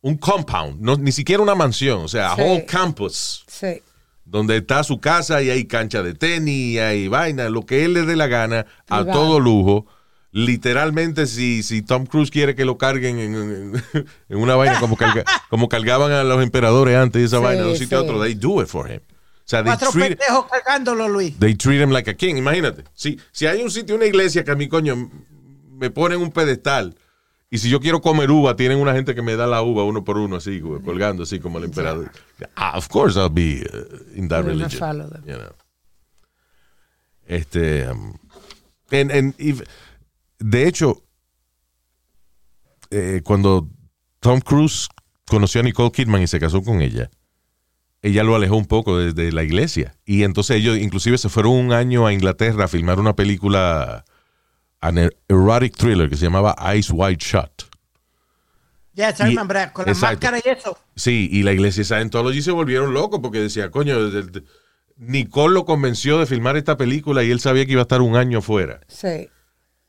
un 0.01 0.17
compound, 0.17 0.81
no, 0.81 0.95
ni 0.97 1.11
siquiera 1.11 1.43
una 1.43 1.55
mansión, 1.55 2.01
o 2.03 2.07
sea, 2.07 2.33
a 2.33 2.35
Sí. 2.35 2.41
whole 2.41 2.65
campus, 2.65 3.43
Sí. 3.47 3.81
donde 4.25 4.57
está 4.57 4.83
su 4.83 4.99
casa 4.99 5.41
y 5.43 5.49
hay 5.49 5.65
cancha 5.65 6.01
de 6.01 6.13
tenis, 6.15 6.73
y 6.75 6.79
hay 6.79 7.07
vaina, 7.07 7.49
lo 7.49 7.65
que 7.65 7.85
él 7.85 7.93
le 7.93 8.01
dé 8.03 8.15
la 8.15 8.27
gana, 8.27 8.65
a 8.89 9.03
Privado. 9.03 9.11
todo 9.11 9.39
lujo. 9.39 9.85
Literalmente, 10.33 11.27
si, 11.27 11.61
si 11.61 11.81
Tom 11.81 12.05
Cruise 12.05 12.31
quiere 12.31 12.55
que 12.55 12.63
lo 12.65 12.77
carguen 12.77 13.19
en, 13.19 13.35
en- 13.35 13.83
en 14.29 14.37
una 14.37 14.55
vaina 14.55 14.79
como, 14.79 14.95
carga- 14.97 15.25
como 15.49 15.67
cargaban 15.69 16.11
a 16.13 16.23
los 16.23 16.41
emperadores 16.41 16.95
antes 16.95 17.21
de 17.21 17.25
esa 17.27 17.37
Sí, 17.37 17.43
vaina 17.43 17.63
de 17.63 17.69
un 17.71 17.77
sitio 17.77 17.97
a 17.97 18.01
otro, 18.01 18.21
they 18.23 18.33
do 18.33 18.61
it 18.61 18.67
for 18.67 18.89
him. 18.89 19.01
O 19.01 19.43
sea, 19.51 19.61
they 19.61 19.71
Cuatro 19.73 19.91
treat, 19.91 20.17
pendejos 20.17 20.45
cargándolo, 20.49 21.09
Luis. 21.09 21.37
they 21.37 21.53
treat 21.55 21.81
him 21.81 21.91
like 21.91 22.09
a 22.09 22.13
king. 22.15 22.37
Imagínate, 22.37 22.85
si, 22.93 23.19
si 23.33 23.45
hay 23.45 23.61
un 23.61 23.69
sitio, 23.69 23.95
una 23.95 24.05
iglesia 24.05 24.43
que 24.45 24.51
a 24.51 24.55
mi 24.55 24.69
coño 24.69 25.11
me 25.77 25.89
ponen 25.89 26.21
un 26.21 26.31
pedestal 26.31 26.95
y 27.51 27.57
si 27.59 27.69
yo 27.69 27.79
quiero 27.79 28.01
comer 28.01 28.31
uva, 28.31 28.55
tienen 28.55 28.79
una 28.79 28.93
gente 28.93 29.13
que 29.13 29.21
me 29.21 29.35
da 29.35 29.45
la 29.45 29.61
uva 29.61 29.83
uno 29.83 30.03
por 30.03 30.17
uno, 30.17 30.37
así, 30.37 30.59
güey, 30.61 30.81
colgando, 30.81 31.23
así 31.23 31.39
como 31.39 31.57
el 31.59 31.65
emperador. 31.65 32.09
Ah, 32.55 32.77
of 32.77 32.87
course 32.87 33.19
I'll 33.19 33.29
be 33.29 33.61
uh, 33.71 34.17
in 34.17 34.27
that 34.29 34.43
religion. 34.45 34.71
follow 34.79 35.07
them. 35.09 35.21
you 35.25 35.35
know. 35.37 35.53
Este, 37.25 37.87
um, 37.89 38.13
en- 38.89 39.35
y- 39.37 39.61
de 40.39 40.67
hecho, 40.67 41.03
eh, 42.89 43.21
cuando 43.23 43.69
Tom 44.19 44.39
Cruise 44.41 44.87
conoció 45.27 45.61
a 45.61 45.63
Nicole 45.63 45.91
Kidman 45.91 46.21
y 46.23 46.27
se 46.27 46.39
casó 46.39 46.61
con 46.61 46.81
ella, 46.81 47.09
ella 48.01 48.23
lo 48.23 48.35
alejó 48.35 48.55
un 48.57 48.65
poco 48.65 48.97
desde 48.97 49.31
la 49.31 49.43
iglesia. 49.43 49.95
Y 50.05 50.23
entonces 50.23 50.57
ellos 50.57 50.77
inclusive 50.77 51.17
se 51.17 51.29
fueron 51.29 51.53
un 51.53 51.71
año 51.73 52.07
a 52.07 52.13
Inglaterra 52.13 52.65
a 52.65 52.67
filmar 52.67 52.99
una 52.99 53.15
película, 53.15 54.03
an 54.81 54.97
er- 54.97 55.15
erotic 55.27 55.75
thriller 55.77 56.09
que 56.09 56.15
se 56.17 56.25
llamaba 56.25 56.55
Eyes 56.73 56.89
Wide 56.91 57.17
Shut. 57.19 57.63
Ya, 58.93 59.11
Y- 59.11 59.15
se 59.15 59.23
remember, 59.25 59.71
con 59.71 59.85
la 59.85 59.91
exacto. 59.93 60.27
máscara 60.29 60.41
y 60.43 60.49
eso. 60.59 60.77
Sí, 60.95 61.29
y 61.31 61.43
la 61.43 61.53
iglesia 61.53 61.83
Scientology 61.83 62.41
se 62.41 62.51
volvieron 62.51 62.93
locos 62.93 63.19
porque 63.21 63.39
decía, 63.39 63.71
coño, 63.71 64.09
de- 64.09 64.23
de- 64.23 64.43
Nicole 64.97 65.53
lo 65.53 65.65
convenció 65.65 66.19
de 66.19 66.25
filmar 66.25 66.57
esta 66.57 66.77
película 66.77 67.23
y 67.23 67.31
él 67.31 67.39
sabía 67.39 67.65
que 67.65 67.71
iba 67.71 67.81
a 67.81 67.83
estar 67.83 68.01
un 68.01 68.15
año 68.15 68.41
fuera. 68.41 68.81
Sí. 68.87 69.29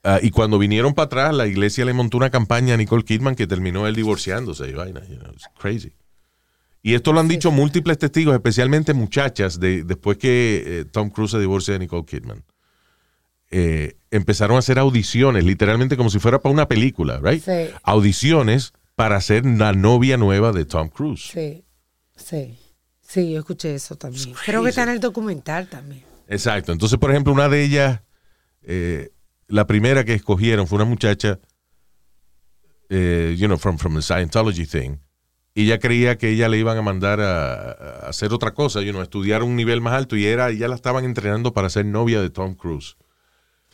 Ah, 0.05 0.19
y 0.23 0.31
cuando 0.31 0.59
vinieron 0.59 0.95
para 0.95 1.07
atrás, 1.07 1.35
la 1.35 1.47
iglesia 1.47 1.85
le 1.85 1.93
montó 1.93 2.17
una 2.17 2.31
campaña 2.31 2.75
a 2.75 2.77
Nicole 2.77 3.05
Kidman 3.05 3.35
que 3.35 3.47
terminó 3.47 3.87
él 3.87 3.95
divorciándose 3.95 4.69
y 4.69 4.73
vaina. 4.73 5.01
you 5.09 5.17
know, 5.19 5.33
it's 5.33 5.45
crazy. 5.59 5.93
Y 6.83 6.95
esto 6.95 7.13
lo 7.13 7.21
han 7.21 7.29
dicho 7.29 7.51
múltiples 7.53 7.99
testigos, 7.99 8.35
especialmente 8.35 8.95
muchachas, 8.95 9.61
de, 9.61 9.85
después 9.85 10.17
que 10.19 10.63
eh, 10.67 10.85
Tom 10.87 11.11
Cruise 11.11 11.31
se 11.33 11.39
divorcia 11.39 11.75
de 11.75 11.81
Nicole 11.81 12.05
Kidman. 12.05 12.43
Eh, 13.55 13.99
empezaron 14.11 14.57
a 14.57 14.61
hacer 14.61 14.79
audiciones, 14.79 15.45
literalmente 15.45 15.99
como 15.99 16.09
si 16.09 16.19
fuera 16.19 16.41
para 16.41 16.55
una 16.55 16.69
película, 16.69 17.21
right? 17.23 17.45
Sí. 17.45 17.71
Audiciones 17.83 18.73
para 18.97 19.21
ser 19.21 19.45
la 19.45 19.75
novia 19.75 20.17
nueva 20.17 20.53
de 20.53 20.65
Tom 20.65 20.89
Cruise. 20.89 21.31
Sí. 21.33 21.63
Sí. 22.17 22.59
Sí, 23.03 23.31
yo 23.31 23.41
escuché 23.41 23.75
eso 23.75 23.95
también. 23.97 24.33
Creo 24.47 24.63
que 24.63 24.71
está 24.71 24.85
en 24.85 24.89
el 24.89 25.01
documental 25.01 25.69
también. 25.69 26.03
Exacto. 26.29 26.73
Entonces, 26.73 26.99
por 26.99 27.11
ejemplo, 27.11 27.31
una 27.31 27.51
de 27.51 27.63
ellas, 27.63 28.01
eh, 28.63 29.11
la 29.49 29.67
primera 29.67 30.05
que 30.05 30.15
escogieron 30.15 30.67
fue 30.67 30.77
una 30.77 30.87
muchacha, 30.87 31.39
eh, 32.89 33.37
you 33.39 33.47
know, 33.49 33.59
from, 33.59 33.77
from 33.77 33.95
the 33.95 34.01
Scientology 34.01 34.67
thing. 34.67 34.97
Y 35.55 35.65
ella 35.65 35.79
creía 35.79 36.17
que 36.17 36.31
ella 36.31 36.49
le 36.49 36.57
iban 36.57 36.79
a 36.79 36.83
mandar 36.83 37.21
a, 37.21 37.73
a 37.73 38.09
hacer 38.09 38.33
otra 38.33 38.55
cosa, 38.55 38.81
you 38.81 38.93
know, 38.93 39.01
a 39.01 39.05
estudiar 39.05 39.43
un 39.43 39.57
nivel 39.57 39.83
más 39.83 39.93
alto. 39.93 40.17
Y 40.17 40.25
era, 40.25 40.51
ya 40.53 40.69
la 40.69 40.75
estaban 40.75 41.05
entrenando 41.05 41.53
para 41.53 41.69
ser 41.69 41.85
novia 41.85 42.23
de 42.23 42.31
Tom 42.31 42.55
Cruise. 42.55 42.97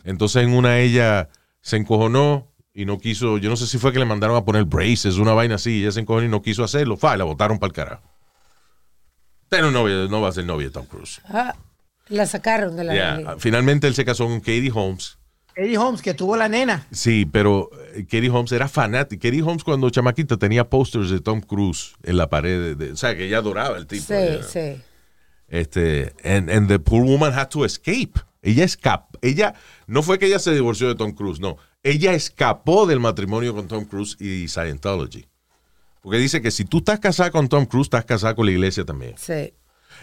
Entonces, 0.05 0.43
en 0.45 0.53
una 0.53 0.79
ella 0.81 1.29
se 1.61 1.77
encojonó 1.77 2.47
y 2.73 2.85
no 2.85 2.99
quiso, 2.99 3.39
yo 3.39 3.51
no 3.51 3.57
sé 3.57 3.67
si 3.67 3.79
fue 3.79 3.93
que 3.93 3.99
le 3.99 4.05
mandaron 4.05 4.37
a 4.37 4.45
poner 4.45 4.65
braces, 4.65 5.17
una 5.17 5.33
vaina 5.33 5.57
así, 5.57 5.79
y 5.79 5.83
ella 5.83 5.93
se 5.93 6.01
encojonó 6.01 6.27
y 6.27 6.31
no 6.31 6.43
quiso 6.43 6.63
hacerlo. 6.65 6.97
Fa, 6.97 7.17
la 7.17 7.25
botaron 7.25 7.59
para 7.59 7.69
el 7.69 7.73
carajo. 7.75 8.03
Pero 9.49 9.71
novia, 9.71 10.07
no 10.09 10.21
va 10.21 10.29
a 10.29 10.33
ser 10.33 10.45
novia 10.45 10.67
de 10.69 10.73
Tom 10.73 10.87
Cruise. 10.87 11.21
Ah, 11.29 11.55
la 12.09 12.27
sacaron 12.27 12.77
de 12.77 12.85
la 12.85 12.95
Yeah. 12.95 13.37
Finalmente 13.39 13.87
él 13.87 13.95
se 13.95 14.05
casó 14.05 14.27
con 14.27 14.41
Katie 14.41 14.71
Holmes. 14.73 15.19
Eddie 15.57 15.77
Holmes, 15.77 16.03
que 16.03 16.15
tuvo 16.15 16.37
la 16.37 16.49
nena. 16.49 16.87
Sí, 16.93 17.27
pero 17.27 17.69
eh, 17.95 18.03
Katie 18.05 18.31
Holmes 18.31 18.53
era 18.53 18.69
fanática. 18.69 19.29
Katie 19.29 19.43
Holmes 19.43 19.65
cuando 19.65 19.91
chamaquita 19.91 20.37
tenía 20.37 20.69
posters 20.71 21.11
de 21.11 21.19
Tom 21.21 21.41
Cruise 21.41 21.95
en 22.05 22.17
la 22.17 22.29
pared. 22.31 22.61
De, 22.61 22.75
de- 22.77 22.93
o 22.93 22.97
sea, 22.97 23.17
que 23.17 23.27
ella 23.27 23.39
adoraba 23.39 23.77
el 23.77 23.89
tipo. 23.89 24.05
Sí, 24.07 24.39
sí. 24.49 24.81
Este, 25.49 26.15
and, 26.23 26.49
and 26.49 26.69
the 26.69 26.79
poor 26.79 27.03
woman 27.03 27.33
had 27.33 27.49
to 27.49 27.65
escape. 27.65 28.21
Ella 28.41 28.65
escapó. 28.65 29.19
Ella, 29.21 29.55
no 29.89 30.03
fue 30.03 30.19
que 30.19 30.27
ella 30.27 30.39
se 30.39 30.53
divorció 30.53 30.87
de 30.87 30.95
Tom 30.95 31.13
Cruise, 31.13 31.41
no. 31.41 31.57
Ella 31.83 32.13
escapó 32.13 32.87
del 32.87 33.01
matrimonio 33.01 33.55
con 33.55 33.69
Tom 33.69 33.87
Cruise 33.87 34.19
y 34.21 34.47
Scientology. 34.47 35.27
Porque 36.03 36.19
dice 36.19 36.43
que 36.43 36.51
si 36.51 36.67
tú 36.67 36.79
estás 36.79 37.01
casada 37.01 37.31
con 37.31 37.49
Tom 37.49 37.65
Cruise, 37.65 37.87
estás 37.87 38.05
casada 38.05 38.35
con 38.35 38.45
la 38.45 38.53
iglesia 38.53 38.85
también. 38.85 39.15
Sí. 39.17 39.55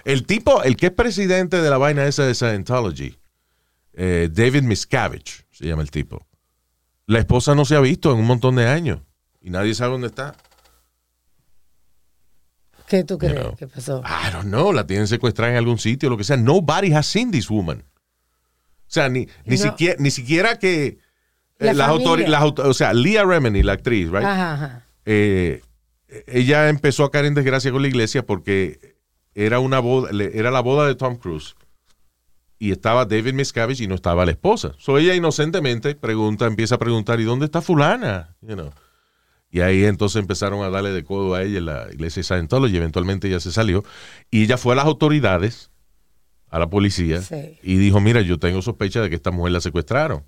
El 0.04 0.26
tipo, 0.26 0.64
el 0.64 0.76
que 0.76 0.88
es 0.88 0.92
presidente 0.92 1.62
de 1.62 1.70
la 1.70 1.78
vaina 1.78 2.04
esa 2.08 2.26
de 2.26 2.34
Scientology, 2.34 3.16
eh, 3.94 4.28
David 4.32 4.64
Miscavige, 4.64 5.46
se 5.52 5.68
llama 5.68 5.84
el 5.84 5.92
tipo. 5.92 6.26
La 7.06 7.20
esposa 7.20 7.54
no 7.54 7.64
se 7.64 7.76
ha 7.76 7.80
visto 7.80 8.12
en 8.12 8.18
un 8.18 8.26
montón 8.26 8.56
de 8.56 8.68
años 8.68 9.02
y 9.40 9.52
nadie 9.52 9.76
sabe 9.76 9.92
dónde 9.92 10.08
está. 10.08 10.36
¿Qué 12.88 13.04
tú 13.04 13.20
crees 13.20 13.40
know. 13.40 13.56
que 13.56 13.68
pasó? 13.68 14.02
I 14.02 14.32
don't 14.32 14.48
know, 14.48 14.74
la 14.74 14.88
tienen 14.88 15.08
secuestrada 15.08 15.52
en 15.52 15.58
algún 15.60 15.78
sitio, 15.78 16.10
lo 16.10 16.18
que 16.18 16.24
sea. 16.24 16.38
Nobody 16.38 16.92
has 16.92 17.06
seen 17.06 17.30
this 17.30 17.52
woman. 17.52 17.84
O 18.96 19.02
sea, 19.02 19.10
ni, 19.10 19.28
ni, 19.44 19.58
No. 19.58 19.64
siquiera, 19.64 19.96
ni 20.00 20.10
siquiera 20.10 20.58
que 20.58 20.86
eh, 20.86 20.98
La 21.60 21.74
las 21.74 21.88
familia. 21.88 22.08
autori- 22.08 22.28
las 22.28 22.42
auto- 22.42 22.70
o 22.70 22.74
sea, 22.74 22.94
Leah 22.94 23.26
Remini, 23.26 23.62
la 23.62 23.74
actriz, 23.74 24.08
right? 24.10 24.24
Ajá, 24.24 24.54
ajá. 24.54 24.86
eh, 25.06 25.62
ella 26.28 26.70
empezó 26.70 27.04
a 27.04 27.12
caer 27.12 27.26
en 27.26 27.34
desgracia 27.34 27.72
con 27.74 27.82
la 27.82 27.90
iglesia 27.90 28.26
porque 28.26 28.96
era 29.34 29.60
una 29.60 29.80
boda, 29.80 30.12
era 30.34 30.50
la 30.50 30.62
boda 30.62 30.88
de 30.88 30.96
Tom 30.96 31.18
Cruise 31.18 31.56
y 32.58 32.72
estaba 32.72 33.04
David 33.06 33.34
Miscavige 33.34 33.84
y 33.84 33.88
no 33.88 33.96
estaba 33.96 34.26
la 34.26 34.32
esposa. 34.32 34.72
So 34.78 34.98
ella 34.98 35.14
inocentemente 35.14 35.94
pregunta, 35.96 36.46
empieza 36.46 36.76
a 36.76 36.80
preguntar, 36.80 37.20
¿y 37.20 37.26
dónde 37.26 37.46
está 37.46 37.62
fulana? 37.62 38.36
You 38.42 38.54
know. 38.56 38.72
Y 39.52 39.60
ahí 39.62 39.84
entonces 39.86 40.20
empezaron 40.22 40.64
a 40.64 40.70
darle 40.70 40.92
de 40.92 41.04
codo 41.04 41.36
a 41.36 41.44
ella 41.44 41.58
en 41.60 41.66
la 41.66 41.88
iglesia 41.92 42.22
de 42.22 42.24
Scientology. 42.26 42.78
Eventualmente 42.78 43.28
ella 43.28 43.40
se 43.42 43.52
salió 43.52 43.84
y 44.32 44.44
ella 44.44 44.58
fue 44.58 44.74
a 44.74 44.78
las 44.78 44.86
autoridades, 44.86 45.70
a 46.56 46.60
la 46.60 46.70
policía, 46.70 47.22
Sí. 47.22 47.58
y 47.64 47.76
dijo, 47.78 48.00
mira, 48.00 48.22
yo 48.22 48.40
tengo 48.40 48.62
sospecha 48.62 49.02
de 49.02 49.10
que 49.10 49.16
esta 49.16 49.32
mujer 49.32 49.52
la 49.52 49.60
secuestraron. 49.62 50.24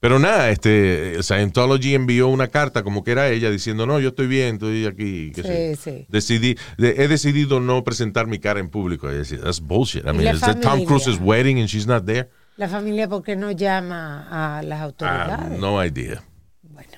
Pero 0.00 0.18
nada, 0.20 0.50
este, 0.50 1.20
Scientology 1.22 1.94
envió 1.94 2.28
una 2.28 2.46
carta 2.48 2.82
como 2.84 3.02
que 3.02 3.10
era 3.12 3.28
ella 3.30 3.50
diciendo, 3.50 3.84
no, 3.86 3.98
yo 3.98 4.10
estoy 4.10 4.28
bien, 4.28 4.54
estoy 4.54 4.86
aquí. 4.86 5.32
qué 5.34 5.42
sé. 5.42 5.76
Sí, 5.76 5.90
sí. 5.90 6.06
Decidí, 6.08 6.56
de- 6.78 6.94
he 7.02 7.08
decidido 7.08 7.58
no 7.60 7.82
presentar 7.82 8.26
mi 8.28 8.38
cara 8.38 8.60
en 8.60 8.70
público. 8.70 9.10
Es 9.10 9.16
decir, 9.18 9.40
that's 9.40 9.60
bullshit. 9.60 10.04
I 10.04 10.10
Y 10.10 10.12
mean, 10.12 10.38
that 10.38 10.54
Tom 10.60 10.62
familia. 10.62 10.86
Cruise's 10.86 11.18
wedding 11.20 11.58
and 11.58 11.68
she's 11.68 11.86
not 11.86 12.04
there? 12.06 12.28
La 12.56 12.68
familia, 12.68 13.08
¿por 13.08 13.22
qué 13.24 13.34
no 13.36 13.50
llama 13.52 14.58
a 14.58 14.62
las 14.62 14.80
autoridades? 14.82 15.46
have 15.46 15.58
no 15.58 15.84
idea. 15.84 16.22
Bueno. 16.62 16.90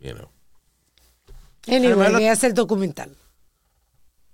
You 0.00 0.12
know. 0.14 0.30
Anyway, 1.68 2.12
voy 2.12 2.26
a 2.26 2.32
hacer 2.32 2.54
documental. 2.54 3.10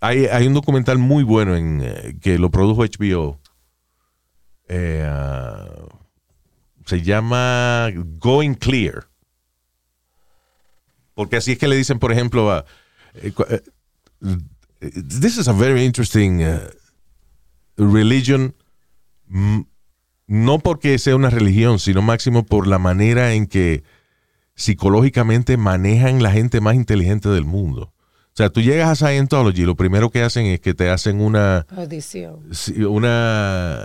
Hay, 0.01 0.27
hay 0.27 0.47
un 0.47 0.55
documental 0.55 0.99
muy 0.99 1.25
bueno 1.25 1.57
en, 1.57 1.81
eh, 1.83 2.19
que 2.21 2.39
lo 2.39 2.51
produjo 2.51 2.85
HBO. 2.85 3.41
Eh, 4.69 5.07
ah, 5.09 5.67
se 6.85 7.03
llama 7.03 7.91
Going 8.19 8.55
Clear. 8.55 9.09
Porque 11.15 11.37
así 11.37 11.53
es 11.53 11.59
que 11.59 11.69
le 11.69 11.77
dicen, 11.77 11.99
por 11.99 12.13
ejemplo, 12.13 12.53
a. 12.53 12.65
eh, 13.15 13.33
this 14.81 15.39
is 15.39 15.49
a 15.49 15.53
very 15.53 15.85
interesting 15.85 16.43
uh, 16.43 16.59
religion. 17.77 18.55
No 20.27 20.59
porque 20.59 20.99
sea 20.99 21.17
una 21.17 21.31
religión, 21.31 21.79
sino 21.79 22.03
máximo 22.03 22.45
por 22.45 22.67
la 22.67 22.79
manera 22.79 23.33
en 23.33 23.47
que 23.47 23.83
psicológicamente 24.55 25.57
manejan 25.57 26.23
la 26.23 26.33
gente 26.33 26.61
más 26.61 26.75
inteligente 26.75 27.29
del 27.29 27.45
mundo. 27.45 27.93
O 28.37 28.39
sea, 28.39 28.51
tú 28.51 28.61
llegas 28.61 28.91
a 28.91 28.95
Scientology, 29.09 29.63
lo 29.63 29.77
primero 29.77 30.11
que 30.11 30.21
hacen 30.23 30.45
es 30.45 30.61
que 30.61 30.75
te 30.75 30.91
hacen 30.91 31.23
una, 31.23 31.65
Audición. 31.75 32.41
una, 32.87 33.79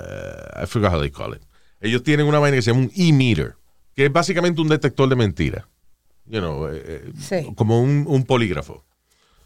I 0.61 0.65
forgot 0.67 0.91
how 0.93 0.99
they 0.99 1.09
call 1.09 1.33
it. 1.33 1.41
Ellos 1.79 2.03
tienen 2.03 2.25
una 2.27 2.37
vaina 2.39 2.57
que 2.57 2.61
se 2.61 2.71
llama 2.71 2.83
un 2.83 2.91
e-meter, 2.95 3.55
que 3.95 4.05
es 4.07 4.11
básicamente 4.11 4.59
un 4.61 4.67
detector 4.67 5.07
de 5.07 5.15
mentiras. 5.15 5.63
You 6.25 6.39
know, 6.39 6.67
eh, 6.67 6.81
eh, 6.85 7.11
Sí. 7.17 7.53
como 7.55 7.81
un, 7.81 8.03
un 8.07 8.23
polígrafo. 8.25 8.83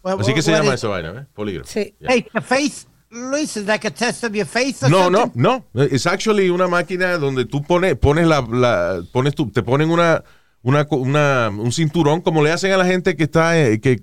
Así 0.04 0.34
que 0.34 0.42
se 0.42 0.52
llama 0.52 0.70
is- 0.70 0.76
esa 0.76 0.88
vaina, 0.88 1.22
¿eh? 1.22 1.26
Polígrafo. 1.34 1.70
Sí. 1.72 1.96
Yeah. 2.00 2.10
Hey, 2.12 2.26
the 2.34 2.42
face, 2.42 2.88
Luis, 3.12 3.56
is 3.58 3.66
like 3.68 3.88
a 3.88 3.92
test 3.92 4.24
of 4.24 4.34
your 4.34 4.46
face 4.48 4.84
or 4.84 4.90
No, 4.92 5.10
no, 5.12 5.20
something? 5.20 5.40
no. 5.42 5.66
Es 5.76 6.08
actually 6.08 6.50
una 6.50 6.68
máquina 6.68 7.18
donde 7.20 7.46
tú 7.46 7.62
pones, 7.64 7.96
pones 7.96 8.28
la, 8.28 8.42
la- 8.42 9.02
pones 9.12 9.36
tu, 9.36 9.52
te 9.52 9.62
ponen 9.64 9.90
una, 9.92 10.24
una, 10.64 10.88
una- 10.90 11.50
un 11.50 11.72
cinturón 11.72 12.22
como 12.22 12.44
le 12.44 12.52
hacen 12.52 12.72
a 12.72 12.78
la 12.78 12.86
gente 12.86 13.16
que 13.16 13.24
está, 13.26 13.58
eh, 13.60 13.80
que, 13.80 14.02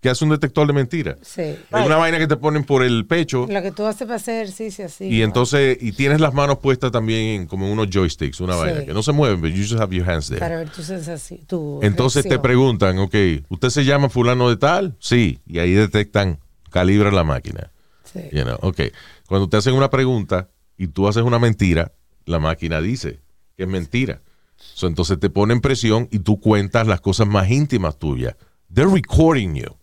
que 0.00 0.08
hace 0.08 0.24
un 0.24 0.30
detector 0.30 0.66
de 0.66 0.72
mentiras. 0.72 1.16
Sí. 1.22 1.42
Es 1.42 1.58
una 1.70 1.96
vaina 1.96 2.18
que 2.18 2.26
te 2.26 2.36
ponen 2.36 2.64
por 2.64 2.82
el 2.82 3.06
pecho 3.06 3.46
Lo 3.50 3.60
que 3.62 3.70
tú 3.70 3.84
haces 3.84 4.06
para 4.06 4.16
hacer 4.16 4.44
ejercicio 4.44 4.86
así. 4.86 5.04
y 5.08 5.22
entonces, 5.22 5.76
y 5.80 5.92
tienes 5.92 6.20
las 6.20 6.32
manos 6.32 6.58
puestas 6.58 6.90
también 6.90 7.42
en 7.42 7.46
como 7.46 7.70
unos 7.70 7.88
joysticks, 7.92 8.40
una 8.40 8.54
Sí. 8.54 8.60
vaina 8.60 8.84
que 8.86 8.94
no 8.94 9.02
se 9.02 9.12
mueven, 9.12 9.40
but 9.42 9.50
you 9.50 9.62
just 9.62 9.78
have 9.80 9.94
your 9.94 10.08
hands 10.08 10.28
there. 10.28 10.40
Para 10.40 10.56
ver 10.56 10.70
tu 10.70 10.82
sensación. 10.82 11.40
Tu 11.46 11.80
Entonces 11.82 12.26
te 12.26 12.38
preguntan, 12.38 12.98
ok, 12.98 13.14
¿usted 13.50 13.68
se 13.68 13.84
llama 13.84 14.08
fulano 14.08 14.48
de 14.48 14.56
tal? 14.56 14.96
Sí, 15.00 15.40
y 15.46 15.58
ahí 15.58 15.72
detectan, 15.72 16.38
calibran 16.70 17.14
la 17.14 17.24
máquina. 17.24 17.70
Sí. 18.04 18.20
You 18.32 18.42
know, 18.44 18.56
ok. 18.62 18.80
Cuando 19.28 19.48
te 19.48 19.58
hacen 19.58 19.74
una 19.74 19.90
pregunta 19.90 20.48
y 20.78 20.86
tú 20.88 21.06
haces 21.08 21.22
una 21.22 21.38
mentira, 21.38 21.92
la 22.24 22.38
máquina 22.38 22.80
dice 22.80 23.20
que 23.56 23.64
es 23.64 23.68
mentira. 23.68 24.22
So, 24.56 24.86
entonces 24.86 25.18
te 25.20 25.28
ponen 25.30 25.60
presión 25.60 26.08
y 26.10 26.20
tú 26.20 26.40
cuentas 26.40 26.86
las 26.86 27.00
cosas 27.00 27.26
más 27.26 27.50
íntimas 27.50 27.98
tuyas. 27.98 28.34
They're 28.72 28.90
recording 28.92 29.54
you. 29.54 29.76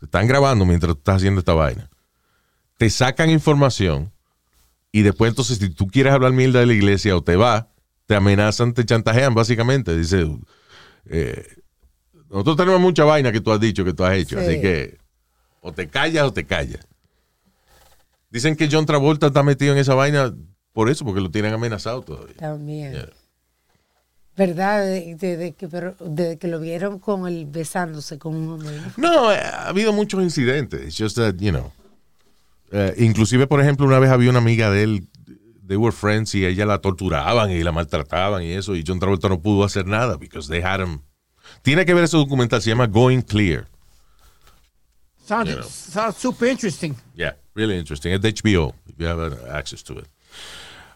Te 0.00 0.06
están 0.06 0.26
grabando 0.26 0.64
mientras 0.64 0.94
tú 0.94 0.98
estás 0.98 1.16
haciendo 1.16 1.38
esta 1.40 1.52
vaina. 1.54 1.88
Te 2.78 2.90
sacan 2.90 3.30
información 3.30 4.12
y 4.90 5.02
después 5.02 5.28
entonces 5.28 5.58
si 5.58 5.68
tú 5.70 5.86
quieres 5.86 6.12
hablar 6.12 6.32
mierda 6.32 6.60
de 6.60 6.66
la 6.66 6.72
iglesia 6.72 7.14
o 7.16 7.22
te 7.22 7.36
vas, 7.36 7.66
te 8.06 8.16
amenazan, 8.16 8.72
te 8.74 8.84
chantajean 8.84 9.34
básicamente. 9.34 9.96
Dice, 9.96 10.26
eh, 11.06 11.46
nosotros 12.30 12.56
tenemos 12.56 12.80
mucha 12.80 13.04
vaina 13.04 13.30
que 13.30 13.40
tú 13.40 13.52
has 13.52 13.60
dicho, 13.60 13.84
que 13.84 13.92
tú 13.92 14.04
has 14.04 14.16
hecho, 14.16 14.38
Sí. 14.40 14.44
así 14.46 14.60
que 14.60 14.98
o 15.60 15.72
te 15.72 15.88
callas 15.88 16.24
o 16.24 16.32
te 16.32 16.44
callas. 16.46 16.86
Dicen 18.30 18.56
que 18.56 18.68
John 18.72 18.86
Travolta 18.86 19.26
está 19.26 19.42
metido 19.42 19.72
en 19.72 19.78
esa 19.78 19.94
vaina 19.94 20.34
por 20.72 20.88
eso, 20.88 21.04
porque 21.04 21.20
lo 21.20 21.30
tienen 21.30 21.52
amenazado 21.52 22.00
todavía. 22.02 22.36
También. 22.36 22.92
Yeah. 22.92 23.10
¿Verdad? 24.36 24.84
De, 24.86 25.14
de- 25.16 25.36
de 25.36 25.52
que, 25.52 25.68
pero, 25.68 25.94
de 26.00 26.38
que 26.38 26.48
lo 26.48 26.60
vieron 26.60 26.98
con 26.98 27.26
el 27.26 27.46
besándose 27.46 28.18
con 28.18 28.34
un 28.36 28.48
hombre. 28.52 28.80
¿no? 28.96 29.32
Eh, 29.32 29.36
ha 29.38 29.68
habido 29.68 29.92
muchos 29.92 30.22
incidentes. 30.22 30.80
It's 30.82 30.96
just 30.96 31.16
that, 31.16 31.34
you 31.38 31.50
know. 31.50 31.72
eh, 32.72 32.94
inclusive, 32.98 33.46
por 33.46 33.60
ejemplo, 33.60 33.84
una 33.86 33.98
vez 33.98 34.10
había 34.10 34.30
una 34.30 34.38
amiga 34.38 34.70
de 34.70 34.84
él, 34.84 35.08
they 35.66 35.76
were 35.76 35.92
friends, 35.94 36.34
y 36.34 36.46
ella 36.46 36.64
la 36.64 36.78
torturaban 36.78 37.50
y 37.50 37.62
la 37.62 37.72
maltrataban 37.72 38.42
y 38.42 38.52
eso, 38.52 38.74
y 38.76 38.84
John 38.86 38.98
Travolta 38.98 39.28
no 39.28 39.40
pudo 39.40 39.64
hacer 39.64 39.86
nada 39.86 40.16
because 40.16 40.48
they 40.48 40.62
had 40.62 40.80
him. 40.80 41.00
Tiene 41.62 41.84
que 41.84 41.92
ver 41.92 42.04
ese 42.04 42.16
documental, 42.16 42.62
se 42.62 42.70
llama 42.70 42.86
Going 42.86 43.20
Clear. 43.22 43.66
Sounds, 45.26 45.48
You 45.50 45.56
know. 45.56 45.68
sounds 45.68 46.16
super 46.16 46.46
interesting. 46.48 46.94
Yeah, 47.14 47.34
really 47.54 47.76
interesting. 47.78 48.12
Es 48.12 48.20
de 48.20 48.32
HBO, 48.32 48.74
if 48.88 48.96
you 48.98 49.06
have 49.06 49.20
uh, 49.20 49.52
access 49.52 49.82
to 49.84 49.98
it. 49.98 50.06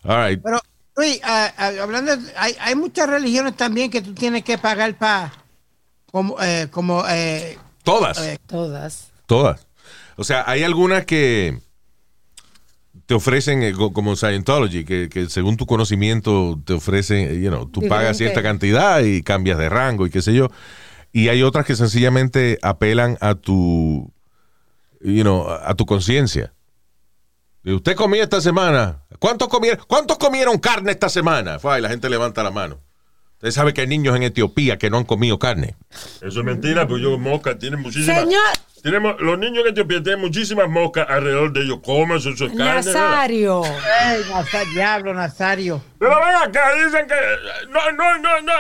All 0.04 0.16
right. 0.16 0.40
Pero, 0.42 0.60
Luis, 0.96 1.20
hablando, 1.24 2.16
de- 2.16 2.32
hay, 2.36 2.54
hay 2.60 2.74
muchas 2.76 3.08
religiones 3.08 3.56
también 3.56 3.90
que 3.90 4.00
tú 4.00 4.14
tienes 4.14 4.44
que 4.44 4.58
pagar 4.58 4.96
para, 4.96 5.32
como, 6.12 6.40
eh, 6.40 6.68
como 6.70 7.04
eh, 7.08 7.58
Todas. 7.82 8.18
Eh, 8.18 8.38
Todas. 8.46 9.10
Todas. 9.26 9.66
O 10.16 10.22
sea, 10.24 10.44
hay 10.46 10.62
algunas 10.62 11.04
que 11.04 11.58
te 13.06 13.14
ofrecen, 13.14 13.62
eh, 13.62 13.72
co- 13.72 13.92
como 13.92 14.14
Scientology, 14.16 14.84
que, 14.84 15.08
que 15.08 15.28
según 15.28 15.56
tu 15.56 15.66
conocimiento 15.66 16.58
te 16.64 16.74
ofrecen, 16.74 17.28
eh, 17.28 17.40
you 17.40 17.48
know, 17.50 17.66
tú 17.66 17.80
pagas 17.88 18.16
cierta 18.18 18.42
cantidad 18.42 19.00
y 19.02 19.22
cambias 19.22 19.58
de 19.58 19.68
rango 19.68 20.06
y 20.06 20.10
qué 20.10 20.22
sé 20.22 20.32
yo. 20.34 20.48
Y 21.12 21.28
hay 21.28 21.42
otras 21.42 21.66
que 21.66 21.76
sencillamente 21.76 22.58
apelan 22.62 23.18
a 23.20 23.34
tu, 23.34 24.12
you 25.00 25.22
know, 25.22 25.48
a 25.48 25.70
a 25.70 25.74
tu 25.74 25.86
conciencia. 25.86 26.52
Y 27.64 27.72
Usted 27.72 27.96
comió 27.96 28.22
esta 28.22 28.40
semana. 28.40 29.00
¿Cuántos 29.18 29.48
comieron, 29.48 29.84
¿Cuántos 29.88 30.18
comieron 30.18 30.58
carne 30.58 30.92
esta 30.92 31.08
semana? 31.08 31.58
Fue, 31.58 31.78
y 31.78 31.82
la 31.82 31.88
gente 31.88 32.08
levanta 32.10 32.42
la 32.42 32.50
mano. 32.50 32.80
Usted 33.34 33.50
sabe 33.50 33.72
que 33.74 33.82
hay 33.82 33.86
niños 33.86 34.14
en 34.16 34.22
Etiopía 34.22 34.78
que 34.78 34.90
no 34.90 34.98
han 34.98 35.04
comido 35.04 35.38
carne. 35.38 35.76
Eso 36.20 36.40
es 36.40 36.44
mentira, 36.44 36.86
pues 36.86 37.02
yo 37.02 37.18
mosca 37.18 37.58
tienen 37.58 37.80
muchísimas. 37.80 38.20
Señor 38.20 38.42
Tenemos, 38.82 39.18
los 39.20 39.38
niños 39.38 39.64
en 39.64 39.70
Etiopía 39.72 40.02
tienen 40.02 40.20
muchísimas 40.20 40.68
moscas 40.68 41.06
alrededor 41.08 41.52
de 41.52 41.62
ellos. 41.62 41.80
Coman 41.82 42.18
eso, 42.18 42.30
eso 42.30 42.46
es 42.46 42.52
carne. 42.56 42.74
Nazario. 42.92 43.62
Ey, 43.64 44.22
Nazario, 44.30 44.72
diablo, 44.74 45.14
Nazario. 45.14 45.82
Pero 45.98 46.10
ven 46.16 46.36
acá, 46.36 46.70
dicen 46.84 47.06
que 47.06 47.70
no, 47.70 47.92
no, 47.92 48.18
no, 48.18 48.40
no, 48.42 48.52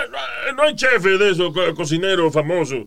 no 0.56 0.62
hay 0.62 0.74
chefes 0.74 1.18
de 1.18 1.30
esos, 1.30 1.52
co- 1.52 1.74
cocineros 1.74 2.32
famosos. 2.32 2.84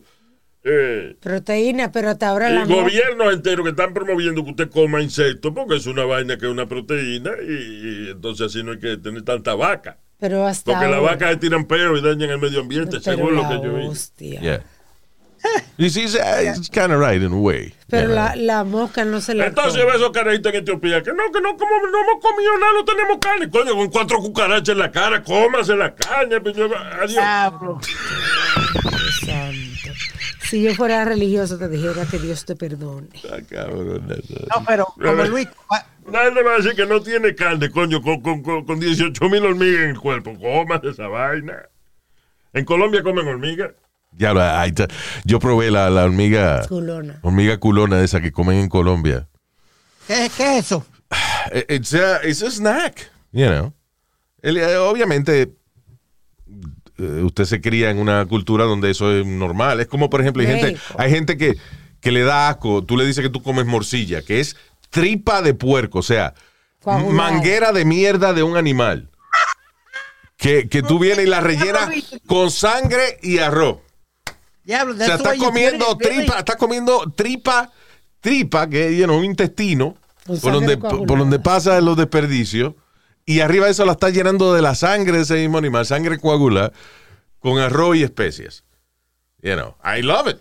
Eh, 0.69 1.15
Proteína, 1.21 1.91
pero 1.93 2.10
hasta 2.10 2.27
ahora 2.27 2.49
la 2.49 2.63
y 2.63 2.67
mo- 2.67 2.82
gobiernos 2.82 3.34
enteros 3.34 3.63
que 3.63 3.69
están 3.69 3.93
promoviendo 3.93 4.43
que 4.43 4.49
usted 4.51 4.69
coma 4.69 5.01
insectos 5.01 5.53
porque 5.56 5.75
es 5.77 5.86
una 5.86 6.03
vaina 6.03 6.38
que 6.38 6.45
es 6.45 6.51
una 6.51 6.67
proteína 6.67 7.32
y, 7.41 7.51
y 7.51 8.10
entonces 8.12 8.47
así 8.47 8.63
no 8.63 8.71
hay 8.73 8.80
que 8.80 8.97
tener 8.97 9.21
tanta 9.23 9.56
vaca. 9.56 9.97
Pero 10.19 10.45
hasta 10.45 10.71
Porque 10.73 10.88
las 10.88 10.97
ahora. 10.99 11.12
vacas 11.13 11.30
se 11.32 11.38
tiran 11.38 11.65
pelo 11.65 11.95
y 11.97 12.01
dañan 12.01 12.32
el 12.32 12.39
medio 12.39 12.60
ambiente, 12.62 12.97
Pero 13.03 13.17
según 13.17 13.36
lo 13.36 13.43
la 13.43 13.49
que 13.49 13.56
yo 13.67 13.73
vi. 13.75 13.88
hostia. 13.88 14.39
Yeah. 14.41 14.63
You 15.77 15.89
see, 15.89 16.06
it's, 16.06 16.15
it's 16.15 16.69
kind 16.69 16.91
of 16.91 16.99
right 16.99 17.21
in 17.21 17.32
a 17.32 17.38
way. 17.38 17.71
Pero 17.88 18.08
la, 18.10 18.36
la 18.36 18.63
mosca 18.63 19.06
no 19.06 19.21
se 19.21 19.36
la 19.36 19.45
Entonces 19.45 19.86
ve 19.86 19.91
esos 19.95 20.10
carajitos 20.10 20.51
en 20.51 20.60
Etiopía 20.62 21.03
que 21.03 21.12
no, 21.12 21.32
que 21.32 21.39
no, 21.39 21.56
como 21.56 21.69
no 21.80 21.99
hemos 22.01 22.21
comido 22.21 22.58
nada, 22.60 22.71
no 22.73 22.84
tenemos 22.84 23.17
carne. 23.19 23.49
Coño, 23.49 23.75
con 23.75 23.89
cuatro 23.91 24.17
cucarachas 24.17 24.69
en 24.69 24.80
la 24.80 24.91
cara, 24.91 25.23
cómase 25.23 25.75
la 25.75 25.93
carne. 25.93 26.41
pues, 26.41 26.56
Adiós. 26.58 27.23
Santo. 29.32 30.00
Si 30.50 30.62
yo 30.63 30.74
fuera 30.76 31.06
religioso 31.06 31.58
te 31.58 31.68
dijera 31.70 32.06
que 32.06 32.18
Dios 32.20 32.46
te 32.46 32.56
perdone. 32.56 33.08
Ah, 33.32 33.38
cabrón, 33.50 34.12
eso. 34.12 34.34
No, 34.50 34.63
pero 34.66 34.86
como 34.86 35.24
Luis, 35.26 35.48
Nadie 36.12 36.32
le 36.32 36.42
va 36.44 36.54
a 36.54 36.58
decir 36.58 36.74
que 36.74 36.86
no 36.86 37.02
tiene 37.02 37.36
carne, 37.36 37.70
coño, 37.70 38.02
con, 38.02 38.22
con, 38.22 38.42
con, 38.42 38.66
con 38.66 38.80
18 38.80 39.30
mil 39.30 39.44
hormigas 39.46 39.84
en 39.84 39.90
el 39.90 40.00
cuerpo. 40.00 40.38
Comas 40.40 40.82
esa 40.86 41.08
vaina. 41.08 41.63
En 42.54 42.63
Colombia 42.63 43.04
comen 43.04 43.28
hormigas. 43.28 43.72
Ya, 44.13 44.34
lo- 44.34 44.42
ahí 44.42 44.70
está. 44.70 44.88
yo 45.26 45.38
probé 45.40 45.70
la, 45.70 45.90
la 45.90 46.06
hormiga, 46.06 46.66
Culona. 46.68 47.20
hormiga 47.22 47.58
culona 47.60 48.02
esa 48.02 48.22
que 48.22 48.32
comen 48.32 48.58
en 48.60 48.70
Colombia. 48.70 49.28
¿qué, 50.08 50.32
qué 50.38 50.58
es 50.60 50.66
eso? 50.72 50.86
Eh, 51.52 51.66
It's 51.76 51.94
a, 51.94 52.22
it's 52.26 52.42
a 52.42 52.50
snack, 52.50 53.12
you 53.34 53.46
know. 53.48 53.74
El- 54.42 54.58
eh, 54.58 54.78
obviamente, 54.78 55.42
eh, 55.42 55.54
usted 56.97 57.45
se 57.45 57.62
cría 57.62 57.89
en 57.89 57.99
una 57.99 58.25
cultura 58.25 58.65
donde 58.65 58.91
eso 58.91 59.12
es 59.12 59.25
normal. 59.25 59.79
Es 59.79 59.88
como, 59.88 60.10
por 60.10 60.21
ejemplo, 60.21 60.41
hay 60.41 60.47
gente, 60.47 60.77
hay 60.97 61.12
gente 61.12 61.38
que, 61.38 61.57
que 62.01 62.12
le 62.12 62.23
da 62.23 62.49
asco. 62.49 62.83
Tú 62.83 62.97
le 62.97 63.05
dices 63.05 63.23
que 63.23 63.29
tú 63.29 63.41
comes 63.41 63.65
morcilla, 63.65 64.21
que 64.21 64.39
es 64.39 64.55
tripa 64.89 65.41
de 65.41 65.53
puerco, 65.53 65.99
o 65.99 66.03
sea, 66.03 66.33
manguera 66.86 67.71
de 67.71 67.86
mierda 67.86 68.33
de 68.33 68.43
un 68.43 68.57
animal. 68.57 69.10
Que, 70.38 70.69
que 70.69 70.83
tú 70.83 70.99
vienes 70.99 71.25
y 71.25 71.29
la 71.29 71.41
rellenas 71.41 71.89
con 72.27 72.51
sangre 72.51 73.17
y 73.23 73.39
arroz. 73.39 73.79
Diablo, 74.63 74.93
O 74.93 74.97
sea, 74.97 75.07
that's 75.07 75.19
está 75.19 75.31
why 75.31 75.38
you 75.38 75.45
comiendo 75.45 75.97
tripa, 75.97 76.39
está 76.39 76.57
comiendo 76.57 77.13
tripa, 77.15 77.71
tripa, 78.19 78.69
que 78.69 78.89
es 78.89 78.97
you 78.97 79.05
know, 79.05 79.17
un 79.17 79.25
intestino, 79.25 79.95
por 80.25 80.51
donde, 80.51 80.77
por 80.77 81.17
donde 81.17 81.39
pasa 81.39 81.79
los 81.81 81.97
desperdicios, 81.97 82.73
y 83.28 83.42
arriba 83.42 83.66
de 83.66 83.74
eso 83.74 83.86
la 83.86 83.92
está 83.92 84.10
llenando 84.10 84.54
de 84.54 84.62
la 84.63 84.74
sangre 84.74 85.18
de 85.18 85.24
ese 85.24 85.36
mismo 85.36 85.58
animal, 85.60 85.86
sangre 85.86 86.18
coagulada, 86.18 86.72
con 87.40 87.60
arroz 87.60 87.98
y 87.98 88.04
especias. 88.04 88.63
You 89.44 89.54
know, 89.54 89.76
I 89.84 90.02
love 90.02 90.30
it. 90.30 90.38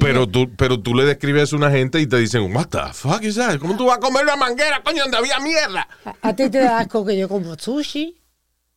Pero 0.00 0.26
tú, 0.26 0.50
pero 0.56 0.80
tú 0.80 0.94
le 0.94 1.04
describes 1.04 1.52
a 1.52 1.56
una 1.56 1.70
gente 1.70 2.00
y 2.00 2.06
te 2.06 2.16
dicen, 2.16 2.50
what 2.56 2.68
the 2.68 2.80
fuck 2.92 3.22
is 3.22 3.36
that? 3.36 3.58
¿Cómo 3.58 3.76
tú 3.76 3.84
vas 3.84 3.98
a 3.98 4.00
comer 4.00 4.24
una 4.24 4.34
manguera, 4.34 4.82
coño, 4.82 5.02
donde 5.02 5.18
había 5.18 5.38
mierda? 5.40 5.86
A, 6.04 6.28
a 6.28 6.34
ti 6.34 6.48
te 6.48 6.58
da 6.58 6.78
asco 6.78 7.04
que 7.04 7.16
yo 7.16 7.28
como 7.28 7.54
sushi. 7.56 8.16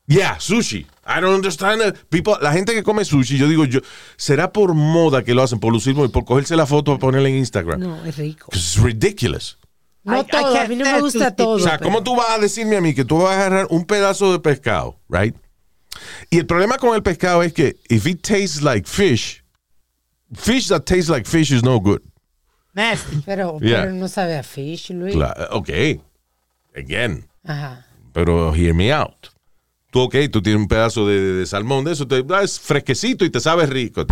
Yeah, 0.05 0.37
sushi. 0.39 0.85
I 1.05 1.21
don't 1.21 1.35
understand 1.35 1.81
it. 1.81 1.95
People, 2.09 2.33
la 2.41 2.51
gente 2.51 2.73
que 2.73 2.83
come 2.83 3.05
sushi, 3.05 3.37
yo 3.37 3.47
digo, 3.47 3.63
yo, 3.63 3.79
¿será 4.17 4.51
por 4.51 4.73
moda 4.73 5.23
que 5.23 5.33
lo 5.33 5.43
hacen, 5.43 5.59
por 5.59 5.71
lucirlo 5.71 6.03
y 6.03 6.09
por 6.09 6.25
cogerse 6.25 6.55
la 6.57 6.65
foto 6.65 6.91
para 6.91 6.99
ponerla 6.99 7.29
en 7.29 7.35
Instagram? 7.35 7.79
No, 7.79 8.03
es 8.03 8.17
rico. 8.17 8.49
It's 8.51 8.77
ridiculous. 8.77 9.57
No 10.03 10.17
I- 10.17 10.21
I 10.21 10.23
todo, 10.25 10.57
a 10.57 10.67
mí 10.67 10.75
no 10.75 10.85
me 10.85 11.01
gusta 11.01 11.35
todo. 11.35 11.49
O 11.55 11.59
sea, 11.59 11.77
pero- 11.77 11.89
¿cómo 11.91 12.03
tú 12.03 12.15
vas 12.15 12.29
a 12.31 12.37
decirme 12.39 12.77
a 12.77 12.81
mí 12.81 12.93
que 12.93 13.03
tú 13.05 13.17
vas 13.17 13.31
a 13.35 13.39
agarrar 13.45 13.67
un 13.69 13.85
pedazo 13.85 14.31
de 14.31 14.39
pescado, 14.39 14.97
right? 15.09 15.35
Y 16.29 16.37
el 16.37 16.45
problema 16.45 16.77
con 16.77 16.95
el 16.95 17.03
pescado 17.03 17.43
es 17.43 17.51
que 17.53 17.75
if 17.89 18.05
it 18.07 18.21
tastes 18.21 18.61
like 18.61 18.87
fish, 18.87 19.43
fish 20.33 20.67
that 20.69 20.81
tastes 20.85 21.09
like 21.09 21.27
fish 21.27 21.51
is 21.51 21.63
no 21.63 21.79
good. 21.79 22.01
Nasty. 22.73 23.21
Pero, 23.25 23.57
Yeah. 23.61 23.81
pero 23.81 23.93
no 23.93 24.07
sabe 24.07 24.37
a 24.37 24.43
fish, 24.43 24.91
Luis. 24.91 25.13
Cla- 25.15 25.49
ok, 25.51 25.69
again, 26.75 27.27
Ajá. 27.45 27.85
pero 28.13 28.53
hear 28.53 28.73
me 28.73 28.91
out. 28.93 29.29
Tú, 29.91 30.01
ok, 30.01 30.15
tú 30.31 30.41
tienes 30.43 30.61
un 30.61 30.67
pedazo 30.67 31.07
de, 31.07 31.19
de 31.19 31.45
salmón 31.47 31.83
de 31.83 31.93
eso, 31.93 32.07
te, 32.07 32.23
ah, 32.29 32.43
es 32.43 32.59
fresquecito 32.59 33.25
y 33.25 33.31
te 33.31 33.39
sabe 33.39 33.65
rico. 33.65 34.05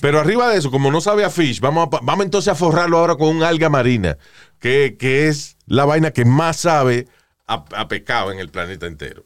Pero 0.00 0.20
arriba 0.20 0.48
de 0.48 0.58
eso, 0.58 0.70
como 0.70 0.92
no 0.92 1.00
sabe 1.00 1.24
a 1.24 1.30
fish, 1.30 1.60
vamos, 1.60 1.88
a 1.92 1.98
vamos 2.02 2.24
entonces 2.24 2.52
a 2.52 2.54
forrarlo 2.54 2.98
ahora 2.98 3.16
con 3.16 3.28
un 3.36 3.42
alga 3.42 3.68
marina, 3.68 4.16
que, 4.60 4.96
que 4.98 5.26
es 5.26 5.56
la 5.66 5.84
vaina 5.84 6.12
que 6.12 6.24
más 6.24 6.58
sabe 6.58 7.08
a, 7.48 7.64
a 7.74 7.88
pescado 7.88 8.30
en 8.30 8.38
el 8.38 8.48
planeta 8.48 8.86
entero. 8.86 9.24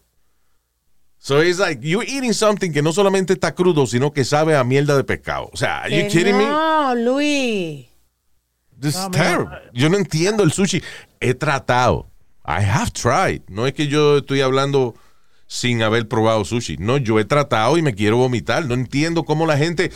So 1.19 1.41
it's 1.43 1.59
like 1.61 1.81
you're 1.87 2.05
eating 2.05 2.33
something 2.35 2.73
que 2.73 2.83
no 2.83 2.93
solamente 2.93 3.35
está 3.35 3.55
crudo, 3.55 3.87
sino 3.87 4.13
que 4.13 4.25
sabe 4.25 4.57
a 4.57 4.65
mierda 4.65 4.97
de 4.97 5.05
pescado. 5.05 5.51
O 5.53 5.57
sea, 5.57 5.83
are 5.83 5.91
you 6.05 6.09
kidding 6.09 6.37
me? 6.37 6.45
no, 6.47 6.95
Luis. 6.97 7.87
This 8.81 8.97
No, 8.97 9.03
is 9.05 9.11
terrible. 9.13 9.59
Yo 9.73 9.89
no 9.89 9.99
entiendo 9.99 10.43
el 10.43 10.51
sushi. 10.53 10.83
He 11.21 11.35
tratado. 11.35 12.09
I 12.45 12.63
have 12.65 12.91
tried. 12.93 13.43
No 13.49 13.69
es 13.69 13.75
que 13.75 13.87
yo 13.87 14.19
estoy 14.19 14.41
hablando 14.41 14.97
sin 15.53 15.83
haber 15.83 16.09
probado 16.09 16.45
sushi. 16.47 16.79
No, 16.79 16.97
yo 16.97 17.19
he 17.21 17.27
tratado 17.27 17.77
y 17.77 17.83
me 17.83 17.95
quiero 17.95 18.17
vomitar. 18.17 18.65
No 18.65 18.73
entiendo 18.73 19.25
cómo 19.25 19.45
la 19.45 19.59
gente 19.59 19.87
eh, 19.87 19.91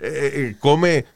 eh, 0.00 0.56
come 0.60 1.06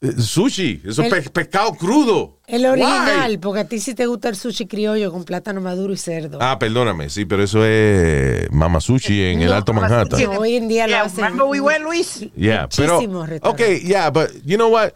eh, 0.00 0.12
sushi. 0.18 0.80
Eso 0.86 1.02
es 1.02 1.12
El- 1.12 1.22
pe- 1.22 1.30
pescado 1.30 1.74
crudo. 1.74 2.38
El 2.46 2.62
Why? 2.62 2.68
original, 2.70 3.38
porque 3.38 3.60
a 3.60 3.64
ti 3.68 3.78
sí 3.78 3.94
te 3.94 4.06
gusta 4.06 4.30
el 4.30 4.36
sushi 4.36 4.66
criollo 4.66 5.12
con 5.12 5.24
plátano 5.24 5.60
maduro 5.60 5.92
y 5.92 5.98
cerdo. 5.98 6.38
Ah, 6.40 6.58
perdóname, 6.58 7.10
sí, 7.10 7.26
pero 7.26 7.42
eso 7.42 7.62
es 7.66 8.50
Mama 8.52 8.80
Sushi 8.80 9.20
en 9.24 9.42
el 9.42 9.52
Alto 9.52 9.74
Manhattan. 9.74 10.18
No, 10.22 10.30
hoy 10.40 10.54
en 10.56 10.68
día 10.68 10.86
lo 10.86 10.96
hacen. 10.96 11.24
remember 11.24 11.46
we 11.46 11.60
went, 11.60 11.84
Luis? 11.84 12.24
Yeah, 12.36 12.68
pero. 12.74 13.00
Ok, 13.42 13.60
yeah, 13.84 14.08
but 14.10 14.30
you 14.46 14.56
know 14.56 14.68
what? 14.72 14.92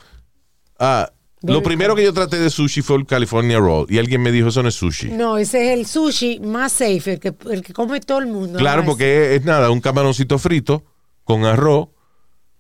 Ah, 0.79 1.11
lo 1.43 1.63
primero 1.63 1.95
que 1.97 2.05
yo 2.05 2.13
traté 2.13 2.39
de 2.39 2.51
sushi 2.51 2.83
fue 2.83 2.97
el 2.99 3.07
California 3.07 3.59
Roll 3.59 3.87
y 3.89 3.99
alguien 3.99 4.21
me 4.23 4.31
dijo 4.33 4.49
eso 4.49 4.63
no 4.63 4.69
es 4.69 4.75
sushi. 4.75 5.11
No, 5.11 5.39
ese 5.39 5.73
es 5.73 5.79
el 5.79 5.87
sushi 5.87 6.41
más 6.41 6.73
safe, 6.73 7.15
el 7.15 7.21
que, 7.21 7.33
el 7.51 7.63
que 7.63 7.73
come 7.73 8.01
todo 8.01 8.19
el 8.19 8.27
mundo. 8.27 8.59
claro, 8.59 8.85
porque 8.85 9.35
es, 9.35 9.41
es 9.41 9.45
nada, 9.47 9.71
un 9.71 9.81
camaroncito 9.81 10.39
frito 10.39 10.85
con 11.25 11.45
arroz, 11.45 11.89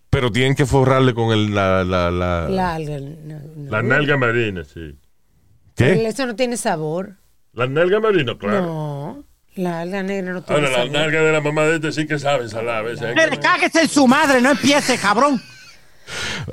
pero 0.08 0.32
tienen 0.32 0.54
que 0.54 0.66
forrarle 0.66 1.14
con 1.14 1.30
el, 1.32 1.54
la, 1.54 1.84
la, 1.84 2.10
la- 2.10 2.48
La 2.48 2.74
alga. 2.74 2.98
no, 3.00 3.38
no. 3.56 3.70
La 3.70 3.82
nalga 3.82 4.16
marina, 4.16 4.64
sí. 4.64 4.96
Pero 5.74 5.94
¿Qué? 6.00 6.06
Eso 6.08 6.26
no 6.26 6.34
tiene 6.34 6.56
sabor. 6.56 7.16
La 7.52 7.66
nalga 7.66 8.00
marina, 8.00 8.36
claro. 8.38 8.62
No, 8.66 9.24
la 9.56 9.80
alga 9.80 10.02
negra 10.02 10.32
no 10.32 10.42
tiene 10.42 10.60
Ahora, 10.62 10.70
la 10.70 10.76
sabor. 10.84 10.92
nalga 10.92 11.22
de 11.22 11.32
la 11.32 11.40
mamá 11.40 11.64
de 11.64 11.76
este 11.76 11.92
sí 11.92 12.06
que 12.06 12.18
sabe 12.18 12.48
salada. 12.48 12.78
a 12.78 12.82
veces 12.82 13.02
hay 13.02 13.30
que- 13.30 13.38
cáguese 13.38 13.82
en 13.82 13.88
su 13.88 14.06
madre, 14.06 14.40
no 14.40 14.50
empiece, 14.52 14.96
cabrón. 14.98 15.40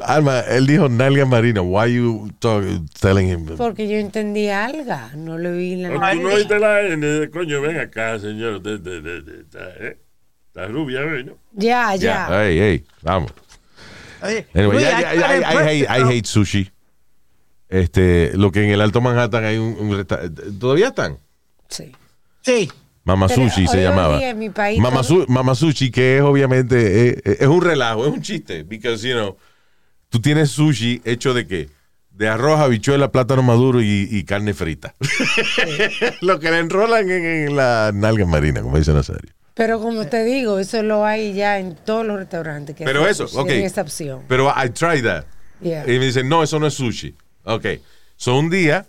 Alma, 0.04 0.40
él 0.42 0.68
dijo 0.68 0.90
nalga 0.90 1.26
marina. 1.26 1.62
Why 1.62 1.94
you 1.96 2.30
talk- 2.40 2.64
telling 3.00 3.28
him? 3.30 3.46
Porque 3.58 3.88
yo 3.88 3.98
entendí 3.98 4.50
alga, 4.50 5.12
no 5.16 5.38
le 5.38 5.52
vi 5.52 5.76
la 5.78 5.90
No, 5.90 6.00
Tú 6.12 6.22
no 6.22 6.34
oíste 6.36 6.60
la 6.60 6.82
N, 6.82 7.30
coño, 7.30 7.62
ven 7.62 7.80
acá, 7.80 8.20
señor. 8.20 8.62
De, 8.62 8.78
de, 8.78 9.02
de, 9.02 9.22
de- 9.22 9.42
está, 9.42 9.70
¿eh? 9.80 9.98
Está 10.48 10.68
rubia, 10.68 11.02
¿eh? 11.02 11.24
¿no? 11.24 11.38
Ya, 11.54 11.96
Ya, 11.96 12.28
hey, 12.32 12.58
hey, 12.60 12.86
vamos. 13.02 13.32
Oye, 14.24 14.48
Anyway, 14.54 14.84
I 14.84 14.88
I, 14.88 15.40
I 15.42 15.58
hate, 15.64 15.88
I 15.90 16.02
hate 16.18 16.26
sushi. 16.28 16.72
Este, 17.70 18.32
lo 18.36 18.52
que 18.52 18.64
en 18.64 18.72
el 18.72 18.82
Alto 18.82 19.02
Manhattan 19.02 19.44
hay 19.44 19.58
un, 19.58 19.76
un 19.80 20.06
¿Todavía 20.60 20.88
están? 20.88 21.18
Sí. 21.68 21.92
Sí. 22.42 22.72
Mama 23.04 23.28
Pero 23.28 23.44
Sushi 23.50 23.68
se 23.68 23.82
llamaba. 23.84 24.18
día 24.18 24.30
en 24.32 24.40
mi 24.40 24.50
país 24.50 24.80
Mama, 24.82 25.02
todo- 25.02 25.26
Su- 25.26 25.32
Mama 25.32 25.54
Sushi, 25.56 25.92
que 25.92 26.18
es 26.18 26.22
obviamente, 26.24 27.10
es, 27.30 27.42
es 27.42 27.48
un 27.48 27.62
relajo, 27.62 28.06
es 28.06 28.12
un 28.14 28.22
chiste. 28.22 28.64
Because, 28.64 29.08
you 29.08 29.14
know, 29.16 29.38
tú 30.10 30.20
tienes 30.22 30.52
sushi 30.52 31.02
hecho 31.06 31.34
de 31.34 31.48
qué? 31.48 31.70
De 32.12 32.28
arroz, 32.28 32.60
habichuela, 32.60 33.12
plátano 33.12 33.44
maduro 33.44 33.82
y, 33.82 34.08
y 34.10 34.24
carne 34.24 34.54
frita. 34.54 34.96
lo 36.22 36.40
que 36.40 36.50
le 36.52 36.60
enrolan 36.60 37.10
en, 37.10 37.26
en 37.26 37.56
la 37.56 37.92
nalga 37.94 38.26
marina, 38.26 38.62
como 38.62 38.78
dice 38.78 38.94
Nazario. 38.94 39.32
Pero 39.54 39.80
como 39.80 40.06
te 40.08 40.24
digo, 40.24 40.60
eso 40.60 40.84
lo 40.84 41.06
hay 41.06 41.34
ya 41.34 41.60
en 41.60 41.76
todos 41.76 42.06
los 42.06 42.18
restaurantes. 42.18 42.76
Que 42.76 42.86
Pero 42.86 43.08
eso, 43.08 43.28
sushi, 43.28 43.40
ok. 43.42 43.50
esa 43.50 43.82
opción. 43.82 44.22
Pero 44.28 44.50
I 44.56 44.70
tried 44.70 45.04
that. 45.04 45.26
Yeah. 45.62 45.84
Y 45.92 45.98
me 46.00 46.06
dicen, 46.06 46.30
no, 46.30 46.44
eso 46.44 46.60
no 46.60 46.68
es 46.68 46.76
sushi. 46.76 47.16
Ok. 47.44 47.66
So, 48.16 48.38
un 48.38 48.50
día, 48.50 48.86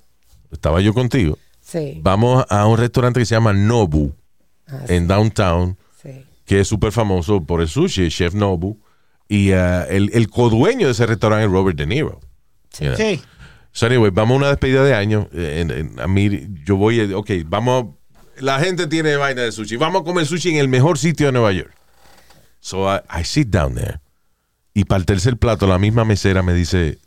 estaba 0.51 0.81
yo 0.81 0.93
contigo, 0.95 1.39
Sí, 1.61 2.01
vamos 2.03 2.47
a 2.49 2.67
un 2.67 2.79
restaurante 2.79 3.21
que 3.21 3.27
se 3.27 3.35
llama 3.35 3.53
Nobu, 3.53 4.15
Ah, 4.71 4.85
en 4.89 5.07
Downtown, 5.09 5.79
sí. 6.03 6.25
que 6.45 6.61
es 6.61 6.69
súper 6.69 6.93
famoso 6.93 7.43
por 7.43 7.61
el 7.63 7.69
sushi, 7.69 8.05
el 8.05 8.11
chef 8.11 8.35
Nobu. 8.35 8.79
Y 9.29 9.53
uh, 9.53 9.85
el, 9.89 10.11
el 10.15 10.29
codueño 10.31 10.87
de 10.87 10.93
ese 10.93 11.07
restaurante 11.07 11.45
es 11.47 11.51
Robert 11.51 11.77
De 11.77 11.87
Niro. 11.87 12.21
You 12.81 12.87
know. 12.87 12.97
Sí. 12.97 13.21
So 13.73 13.87
anyway, 13.87 14.11
vamos 14.11 14.35
a 14.35 14.39
una 14.39 14.49
despedida 14.49 14.83
de 14.85 14.95
año. 14.95 15.29
eh, 15.33 15.61
en- 15.61 15.71
en- 15.71 16.01
a 16.01 16.09
mí, 16.09 16.49
yo 16.65 16.77
voy, 16.77 17.01
eh, 17.01 17.15
ok, 17.15 17.31
vamos, 17.47 17.95
la 18.39 18.59
gente 18.61 18.87
tiene 18.87 19.17
vaina 19.17 19.43
de 19.43 19.53
sushi. 19.53 19.77
Vamos 19.77 20.03
a 20.03 20.05
comer 20.05 20.27
sushi 20.27 20.51
en 20.51 20.57
el 20.57 20.69
mejor 20.69 20.97
sitio 20.99 21.27
de 21.27 21.33
Nueva 21.33 21.53
York. 21.53 21.73
So 22.61 22.87
I, 22.93 23.01
I 23.21 23.25
sit 23.25 23.49
down 23.49 23.75
there. 23.75 24.01
Y 24.75 24.85
para 24.85 24.99
el 25.01 25.07
tercer 25.07 25.37
plato, 25.37 25.67
la 25.67 25.79
misma 25.79 26.05
mesera 26.05 26.43
me 26.43 26.55
dice, 26.55 26.99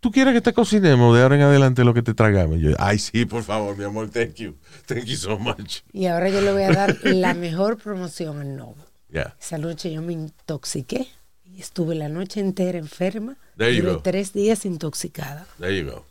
¿tú 0.00 0.10
quieres 0.10 0.32
que 0.34 0.40
te 0.40 0.52
cocinemos 0.52 1.14
de 1.16 1.22
ahora 1.22 1.36
en 1.36 1.42
adelante 1.42 1.82
lo 1.84 1.92
que 1.94 2.02
te 2.02 2.14
tragamos? 2.14 2.60
Yo, 2.60 2.70
ay, 2.78 2.98
sí, 2.98 3.24
por 3.26 3.42
favor, 3.42 3.76
mi 3.76 3.84
amor, 3.84 4.08
thank 4.10 4.34
you. 4.36 4.56
Thank 4.86 5.04
you 5.04 5.16
so 5.16 5.38
much. 5.38 5.80
Y 5.92 6.06
ahora 6.06 6.28
yo 6.28 6.40
le 6.40 6.52
voy 6.52 6.62
a 6.62 6.70
dar 6.72 6.96
la 7.02 7.34
mejor 7.34 7.78
promoción 7.78 8.40
al 8.40 8.56
Novo. 8.56 8.76
Yeah. 9.10 9.34
Esa 9.40 9.58
noche 9.58 9.92
yo 9.92 10.02
me 10.02 10.12
intoxiqué 10.12 11.06
y 11.54 11.60
estuve 11.60 11.94
la 11.94 12.08
noche 12.08 12.40
entera 12.40 12.78
enferma. 12.78 13.36
There 13.56 13.74
you 13.74 13.84
go. 13.84 14.00
tres 14.00 14.32
días 14.32 14.64
intoxicada 14.64 15.46
There 15.58 15.76
you 15.78 15.90
go. 15.90 16.04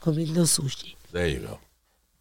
comiendo 0.00 0.46
sushi. 0.46 0.96
There 1.12 1.32
you 1.32 1.46
go. 1.46 1.60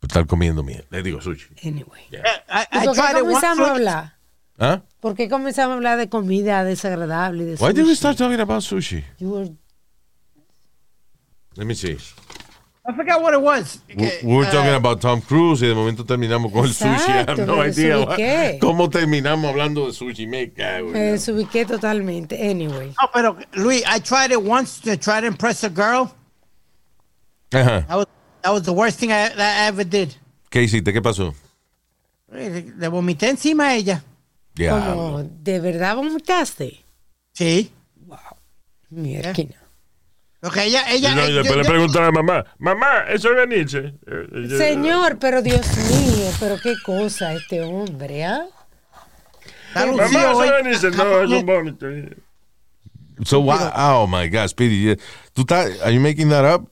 Estar 0.01 0.27
comiendo 0.27 0.61
mierda. 0.63 0.85
Le 0.91 1.01
digo 1.03 1.21
sushi. 1.21 1.47
Anyway. 1.63 2.01
I, 2.11 2.15
¿Y 2.15 2.77
I 2.83 2.85
por 2.85 2.95
qué 2.95 3.01
tried 3.01 3.09
it 3.09 3.15
once. 3.15 3.19
comenzamos 3.21 3.67
a 3.67 3.71
hablar? 3.71 4.15
¿Ah? 4.59 4.81
¿Por 4.99 5.15
qué 5.15 5.27
comenzamos 5.29 5.71
a 5.73 5.75
hablar 5.75 5.97
de 5.97 6.09
comida 6.09 6.63
desagradable 6.63 7.43
y 7.43 7.45
de 7.47 7.55
Why 7.55 7.73
did 7.73 7.85
we 7.85 7.95
start 7.95 8.17
talking 8.17 8.39
about 8.39 8.61
sushi? 8.61 9.03
You 9.19 9.29
were- 9.31 9.51
Let 11.55 11.65
me 11.65 11.73
see. 11.75 11.97
I 12.87 12.93
forgot 12.95 13.19
what 13.21 13.33
it 13.33 13.41
was. 13.41 13.79
We, 13.95 14.11
we 14.23 14.35
were 14.35 14.45
Uh, 14.45 14.51
talking 14.51 14.75
about 14.75 15.01
Tom 15.01 15.19
Cruise 15.21 15.61
y 15.63 15.67
de 15.67 15.73
momento 15.73 16.03
terminamos 16.05 16.51
con 16.51 16.65
el 16.65 16.71
sushi. 16.73 17.09
I 17.09 17.17
have 17.17 17.29
Exacto, 17.29 17.45
no 17.47 17.55
me 17.57 17.69
idea 17.69 18.59
cómo 18.59 18.89
terminamos 18.89 19.49
hablando 19.49 19.87
de 19.87 19.93
sushi. 19.93 20.27
Me 20.27 20.51
cago. 20.51 20.89
me 20.91 20.99
desubiqué 21.13 21.65
totalmente. 21.65 22.35
Anyway. 22.39 22.93
No, 23.01 23.09
pero 23.11 23.37
Luis, 23.55 23.83
I 23.87 23.99
tried 23.99 24.31
it 24.31 24.41
once 24.41 24.79
to 24.81 24.95
try 24.97 25.19
to 25.19 25.25
impress 25.25 25.63
a 25.63 25.69
girl. 25.69 26.13
Ajá. 27.51 27.87
That 27.87 27.97
was, 27.97 28.07
that 28.43 28.51
was 28.53 28.63
the 28.63 28.73
worst 28.73 28.99
thing 28.99 29.11
I, 29.11 29.29
that 29.29 29.63
I 29.63 29.67
ever 29.67 29.83
did. 29.83 30.13
¿Qué 30.51 30.61
hiciste? 30.61 30.93
¿Qué 30.93 31.01
pasó? 31.01 31.33
Le 32.31 32.61
le 32.77 32.87
vomité 32.87 33.29
encima 33.29 33.69
a 33.69 33.75
ella. 33.75 34.03
Como, 34.57 35.23
¿de 35.23 35.59
verdad 35.59 35.95
vomitaste? 35.95 36.83
Sí. 37.33 37.71
Mira, 38.91 39.29
Porque 39.29 39.41
ella, 39.41 39.57
Y, 40.53 40.59
ella. 40.59 41.15
no, 41.15 41.27
y 41.27 41.31
eh, 41.31 41.33
después 41.33 41.49
yo- 41.49 41.55
le 41.57 41.63
yo- 41.63 41.69
preguntan 41.69 42.03
a 42.03 42.05
la 42.07 42.11
mamá, 42.11 42.45
mamá, 42.59 42.99
eso 43.09 43.29
es 43.31 43.35
venirse. 43.35 43.79
Eh, 43.79 44.27
eh, 44.33 44.57
Señor, 44.57 45.17
pero 45.19 45.41
Dios 45.41 45.65
mío, 45.77 46.29
pero 46.39 46.57
qué 46.61 46.75
cosa 46.85 47.33
este 47.33 47.61
hombre, 47.61 48.23
¿ah? 48.25 48.45
Está 49.69 49.85
Mamá, 49.87 50.05
eso 50.31 50.37
venirse. 50.39 50.91
No, 50.91 51.21
es 51.21 51.29
un 51.29 51.45
vómito. 51.45 51.85
So, 53.25 53.39
why, 53.39 53.71
oh 53.75 54.07
my 54.07 54.27
God, 54.27 54.47
Speedy. 54.49 54.95
¿Tú 55.33 55.41
estás, 55.41 55.79
are 55.81 55.93
you 55.93 55.99
making 56.01 56.29
that 56.29 56.43
up? 56.45 56.69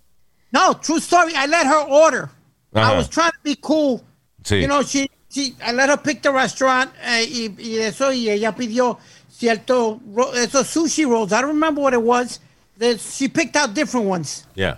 No, 0.51 0.73
true 0.73 0.99
story. 0.99 1.33
I 1.35 1.45
let 1.47 1.65
her 1.65 1.85
order. 1.89 2.29
Ajá. 2.75 2.93
I 2.93 2.97
was 2.97 3.07
trying 3.09 3.31
to 3.31 3.39
be 3.43 3.55
cool. 3.55 4.01
Sí. 4.43 4.61
You 4.61 4.67
know, 4.67 4.83
she, 4.83 5.09
she, 5.29 5.55
I 5.65 5.71
let 5.71 5.89
her 5.89 5.97
pick 5.97 6.21
the 6.21 6.31
restaurant 6.31 6.91
eh, 7.01 7.23
y, 7.25 7.55
y 7.57 7.77
eso, 7.77 8.11
y 8.11 8.29
ella 8.29 8.53
pidió 8.53 8.99
cierto, 9.29 9.99
ro- 10.13 10.33
esos 10.35 10.67
sushi 10.67 11.05
rolls. 11.05 11.31
I 11.31 11.41
don't 11.41 11.53
remember 11.53 11.81
what 11.81 11.93
it 11.93 12.01
was. 12.01 12.39
The- 12.83 12.97
she 12.97 13.29
picked 13.29 13.55
out 13.55 13.73
different 13.73 14.05
ones. 14.07 14.45
Yeah. 14.55 14.77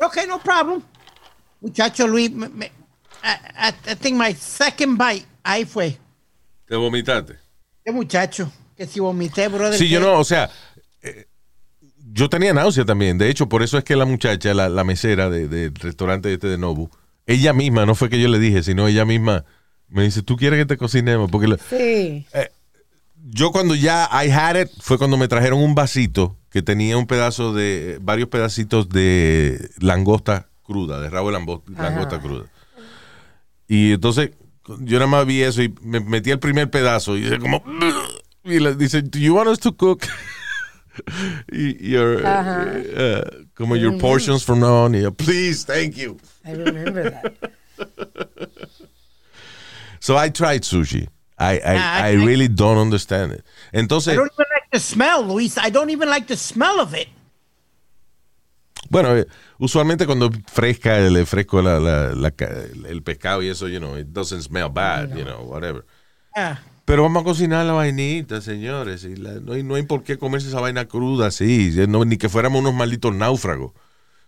Okay, 0.00 0.24
no 0.26 0.38
problem. 0.38 0.82
Muchacho 1.60 2.06
Luis, 2.06 2.30
me- 2.30 2.48
me- 2.48 2.70
I, 3.24 3.72
I, 3.88 3.94
think 3.96 4.16
my 4.16 4.32
second 4.34 4.96
bite, 4.96 5.26
ahí 5.42 5.64
fue. 5.64 5.98
¿Te 6.66 6.76
vomitaste? 6.76 7.36
Qué 7.84 7.90
muchacho, 7.92 8.50
que 8.76 8.86
si 8.86 9.00
vomité, 9.00 9.48
brother. 9.48 9.76
Sí, 9.76 9.88
yo 9.88 9.98
no, 10.00 10.18
o 10.20 10.24
sea, 10.24 10.48
eh, 11.02 11.26
yo 12.12 12.28
tenía 12.28 12.54
náusea 12.54 12.84
también. 12.84 13.18
De 13.18 13.28
hecho, 13.28 13.48
por 13.48 13.62
eso 13.64 13.78
es 13.78 13.84
que 13.84 13.96
la 13.96 14.04
muchacha, 14.04 14.54
la, 14.54 14.68
la 14.68 14.84
mesera 14.84 15.28
de- 15.28 15.48
del 15.48 15.74
restaurante 15.74 16.32
este 16.32 16.46
de 16.46 16.56
Nobu, 16.56 16.88
ella 17.26 17.52
misma, 17.52 17.84
no 17.84 17.94
fue 17.96 18.08
que 18.08 18.20
yo 18.20 18.28
le 18.28 18.38
dije, 18.38 18.62
sino 18.62 18.86
ella 18.86 19.04
misma 19.04 19.44
me 19.88 20.04
dice, 20.04 20.22
¿tú 20.22 20.36
quieres 20.36 20.60
que 20.60 20.66
te 20.66 20.76
cocinemos? 20.76 21.30
Porque 21.32 21.56
Sí. 21.68 22.26
yo 23.32 23.50
cuando 23.50 23.74
ya 23.74 24.08
I 24.12 24.30
had 24.30 24.56
it, 24.60 24.68
fue 24.80 24.98
cuando 24.98 25.16
me 25.16 25.26
trajeron 25.26 25.60
un 25.60 25.74
vasito 25.74 26.36
que 26.50 26.62
tenía 26.62 26.96
un 26.96 27.06
pedazo 27.06 27.52
de, 27.52 27.98
varios 28.00 28.28
pedacitos 28.28 28.88
de 28.88 29.70
langosta 29.78 30.48
cruda, 30.62 31.00
de 31.00 31.10
rabo 31.10 31.28
de 31.28 31.38
langosta 31.68 32.20
cruda. 32.20 32.46
Y 33.68 33.92
entonces 33.92 34.30
yo 34.80 34.98
nada 34.98 35.06
más 35.10 35.26
vi 35.26 35.42
eso 35.42 35.62
y 35.62 35.74
me 35.82 36.00
metí 36.00 36.30
el 36.30 36.38
primer 36.38 36.70
pedazo 36.70 37.16
y 37.16 37.22
dice 37.22 37.38
como, 37.38 37.62
y 38.44 38.58
le 38.58 38.74
dice, 38.74 39.02
do 39.02 39.18
you 39.18 39.34
want 39.34 39.48
us 39.48 39.58
to 39.60 39.76
cook? 39.76 40.02
y, 41.52 41.90
your, 41.90 42.26
Ajá. 42.26 42.66
uh, 42.66 43.44
como 43.54 43.76
your 43.76 43.96
portions 43.98 44.44
from 44.44 44.60
now 44.60 44.84
on, 44.84 44.94
y 44.94 45.02
yo, 45.02 45.12
please, 45.12 45.64
thank 45.64 45.94
you. 45.94 46.16
I 46.44 46.52
remember 46.52 47.10
that. 47.10 47.34
So 50.00 50.16
I 50.16 50.30
tried 50.30 50.62
sushi. 50.62 51.08
I, 51.40 51.56
I, 51.56 51.76
I- 51.76 52.10
I 52.12 52.16
really 52.26 52.48
don't 52.48 52.78
understand 52.78 53.32
it. 53.32 53.44
Entonces, 53.72 54.14
I 54.14 54.16
don't 54.16 54.30
even 54.32 54.46
like 54.52 54.68
the 54.72 54.78
smell, 54.80 55.22
Luis. 55.26 55.56
I 55.58 55.70
don't 55.70 55.90
even 55.90 56.08
like 56.08 56.26
the 56.26 56.36
smell 56.36 56.78
of 56.80 56.94
it. 56.94 57.08
Bueno, 58.88 59.16
eh, 59.16 59.26
usualmente 59.58 60.06
cuando 60.06 60.26
es 60.26 60.38
fresca, 60.52 60.98
el 60.98 61.26
fresco 61.26 61.62
la, 61.62 61.78
la- 61.78 62.12
la 62.14 62.32
el 62.88 63.02
pescado 63.02 63.42
y 63.42 63.48
eso, 63.48 63.68
you 63.68 63.78
know, 63.78 63.96
it 63.96 64.08
doesn't 64.08 64.42
smell 64.42 64.68
bad, 64.72 65.14
you 65.16 65.24
know, 65.24 65.42
whatever. 65.44 65.84
Yeah. 66.34 66.62
Pero 66.86 67.02
vamos 67.04 67.20
a 67.22 67.24
cocinar 67.24 67.64
la 67.66 67.72
vainita, 67.72 68.40
señores. 68.40 69.04
y 69.04 69.14
la- 69.16 69.34
no, 69.40 69.52
hay, 69.52 69.62
no 69.62 69.76
hay 69.76 69.82
por 69.84 70.02
qué 70.02 70.18
comerse 70.18 70.48
esa 70.48 70.60
vaina 70.60 70.86
cruda 70.88 71.28
así, 71.28 71.72
no, 71.88 72.04
ni 72.04 72.16
que 72.16 72.28
fuéramos 72.28 72.60
unos 72.60 72.74
malditos 72.74 73.14
náufragos. 73.14 73.72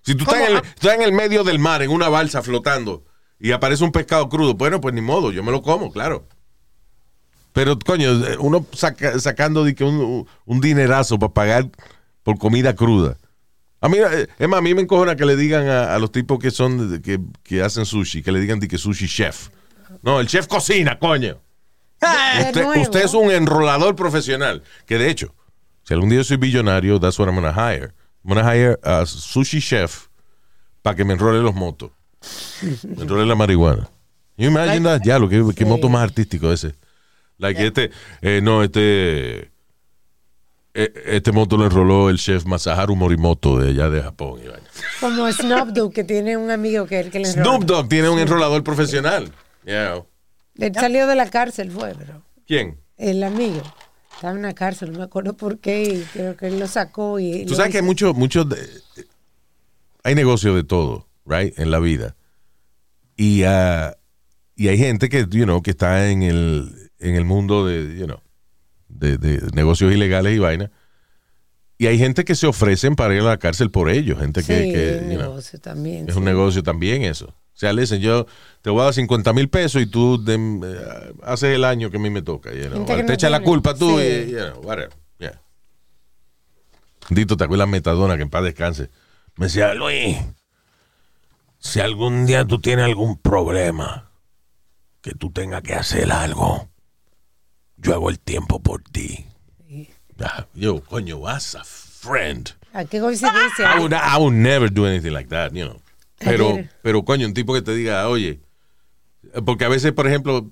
Si 0.02 0.14
tú 0.14 0.24
estás 0.24 0.40
en, 0.48 0.56
el, 0.56 0.62
estás 0.62 0.94
en 0.94 1.02
el 1.02 1.12
medio 1.12 1.44
del 1.44 1.58
mar, 1.58 1.82
en 1.82 1.90
una 1.90 2.08
balsa 2.08 2.42
flotando, 2.42 3.04
y 3.40 3.52
aparece 3.52 3.82
un 3.82 3.90
pescado 3.92 4.28
crudo, 4.28 4.54
bueno, 4.54 4.80
pues 4.80 4.94
ni 4.94 5.00
modo, 5.00 5.32
yo 5.32 5.42
me 5.42 5.50
lo 5.50 5.62
como, 5.62 5.90
claro. 5.90 6.28
Pero, 7.52 7.78
coño, 7.78 8.10
uno 8.40 8.66
saca- 8.72 9.18
sacando 9.18 9.64
de 9.64 9.74
que 9.74 9.84
un, 9.84 10.26
un 10.46 10.60
dinerazo 10.60 11.18
para 11.18 11.32
pagar 11.32 11.68
por 12.22 12.38
comida 12.38 12.74
cruda. 12.74 13.16
A 13.80 13.88
mí, 13.88 13.98
eh, 13.98 14.28
es 14.38 14.48
más, 14.48 14.58
a 14.58 14.62
mí 14.62 14.74
me 14.74 14.82
encojona 14.82 15.16
que 15.16 15.26
le 15.26 15.36
digan 15.36 15.68
a, 15.68 15.94
a 15.94 15.98
los 15.98 16.12
tipos 16.12 16.38
que 16.38 16.50
son, 16.50 17.02
que, 17.02 17.18
que 17.42 17.62
hacen 17.62 17.84
sushi, 17.84 18.22
que 18.22 18.32
le 18.32 18.40
digan 18.40 18.60
de 18.60 18.68
que 18.68 18.78
sushi 18.78 19.06
chef. 19.08 19.48
No, 20.02 20.20
el 20.20 20.26
chef 20.28 20.46
cocina, 20.46 20.98
coño. 20.98 21.38
Usted, 22.46 22.62
nuevo. 22.64 22.80
usted 22.82 23.04
es 23.04 23.14
un 23.14 23.30
enrolador 23.30 23.94
profesional. 23.94 24.62
Que 24.86 24.98
de 24.98 25.10
hecho, 25.10 25.34
si 25.84 25.94
algún 25.94 26.08
día 26.08 26.18
yo 26.18 26.24
soy 26.24 26.36
billonario, 26.36 26.98
that's 26.98 27.18
what 27.18 27.26
I'm 27.28 27.34
gonna 27.34 27.52
hire. 27.52 27.92
I'm 28.24 28.34
gonna 28.34 28.44
hire 28.54 28.78
a 28.82 29.04
sushi 29.04 29.60
chef 29.60 30.06
para 30.80 30.96
que 30.96 31.04
me 31.04 31.12
enrole 31.14 31.40
los 31.42 31.54
motos. 31.54 31.90
Me 32.84 33.02
enrole 33.02 33.26
la 33.26 33.34
marihuana. 33.34 33.88
You 34.36 34.46
imagine 34.48 34.84
that? 34.84 35.02
Ya, 35.04 35.18
lo 35.18 35.28
que, 35.28 35.44
que 35.54 35.64
moto 35.64 35.88
más 35.88 36.02
artístico 36.02 36.52
ese. 36.52 36.74
Like 37.42 37.66
este, 37.66 37.90
eh, 38.22 38.40
no, 38.40 38.62
este, 38.62 39.50
eh, 40.74 40.92
este 41.06 41.32
moto 41.32 41.56
lo 41.56 41.64
enroló 41.64 42.08
el 42.08 42.16
chef 42.16 42.44
Masaharu 42.46 42.94
Morimoto 42.94 43.58
de 43.58 43.70
allá 43.70 43.90
de 43.90 44.00
Japón. 44.00 44.40
y 44.44 44.46
vaina. 44.46 44.66
Como 45.00 45.30
Snoop 45.30 45.70
Dogg, 45.70 45.92
que 45.92 46.04
tiene 46.04 46.36
un 46.36 46.52
amigo 46.52 46.86
que, 46.86 47.10
que 47.10 47.18
le 47.18 47.28
enrola. 47.28 47.44
Snoop 47.44 47.64
Dogg 47.64 47.88
tiene 47.88 48.08
un 48.08 48.20
enrolador 48.20 48.62
profesional. 48.62 49.32
Yeah. 49.64 50.04
Él 50.56 50.72
salió 50.72 51.08
de 51.08 51.16
la 51.16 51.28
cárcel, 51.30 51.72
fue, 51.72 51.94
pero 51.98 52.22
¿Quién? 52.46 52.78
el 52.96 53.24
amigo 53.24 53.62
estaba 54.14 54.36
en 54.36 54.42
la 54.42 54.54
cárcel, 54.54 54.92
no 54.92 54.98
me 54.98 55.04
acuerdo 55.04 55.36
por 55.36 55.58
qué, 55.58 55.82
y 55.82 56.06
creo 56.12 56.36
que 56.36 56.46
él 56.46 56.60
lo 56.60 56.68
sacó 56.68 57.18
y... 57.18 57.44
Tú 57.44 57.50
lo 57.50 57.56
sabes 57.56 57.72
que 57.72 57.78
hay 57.78 57.84
muchos, 57.84 58.14
muchos, 58.14 58.46
hay 60.04 60.14
negocio 60.14 60.54
de 60.54 60.62
todo, 60.62 61.08
right, 61.26 61.58
en 61.58 61.72
la 61.72 61.80
vida. 61.80 62.14
Y, 63.16 63.42
ah, 63.42 63.96
y 64.54 64.68
hay 64.68 64.78
gente 64.78 65.08
que, 65.08 65.26
you 65.28 65.44
know, 65.44 65.60
que 65.60 65.72
está 65.72 66.08
en 66.08 66.22
el, 66.22 66.81
en 67.02 67.14
el 67.16 67.24
mundo 67.24 67.66
de, 67.66 67.96
you 67.98 68.06
know, 68.06 68.20
de, 68.88 69.18
de 69.18 69.40
negocios 69.54 69.92
ilegales 69.92 70.34
y 70.34 70.38
vaina. 70.38 70.70
Y 71.78 71.86
hay 71.88 71.98
gente 71.98 72.24
que 72.24 72.34
se 72.36 72.46
ofrecen 72.46 72.94
para 72.94 73.14
ir 73.14 73.20
a 73.22 73.24
la 73.24 73.38
cárcel 73.38 73.70
por 73.70 73.90
ellos, 73.90 74.18
gente 74.20 74.42
Sí, 74.42 74.46
que, 74.48 74.72
que, 74.72 74.98
un 75.04 75.10
you 75.10 75.18
know, 75.18 75.30
negocio 75.30 75.58
también. 75.60 76.08
es 76.08 76.14
un 76.16 76.24
negocio 76.24 76.62
también 76.62 77.02
eso. 77.02 77.26
O 77.26 77.58
sea, 77.62 77.72
le 77.72 77.82
dicen, 77.82 78.00
yo 78.00 78.26
te 78.62 78.70
voy 78.70 78.80
a 78.80 78.84
dar 78.84 78.94
50 78.94 79.32
mil 79.32 79.48
pesos 79.48 79.82
y 79.82 79.86
tú 79.86 80.22
eh, 80.26 81.12
haces 81.22 81.54
el 81.54 81.64
año 81.64 81.90
que 81.90 81.96
a 81.98 82.00
mí 82.00 82.08
me 82.08 82.22
toca. 82.22 82.52
you 82.52 82.68
know. 82.68 82.84
Te 82.86 83.02
no 83.02 83.12
echa 83.12 83.28
la 83.30 83.40
culpa 83.40 83.74
tú 83.74 83.98
Sí. 83.98 84.04
y, 84.06 84.30
you 84.32 84.38
know, 84.38 84.60
whatever. 84.62 84.90
Yeah. 85.18 85.40
Dito, 87.10 87.36
¿te 87.36 87.44
acuerdas 87.44 87.68
Metadona 87.68 88.16
que 88.16 88.22
en 88.22 88.30
paz 88.30 88.44
descanse? 88.44 88.88
Me 89.36 89.46
decía, 89.46 89.74
Luis, 89.74 90.16
si 91.58 91.80
algún 91.80 92.26
día 92.26 92.44
tú 92.46 92.60
tienes 92.60 92.84
algún 92.84 93.18
problema, 93.18 94.10
que 95.00 95.12
tú 95.12 95.30
tengas 95.32 95.62
que 95.62 95.74
hacer 95.74 96.10
algo, 96.12 96.68
yo 97.82 97.92
hago 97.94 98.10
el 98.10 98.18
tiempo 98.18 98.60
por 98.60 98.82
ti. 98.82 99.26
Ah, 100.20 100.46
Yo, 100.54 100.80
coño, 100.84 101.16
what's 101.18 101.54
a 101.54 101.64
friend? 101.64 102.50
Ah, 102.72 102.84
qué 102.84 103.00
coincidencia. 103.00 103.74
I 103.76 103.80
would, 103.80 103.92
I 103.92 104.16
would 104.18 104.34
never 104.34 104.70
do 104.72 104.86
anything 104.86 105.12
like 105.12 105.28
that, 105.30 105.52
you 105.52 105.64
know. 105.64 105.80
Pero, 106.18 106.58
pero 106.82 107.04
coño, 107.04 107.26
un 107.26 107.34
tipo 107.34 107.52
que 107.52 107.62
te 107.62 107.74
diga, 107.74 108.08
oye, 108.08 108.40
porque 109.44 109.64
a 109.64 109.68
veces, 109.68 109.92
por 109.92 110.06
ejemplo, 110.06 110.48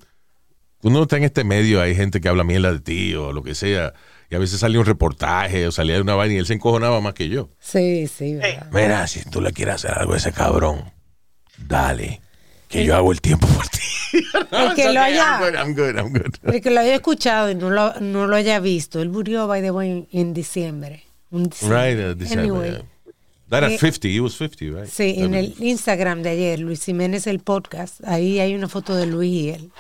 uno 0.83 1.03
está 1.03 1.17
en 1.17 1.25
este 1.25 1.45
medio, 1.45 1.81
hay 1.81 1.95
gente 1.95 2.21
que 2.21 2.29
habla 2.29 2.43
mierda 2.43 2.73
de 2.73 2.81
ti 2.81 3.15
o 3.15 3.33
lo 3.33 3.43
que 3.45 3.55
sea, 3.55 3.93
y 4.29 4.35
a 4.35 4.39
veces 4.39 4.59
sale 4.61 4.79
un 4.79 4.85
reportaje 4.87 5.67
o 5.69 5.73
salía 5.73 5.95
de 5.95 6.01
una 6.03 6.15
vaina 6.17 6.35
y 6.35 6.39
él 6.39 6.47
se 6.47 6.55
encojonaba 6.55 7.01
más 7.01 7.15
que 7.15 7.29
yo. 7.29 7.51
Sí, 7.61 8.09
sí, 8.09 8.35
¿verdad? 8.35 8.69
Mira, 8.73 9.07
si 9.07 9.23
tú 9.31 9.41
le 9.41 9.53
quieres 9.53 9.77
hacer 9.77 9.93
algo 9.93 10.15
a 10.15 10.17
ese 10.17 10.33
cabrón, 10.33 10.93
dale, 11.59 12.21
que 12.71 12.85
yo 12.85 12.97
hago 12.97 13.13
el 13.13 13.21
tiempo 13.21 13.47
por 13.49 13.67
ti. 13.69 13.79
El 14.53 14.75
que 14.75 14.93
lo 14.93 15.01
haya- 15.01 15.39
I'm 15.55 15.75
good, 15.75 15.95
I'm 15.97 16.13
good. 16.13 16.35
El 16.55 16.61
que 16.61 16.71
lo 16.71 16.81
haya 16.81 16.95
escuchado 16.97 17.51
y 17.51 17.55
no 17.55 17.71
lo, 17.71 17.95
no 18.01 18.27
lo 18.27 18.35
haya 18.37 18.59
visto, 18.61 19.01
él 19.03 19.09
murió, 19.11 19.47
by 19.47 19.61
the 19.63 19.71
way, 19.71 19.91
en, 19.91 20.09
en 20.13 20.35
diciembre. 20.35 21.05
Un 21.31 21.45
diciembre. 21.45 21.95
Right, 21.95 21.99
uh, 22.11 22.15
December, 22.19 22.45
Anyway, 22.45 22.71
yeah. 22.73 22.83
That 23.51 23.65
at 23.65 23.73
Eh, 23.73 23.79
50, 23.79 24.09
he 24.09 24.21
was 24.21 24.35
50, 24.37 24.71
right? 24.71 24.89
Sí, 24.89 25.15
en 25.19 25.35
el 25.35 25.55
Instagram 25.59 26.23
de 26.23 26.31
ayer, 26.31 26.59
Luis 26.61 26.85
Jiménez, 26.85 27.27
el 27.27 27.39
podcast, 27.41 28.01
ahí 28.05 28.39
hay 28.41 28.55
una 28.55 28.69
foto 28.69 28.95
de 28.97 29.07
Luis 29.07 29.31
y 29.33 29.51
él. 29.51 29.71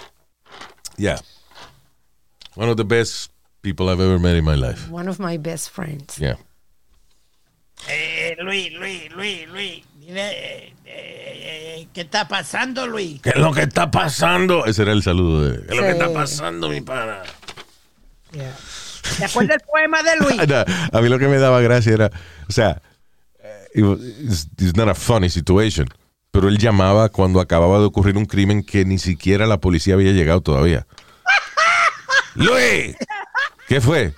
Yeah. 0.97 1.19
One 2.57 2.69
of 2.69 2.77
the 2.77 2.85
best 2.85 3.31
people 3.63 3.89
I've 3.89 4.01
ever 4.01 4.19
met 4.19 4.37
in 4.37 4.45
my 4.45 4.57
life. 4.57 4.89
One 4.91 5.09
of 5.09 5.19
my 5.19 5.39
best 5.39 5.71
friends. 5.71 6.19
Yeah. 6.19 6.35
Eh, 7.89 8.37
Luis, 8.43 8.71
Luis, 8.73 9.11
Luis, 9.17 9.49
Luis. 9.49 9.85
Eh, 10.17 10.75
eh, 10.85 11.77
eh, 11.83 11.89
¿Qué 11.93 12.01
está 12.03 12.27
pasando, 12.29 12.87
Luis? 12.87 13.21
¿Qué 13.23 13.31
es 13.31 13.37
lo 13.37 13.53
que 13.53 13.63
está 13.63 13.91
pasando? 13.91 14.65
Ese 14.67 14.83
era 14.83 14.93
el 14.93 15.03
saludo 15.03 15.49
de. 15.49 15.67
¿Qué 15.67 15.73
es 15.73 15.77
lo 15.77 15.83
que 15.83 15.91
está 15.91 16.13
pasando, 16.13 16.69
mi 16.69 16.81
pana? 16.81 17.23
Yeah. 18.33 18.57
¿Te 19.19 19.25
acuerdas 19.25 19.59
del 19.59 19.67
poema 19.67 20.03
de 20.03 20.17
Luis? 20.17 20.37
No, 20.49 20.99
a 20.99 21.03
mí 21.03 21.09
lo 21.09 21.19
que 21.19 21.29
me 21.29 21.39
daba 21.39 21.61
gracia 21.61 21.93
era, 21.93 22.11
o 22.49 22.53
sea, 22.53 22.81
it 23.75 23.83
was- 23.85 24.01
it's, 24.01 24.49
it's 24.59 24.77
not 24.77 24.89
a 24.89 24.95
funny 24.95 25.29
situation, 25.29 25.87
pero 26.31 26.49
él 26.49 26.59
llamaba 26.59 27.09
cuando 27.09 27.41
acababa 27.41 27.79
de 27.79 27.85
ocurrir 27.87 28.17
un 28.17 28.27
crimen 28.27 28.63
que 28.63 28.85
ni 28.85 28.99
siquiera 28.99 29.47
la 29.47 29.59
policía 29.59 29.95
había 29.95 30.13
llegado 30.13 30.41
todavía. 30.43 30.87
Luis, 32.35 32.95
¿qué 33.69 33.81
fue? 33.81 34.15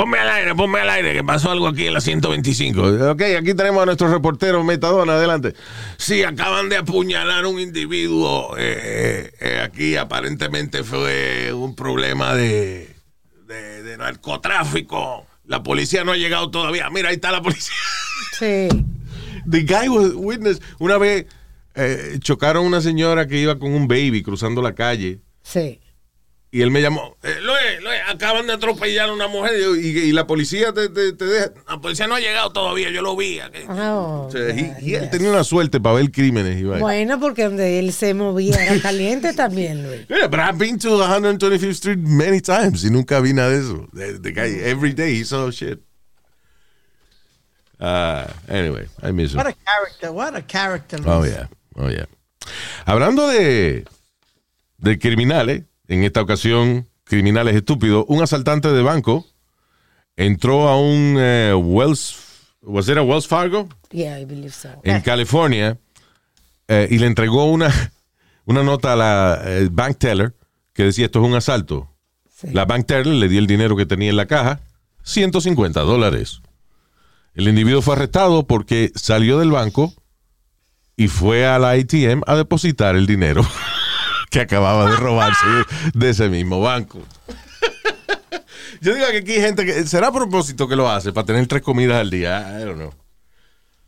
Ponme 0.00 0.16
al 0.18 0.30
aire, 0.30 0.54
ponme 0.54 0.80
al 0.80 0.88
aire, 0.88 1.12
que 1.12 1.22
pasó 1.22 1.50
algo 1.50 1.68
aquí 1.68 1.86
en 1.86 1.92
la 1.92 2.00
125. 2.00 3.10
Ok, 3.10 3.20
aquí 3.38 3.52
tenemos 3.52 3.82
a 3.82 3.84
nuestro 3.84 4.10
reportero 4.10 4.64
Metadona, 4.64 5.12
adelante. 5.12 5.52
Sí, 5.98 6.22
acaban 6.22 6.70
de 6.70 6.78
apuñalar 6.78 7.44
a 7.44 7.48
un 7.48 7.60
individuo. 7.60 8.56
eh, 8.56 9.30
eh, 9.38 9.60
aquí 9.62 9.96
aparentemente 9.96 10.84
fue 10.84 11.52
un 11.52 11.76
problema 11.76 12.34
de, 12.34 12.96
de, 13.46 13.82
de 13.82 13.96
narcotráfico. 13.98 15.26
La 15.44 15.62
policía 15.62 16.02
no 16.02 16.12
ha 16.12 16.16
llegado 16.16 16.50
todavía. 16.50 16.88
Mira, 16.88 17.10
ahí 17.10 17.16
está 17.16 17.30
la 17.30 17.42
policía. 17.42 17.74
Sí. 18.38 18.68
The 19.50 19.60
guy 19.64 19.90
was 19.90 20.12
witness. 20.14 20.62
Una 20.78 20.96
vez 20.96 21.26
eh, 21.74 22.16
chocaron 22.20 22.64
a 22.64 22.66
una 22.66 22.80
señora 22.80 23.26
que 23.26 23.36
iba 23.38 23.58
con 23.58 23.74
un 23.74 23.86
baby 23.86 24.22
cruzando 24.22 24.62
la 24.62 24.74
calle. 24.74 25.20
Sí. 25.42 25.78
Y 26.52 26.62
él 26.62 26.72
me 26.72 26.82
llamó, 26.82 27.16
eh, 27.22 27.36
Luis, 27.42 27.80
Luis, 27.80 27.94
acaban 28.08 28.48
de 28.48 28.54
atropellar 28.54 29.08
a 29.08 29.12
una 29.12 29.28
mujer 29.28 29.52
y, 29.56 29.86
y- 29.86 29.98
y 30.08 30.12
la 30.12 30.26
policía 30.26 30.72
te, 30.72 30.88
te- 30.88 31.12
te 31.12 31.24
deja. 31.24 31.52
La 31.68 31.80
policía 31.80 32.08
no 32.08 32.16
ha 32.16 32.20
llegado 32.20 32.50
todavía, 32.50 32.90
yo 32.90 33.02
lo 33.02 33.14
vi. 33.14 33.38
aquí". 33.38 33.60
Oh, 33.68 34.26
O 34.26 34.30
sea, 34.32 34.48
he- 34.48 34.54
yeah, 34.56 34.78
he- 34.80 34.94
él 34.96 35.00
yes. 35.02 35.10
tenía 35.12 35.30
una 35.30 35.44
suerte 35.44 35.78
para 35.80 35.94
ver 35.94 36.10
crímenes. 36.10 36.60
Bueno, 36.80 37.20
porque 37.20 37.44
donde 37.44 37.78
él 37.78 37.92
se 37.92 38.14
movía 38.14 38.56
era 38.66 38.80
caliente 38.82 39.32
también, 39.32 39.84
Luis. 39.86 40.08
Yeah, 40.08 40.26
but 40.26 40.40
I've 40.40 40.58
been 40.58 40.76
to 40.80 40.88
125th 40.98 41.70
Street 41.70 41.98
many 41.98 42.40
times 42.40 42.82
y 42.84 42.90
nunca 42.90 43.20
vi 43.20 43.32
nada 43.32 43.50
de 43.50 43.58
eso. 43.60 43.88
The, 43.94 44.18
the 44.18 44.32
guy, 44.32 44.58
every 44.68 44.92
day 44.92 45.20
he 45.20 45.24
saw 45.24 45.52
shit. 45.52 45.78
Uh, 47.78 48.26
anyway, 48.48 48.86
I 49.02 49.12
miss 49.12 49.32
him. 49.32 49.38
What 49.38 49.46
a 49.46 49.54
character, 49.64 50.12
what 50.12 50.34
a 50.36 50.42
character. 50.42 50.98
Luis. 50.98 51.08
Oh, 51.08 51.24
yeah. 51.24 51.46
Oh, 51.76 51.88
yeah. 51.88 52.06
Hablando 52.86 53.28
de, 53.28 53.84
de 54.78 54.98
criminales, 54.98 55.62
en 55.90 56.04
esta 56.04 56.22
ocasión, 56.22 56.88
criminales 57.02 57.56
estúpidos, 57.56 58.04
un 58.06 58.22
asaltante 58.22 58.68
de 58.72 58.80
banco 58.80 59.26
entró 60.16 60.68
a 60.68 60.80
un 60.80 61.16
eh, 61.18 61.52
Wells, 61.52 62.16
¿was 62.62 62.88
it 62.88 62.96
a 62.96 63.02
Wells 63.02 63.26
Fargo? 63.26 63.68
Yeah, 63.90 64.20
I 64.20 64.24
believe 64.24 64.52
so. 64.52 64.68
En 64.84 65.00
California 65.00 65.78
eh, 66.68 66.86
y 66.88 66.98
le 66.98 67.06
entregó 67.06 67.46
una, 67.46 67.72
una 68.44 68.62
nota 68.62 68.92
a 68.92 68.96
la 68.96 69.42
eh, 69.44 69.68
bank 69.70 69.98
teller 69.98 70.36
que 70.72 70.84
decía 70.84 71.06
esto 71.06 71.20
es 71.20 71.26
un 71.26 71.34
asalto. 71.34 71.90
Sí. 72.28 72.50
La 72.52 72.66
bank 72.66 72.86
teller 72.86 73.08
le 73.08 73.28
dio 73.28 73.40
el 73.40 73.48
dinero 73.48 73.76
que 73.76 73.84
tenía 73.84 74.10
en 74.10 74.16
la 74.16 74.26
caja, 74.26 74.60
150 75.02 75.80
dólares. 75.80 76.40
El 77.34 77.48
individuo 77.48 77.82
fue 77.82 77.96
arrestado 77.96 78.46
porque 78.46 78.92
salió 78.94 79.40
del 79.40 79.50
banco 79.50 79.92
y 80.96 81.08
fue 81.08 81.46
a 81.46 81.58
la 81.58 81.72
ATM 81.72 82.22
a 82.28 82.36
depositar 82.36 82.94
el 82.94 83.08
dinero 83.08 83.44
que 84.30 84.40
acababa 84.40 84.90
de 84.90 84.96
robarse 84.96 85.46
de 85.92 86.10
ese 86.10 86.28
mismo 86.28 86.60
banco. 86.60 87.00
Yo 88.80 88.94
digo 88.94 89.06
que 89.10 89.18
aquí 89.18 89.32
hay 89.32 89.40
gente 89.40 89.66
que 89.66 89.84
será 89.86 90.08
a 90.08 90.12
propósito 90.12 90.68
que 90.68 90.76
lo 90.76 90.88
hace 90.88 91.12
para 91.12 91.26
tener 91.26 91.46
tres 91.46 91.62
comidas 91.62 92.00
al 92.00 92.10
día. 92.10 92.58
I 92.60 92.64
don't 92.64 92.76
know. 92.76 92.94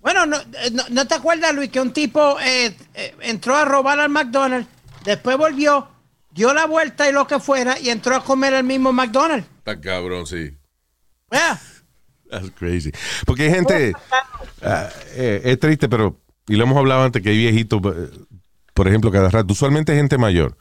Bueno, 0.01 0.26
no, 0.26 0.36
eh, 0.36 0.70
no, 0.72 0.82
¿no 0.90 1.07
te 1.07 1.14
acuerdas, 1.14 1.55
Luis, 1.55 1.70
que 1.70 1.80
un 1.80 1.93
tipo 1.93 2.38
eh, 2.40 2.76
eh, 2.95 3.14
entró 3.20 3.57
a 3.57 3.64
robar 3.64 4.01
al 4.01 4.11
McDonald's, 4.11 4.68
después 5.05 5.38
volvió, 5.38 5.88
dio 6.32 6.53
la 6.53 6.66
vuelta 6.66 7.09
y 7.09 7.12
lo 7.12 7.26
que 7.26 7.38
fuera, 7.38 7.78
y 7.78 7.88
entró 7.88 8.16
a 8.16 8.24
comer 8.24 8.53
al 8.55 8.64
mismo 8.64 8.93
McDonald's? 8.93 9.47
Está 9.59 9.80
cabrón, 9.80 10.26
sí. 10.26 10.57
Yeah. 11.30 11.61
That's 12.30 12.51
crazy. 12.51 12.90
Porque 13.26 13.45
hay 13.45 13.51
gente. 13.51 13.93
ah, 14.62 14.88
eh, 15.14 15.43
es 15.45 15.59
triste, 15.61 15.88
pero. 15.88 16.18
Y 16.49 16.57
lo 16.57 16.64
hemos 16.64 16.76
hablado 16.76 17.05
antes 17.05 17.22
que 17.22 17.28
hay 17.28 17.36
viejitos, 17.36 17.80
por 18.75 18.89
ejemplo, 18.89 19.11
cada 19.11 19.31
rato. 19.31 19.53
Usualmente 19.53 19.95
gente 19.95 20.18
mayor. 20.18 20.57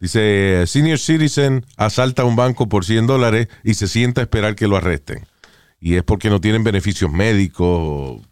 Dice: 0.00 0.64
Senior 0.66 0.98
Citizen 0.98 1.64
asalta 1.76 2.24
un 2.24 2.36
banco 2.36 2.68
por 2.68 2.84
100 2.84 3.06
dólares 3.06 3.48
y 3.62 3.74
se 3.74 3.88
sienta 3.88 4.20
a 4.20 4.24
esperar 4.24 4.54
que 4.54 4.66
lo 4.68 4.76
arresten. 4.76 5.26
Y 5.80 5.96
es 5.96 6.02
porque 6.02 6.30
no 6.30 6.40
tienen 6.40 6.64
beneficios 6.64 7.10
médicos 7.12 7.66
o 7.70 8.22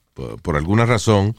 por, 0.43 0.57
alguna 0.57 0.85
razón, 0.87 1.37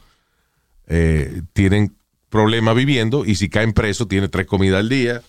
eh, 0.86 1.42
tienen 1.52 1.96
problemas 2.28 2.74
viviendo 2.74 3.24
y 3.24 3.36
si 3.36 3.48
caen 3.48 3.72
presos, 3.72 4.08
tienen 4.08 4.30
tres 4.30 4.46
comidas 4.46 4.80
al 4.80 4.88
día 4.88 5.22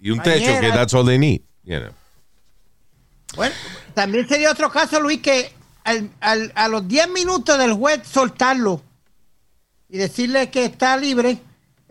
y 0.00 0.10
un 0.10 0.20
techo, 0.22 0.60
que 0.60 0.70
that's 0.70 0.94
all 0.94 1.04
they 1.06 1.18
need. 1.18 1.40
you 1.64 1.78
know. 1.80 1.90
Bueno, 3.36 3.54
también 3.94 4.28
sería 4.28 4.50
otro 4.52 4.70
caso, 4.70 5.00
Luis, 5.00 5.20
que 5.20 5.52
al- 5.82 6.10
al- 6.20 6.52
a 6.54 6.68
los 6.68 6.86
10 6.86 7.08
minutos 7.10 7.58
del 7.58 7.72
juez 7.72 8.00
soltarlo 8.06 8.82
y 9.88 9.98
decirle 9.98 10.50
que 10.50 10.64
está 10.66 10.96
libre, 10.96 11.38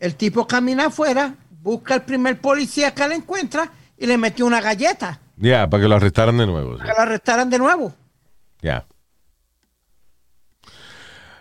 el 0.03 0.15
tipo 0.15 0.45
camina 0.45 0.87
afuera, 0.87 1.33
busca 1.61 1.93
al 1.93 2.03
primer 2.03 2.39
policía 2.41 2.93
que 2.93 3.07
le 3.07 3.15
encuentra 3.15 3.71
y 3.97 4.05
le 4.05 4.17
metió 4.17 4.45
una 4.45 4.59
galleta 4.59 5.19
Ya, 5.37 5.69
para 5.69 5.83
que 5.83 5.87
lo 5.89 5.95
arrestaran 5.95 6.37
de 6.37 6.45
nuevo. 6.45 6.73
sí. 6.73 6.79
para 6.79 6.91
que 6.93 6.97
lo 6.97 7.01
arrestaran 7.03 7.49
de 7.49 7.57
nuevo. 7.57 7.93
Ya. 8.61 8.85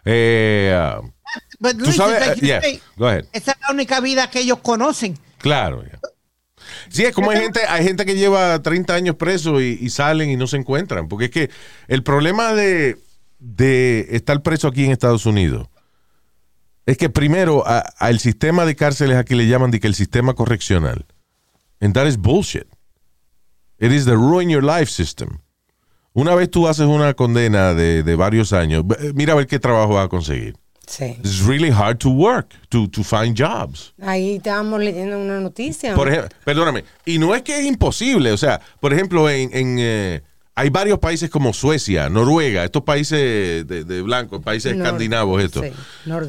Eh, 0.04 0.76
But, 1.58 1.78
Tú 1.78 1.92
sabes, 1.92 2.20
eh, 2.28 2.34
you 2.36 2.46
yeah, 2.46 2.60
say, 2.60 2.80
go 2.96 3.06
ahead. 3.06 3.24
Esa 3.32 3.52
es 3.52 3.58
la 3.66 3.72
única 3.72 4.00
vida 4.00 4.28
que 4.30 4.40
ellos 4.40 4.58
conocen. 4.58 5.18
claro. 5.38 5.82
Sí, 6.88 7.04
es 7.04 7.12
como 7.14 7.30
hay 7.30 7.38
gente, 7.40 7.60
hay 7.68 7.84
gente 7.84 8.04
que 8.06 8.14
lleva 8.16 8.60
30 8.62 8.94
años 8.94 9.16
preso 9.16 9.60
y, 9.60 9.78
y 9.80 9.90
salen 9.90 10.30
y 10.30 10.36
no 10.36 10.46
se 10.46 10.56
encuentran. 10.56 11.08
Porque 11.08 11.26
es 11.26 11.30
que 11.30 11.50
el 11.88 12.02
problema 12.02 12.54
de, 12.54 12.98
de 13.38 14.06
estar 14.10 14.42
preso 14.42 14.68
aquí 14.68 14.84
en 14.84 14.92
Estados 14.92 15.26
Unidos 15.26 15.68
es 16.87 16.97
que 16.97 17.09
primero 17.09 17.66
a- 17.66 17.80
al 17.99 18.18
sistema 18.18 18.64
de 18.64 18.74
cárceles 18.76 19.16
aquí 19.16 19.35
le 19.35 19.47
llaman 19.47 19.70
de 19.70 19.80
que 19.80 19.87
el 19.87 19.95
sistema 19.95 20.35
correccional. 20.35 21.07
And 21.80 21.95
that 21.95 22.07
is 22.07 22.16
bullshit. 22.16 22.66
It 23.78 23.91
is 23.93 24.05
the 24.05 24.14
ruin 24.14 24.49
your 24.49 24.62
life 24.62 24.87
system. 24.91 25.39
Una 26.14 26.35
vez 26.35 26.51
tú 26.51 26.68
haces 26.68 26.87
una 26.87 27.14
condena 27.14 27.74
de, 27.74 28.03
de 28.03 28.16
varios 28.16 28.53
años, 28.53 28.85
mira 29.14 29.33
a 29.33 29.37
ver 29.37 29.47
qué 29.47 29.59
trabajo 29.59 29.95
vas 29.95 30.07
a 30.07 30.09
conseguir. 30.09 30.57
Sí. 30.87 31.16
It's 31.20 31.41
really 31.47 31.70
hard 31.70 31.99
to 31.99 32.11
work, 32.11 32.49
to, 32.68 32.87
to 32.91 33.03
find 33.03 33.35
jobs. 33.39 33.95
Ahí 34.03 34.37
estábamos 34.37 34.80
leyendo 34.80 35.18
una 35.18 35.41
noticia. 35.41 35.95
Por 35.95 36.09
ejemplo, 36.09 36.28
perdóname, 36.45 36.85
y 37.07 37.18
no 37.18 37.35
es 37.35 37.43
que 37.43 37.59
es 37.59 37.64
imposible, 37.64 38.30
o 38.33 38.37
sea, 38.37 38.61
por 38.80 38.93
ejemplo, 38.93 39.30
en, 39.30 39.49
en, 39.57 39.76
eh, 39.78 40.22
hay 40.55 40.68
varios 40.68 40.98
países 40.98 41.30
como 41.30 41.53
Suecia, 41.55 42.11
Noruega, 42.11 42.64
estos 42.64 42.82
países 42.82 43.66
de, 43.66 43.84
de 43.84 44.03
blancos, 44.03 44.42
países 44.42 44.76
escandinavos, 44.76 45.42
estos. 45.42 45.64
sí. 45.64 45.72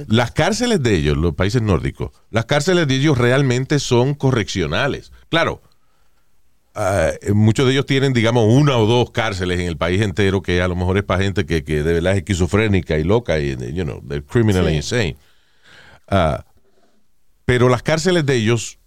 Las 0.08 0.32
cárceles 0.32 0.82
de 0.82 0.96
ellos, 0.96 1.18
los 1.18 1.34
países 1.36 1.62
nórdicos, 1.62 2.12
las 2.30 2.46
cárceles 2.46 2.88
de 2.88 2.96
ellos 2.96 3.18
realmente 3.18 3.80
son 3.80 4.14
correccionales. 4.14 5.12
Claro, 5.28 5.62
ah, 6.74 7.10
muchos 7.34 7.66
de 7.66 7.74
ellos 7.74 7.86
tienen, 7.86 8.14
digamos, 8.14 8.46
una 8.48 8.78
o 8.78 8.86
dos 8.86 9.12
cárceles 9.12 9.60
en 9.60 9.68
el 9.68 9.76
país 9.76 10.02
entero 10.02 10.42
que 10.42 10.62
a 10.62 10.70
lo 10.70 10.76
mejor 10.78 10.98
es 10.98 11.04
para 11.04 11.22
gente 11.22 11.46
que, 11.46 11.66
que 11.66 11.84
de 11.84 11.94
verdad 11.94 12.14
es 12.14 12.20
esquizofrénica 12.20 12.98
y 12.98 13.04
loca 13.04 13.40
y, 13.40 13.58
you 13.74 13.84
know, 13.84 14.02
they're 14.08 14.24
criminal 14.24 14.66
and 14.68 14.76
insane. 14.76 15.18
Ah, 16.08 16.46
pero 17.44 17.68
las 17.68 17.84
cárceles 17.84 18.26
de 18.26 18.36
ellos, 18.36 18.80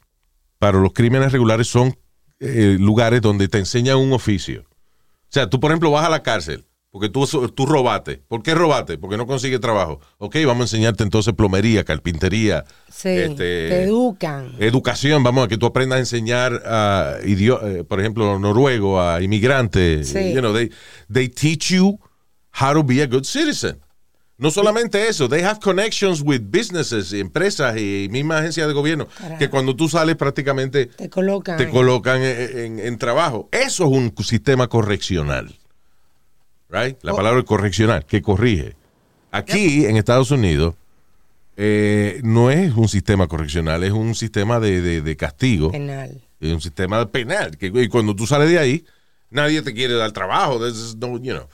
para 0.58 0.78
los 0.78 0.94
crímenes 0.94 1.30
regulares, 1.30 1.66
son 1.66 1.94
eh, 2.40 2.76
lugares 2.80 3.20
donde 3.20 3.48
te 3.48 3.58
enseñan 3.58 3.98
un 3.98 4.14
oficio. 4.14 4.65
O 5.36 5.38
sea, 5.38 5.50
tú, 5.50 5.60
por 5.60 5.70
ejemplo, 5.70 5.90
vas 5.90 6.06
a 6.06 6.08
la 6.08 6.22
cárcel 6.22 6.64
porque 6.90 7.10
tú, 7.10 7.26
tú 7.54 7.66
robaste. 7.66 8.22
¿Por 8.26 8.42
qué 8.42 8.54
robaste? 8.54 8.96
Porque 8.96 9.18
no 9.18 9.26
consigues 9.26 9.60
trabajo. 9.60 10.00
Ok, 10.16 10.36
vamos 10.46 10.60
a 10.60 10.64
enseñarte 10.64 11.02
entonces 11.02 11.34
plomería, 11.34 11.84
carpintería, 11.84 12.64
sí, 12.90 13.10
este, 13.10 13.34
te 13.68 13.82
educan. 13.82 14.54
educación. 14.58 15.22
Vamos 15.22 15.44
a 15.44 15.48
que 15.48 15.58
tú 15.58 15.66
aprendas 15.66 15.98
a 15.98 16.00
enseñar 16.00 16.62
a, 16.64 17.16
eh, 17.22 17.84
por 17.86 18.00
ejemplo, 18.00 18.38
noruego, 18.38 18.98
a 18.98 19.20
inmigrantes. 19.20 20.08
Sí. 20.08 20.32
You 20.32 20.40
know, 20.40 20.54
they, 20.54 20.70
they 21.12 21.28
teach 21.28 21.68
you 21.70 21.98
how 22.58 22.72
to 22.72 22.82
be 22.82 23.02
a 23.02 23.06
good 23.06 23.24
citizen. 23.24 23.78
No 24.38 24.50
solamente 24.50 25.08
eso, 25.08 25.28
they 25.30 25.42
have 25.42 25.60
connections 25.60 26.20
with 26.20 26.42
businesses, 26.50 27.12
empresas 27.14 27.76
y 27.78 28.08
misma 28.10 28.38
agencias 28.38 28.66
de 28.68 28.74
gobierno, 28.74 29.08
Carajo. 29.16 29.38
que 29.38 29.48
cuando 29.48 29.74
tú 29.74 29.88
sales 29.88 30.16
prácticamente 30.16 30.86
te 30.86 31.08
colocan. 31.08 31.56
te 31.56 31.70
colocan 31.70 32.20
en, 32.22 32.58
en- 32.58 32.78
en 32.80 32.98
trabajo. 32.98 33.48
Eso 33.50 33.84
es 33.84 33.90
un 33.90 34.14
sistema 34.22 34.68
correccional. 34.68 35.56
Right? 36.68 36.98
La 37.02 37.12
Oh. 37.12 37.16
palabra 37.16 37.42
correccional, 37.44 38.04
que 38.04 38.20
corrige. 38.20 38.74
Aquí, 39.30 39.86
en 39.86 39.96
Estados 39.96 40.30
Unidos, 40.30 40.74
eh, 41.56 42.20
no 42.22 42.50
es 42.50 42.74
un 42.74 42.88
sistema 42.88 43.28
correccional, 43.28 43.84
es 43.84 43.92
un 43.92 44.14
sistema 44.14 44.60
de, 44.60 44.80
de- 44.82 45.00
de 45.00 45.16
castigo. 45.16 45.70
penal. 45.70 46.20
Es 46.40 46.52
un 46.52 46.60
sistema 46.60 47.10
penal. 47.10 47.56
Que, 47.56 47.68
y 47.74 47.88
cuando 47.88 48.14
tú 48.14 48.26
sales 48.26 48.50
de 48.50 48.58
ahí, 48.58 48.84
nadie 49.30 49.62
te 49.62 49.72
quiere 49.72 49.94
dar 49.94 50.12
trabajo. 50.12 50.58
No, 50.98 51.18
you 51.18 51.32
know, 51.32 51.48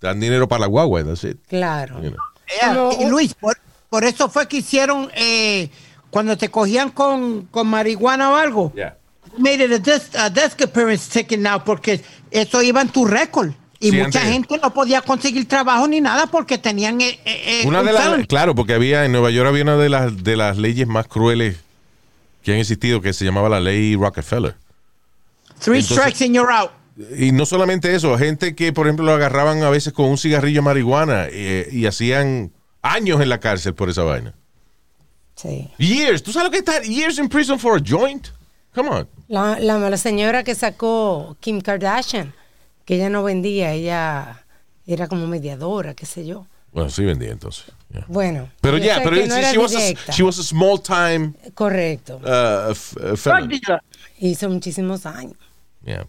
dan 0.00 0.18
dinero 0.20 0.48
para 0.48 0.60
la 0.60 0.66
guagua, 0.66 1.04
that's 1.04 1.24
it. 1.24 1.36
Claro. 1.48 2.02
You 2.02 2.10
know. 2.10 2.20
Yeah, 2.60 2.74
Como- 2.74 3.02
y 3.02 3.08
Luis, 3.10 3.34
por, 3.34 3.56
por 3.88 4.04
eso 4.04 4.28
fue 4.28 4.48
que 4.48 4.58
hicieron 4.58 5.10
eh, 5.14 5.70
cuando 6.10 6.36
te 6.36 6.48
cogían 6.50 6.90
con, 6.90 7.46
con 7.50 7.66
marihuana 7.68 8.30
o 8.30 8.36
algo. 8.36 8.72
Yeah. 8.74 8.96
Made 9.38 9.64
it 9.64 9.72
a 9.72 9.78
desk, 9.78 10.16
a 10.16 10.28
desk 10.30 10.60
appearance 10.62 11.08
ticket 11.10 11.38
now 11.38 11.62
porque 11.62 12.02
eso 12.30 12.62
iba 12.62 12.80
en 12.80 12.88
tu 12.88 13.04
récord. 13.04 13.50
Y 13.78 13.90
Sí, 13.90 13.96
mucha 13.96 14.18
antes- 14.20 14.32
gente 14.32 14.58
no 14.58 14.74
podía 14.74 15.00
conseguir 15.00 15.46
trabajo 15.48 15.86
ni 15.88 16.00
nada 16.00 16.26
porque 16.26 16.58
tenían. 16.58 17.00
eh, 17.00 17.18
eh, 17.24 17.62
Una 17.64 17.80
un 17.80 17.86
de 17.86 17.92
las, 17.92 18.26
claro, 18.26 18.54
porque 18.54 18.74
había 18.74 19.04
en 19.06 19.12
Nueva 19.12 19.30
York 19.30 19.48
había 19.48 19.62
una 19.62 19.76
de 19.76 19.88
las 19.88 20.22
de 20.22 20.36
las 20.36 20.58
leyes 20.58 20.86
más 20.86 21.06
crueles 21.06 21.56
que 22.42 22.52
han 22.52 22.58
existido 22.58 23.00
que 23.00 23.12
se 23.12 23.24
llamaba 23.24 23.48
la 23.48 23.60
ley 23.60 23.94
Rockefeller. 23.96 24.54
Three 25.60 25.78
entonces- 25.80 25.96
strikes 25.96 26.24
and 26.24 26.34
you're 26.34 26.52
out. 26.52 26.70
Y 27.16 27.32
no 27.32 27.46
solamente 27.46 27.94
eso, 27.94 28.16
gente 28.18 28.54
que 28.54 28.72
por 28.72 28.86
ejemplo 28.86 29.06
lo 29.06 29.12
agarraban 29.12 29.62
a 29.62 29.70
veces 29.70 29.92
con 29.92 30.06
un 30.06 30.18
cigarrillo 30.18 30.58
de 30.58 30.64
marihuana 30.64 31.26
eh, 31.30 31.68
y 31.72 31.86
hacían 31.86 32.52
años 32.82 33.20
en 33.20 33.28
la 33.28 33.38
cárcel 33.40 33.74
por 33.74 33.88
esa 33.88 34.02
vaina. 34.02 34.34
Sí. 35.36 35.70
Years, 35.78 36.22
¿tú 36.22 36.32
sabes 36.32 36.46
lo 36.48 36.50
que 36.50 36.58
está? 36.58 36.82
Years 36.82 37.18
in 37.18 37.28
prison 37.28 37.58
for 37.58 37.78
a 37.78 37.82
joint? 37.84 38.28
Come 38.74 38.90
on. 38.90 39.08
La, 39.28 39.58
la, 39.58 39.78
la 39.78 39.96
señora 39.96 40.44
que 40.44 40.54
sacó 40.54 41.36
Kim 41.40 41.60
Kardashian, 41.60 42.34
que 42.84 42.96
ella 42.96 43.08
no 43.08 43.22
vendía, 43.22 43.72
ella 43.72 44.44
era 44.86 45.08
como 45.08 45.26
mediadora, 45.26 45.94
qué 45.94 46.04
sé 46.06 46.26
yo. 46.26 46.46
Bueno, 46.72 46.90
sí 46.90 47.04
vendía 47.04 47.30
entonces. 47.32 47.64
yeah. 47.92 48.04
Bueno. 48.08 48.48
Pero 48.60 48.76
ya, 48.78 48.96
sé 48.98 49.00
pero 49.02 49.16
she, 49.16 49.26
no 49.26 49.34
era 49.36 49.50
she 49.52 49.58
was 49.58 49.74
a, 49.74 50.12
she 50.12 50.22
was 50.22 50.38
a 50.38 50.44
small 50.44 50.80
time 50.80 51.32
Correcto. 51.54 52.20
uh, 52.22 52.70
f- 52.70 52.96
uh. 53.00 53.78
Hizo 54.18 54.48
muchísimos 54.50 55.06
años. 55.06 55.36
Yeah. 55.84 56.06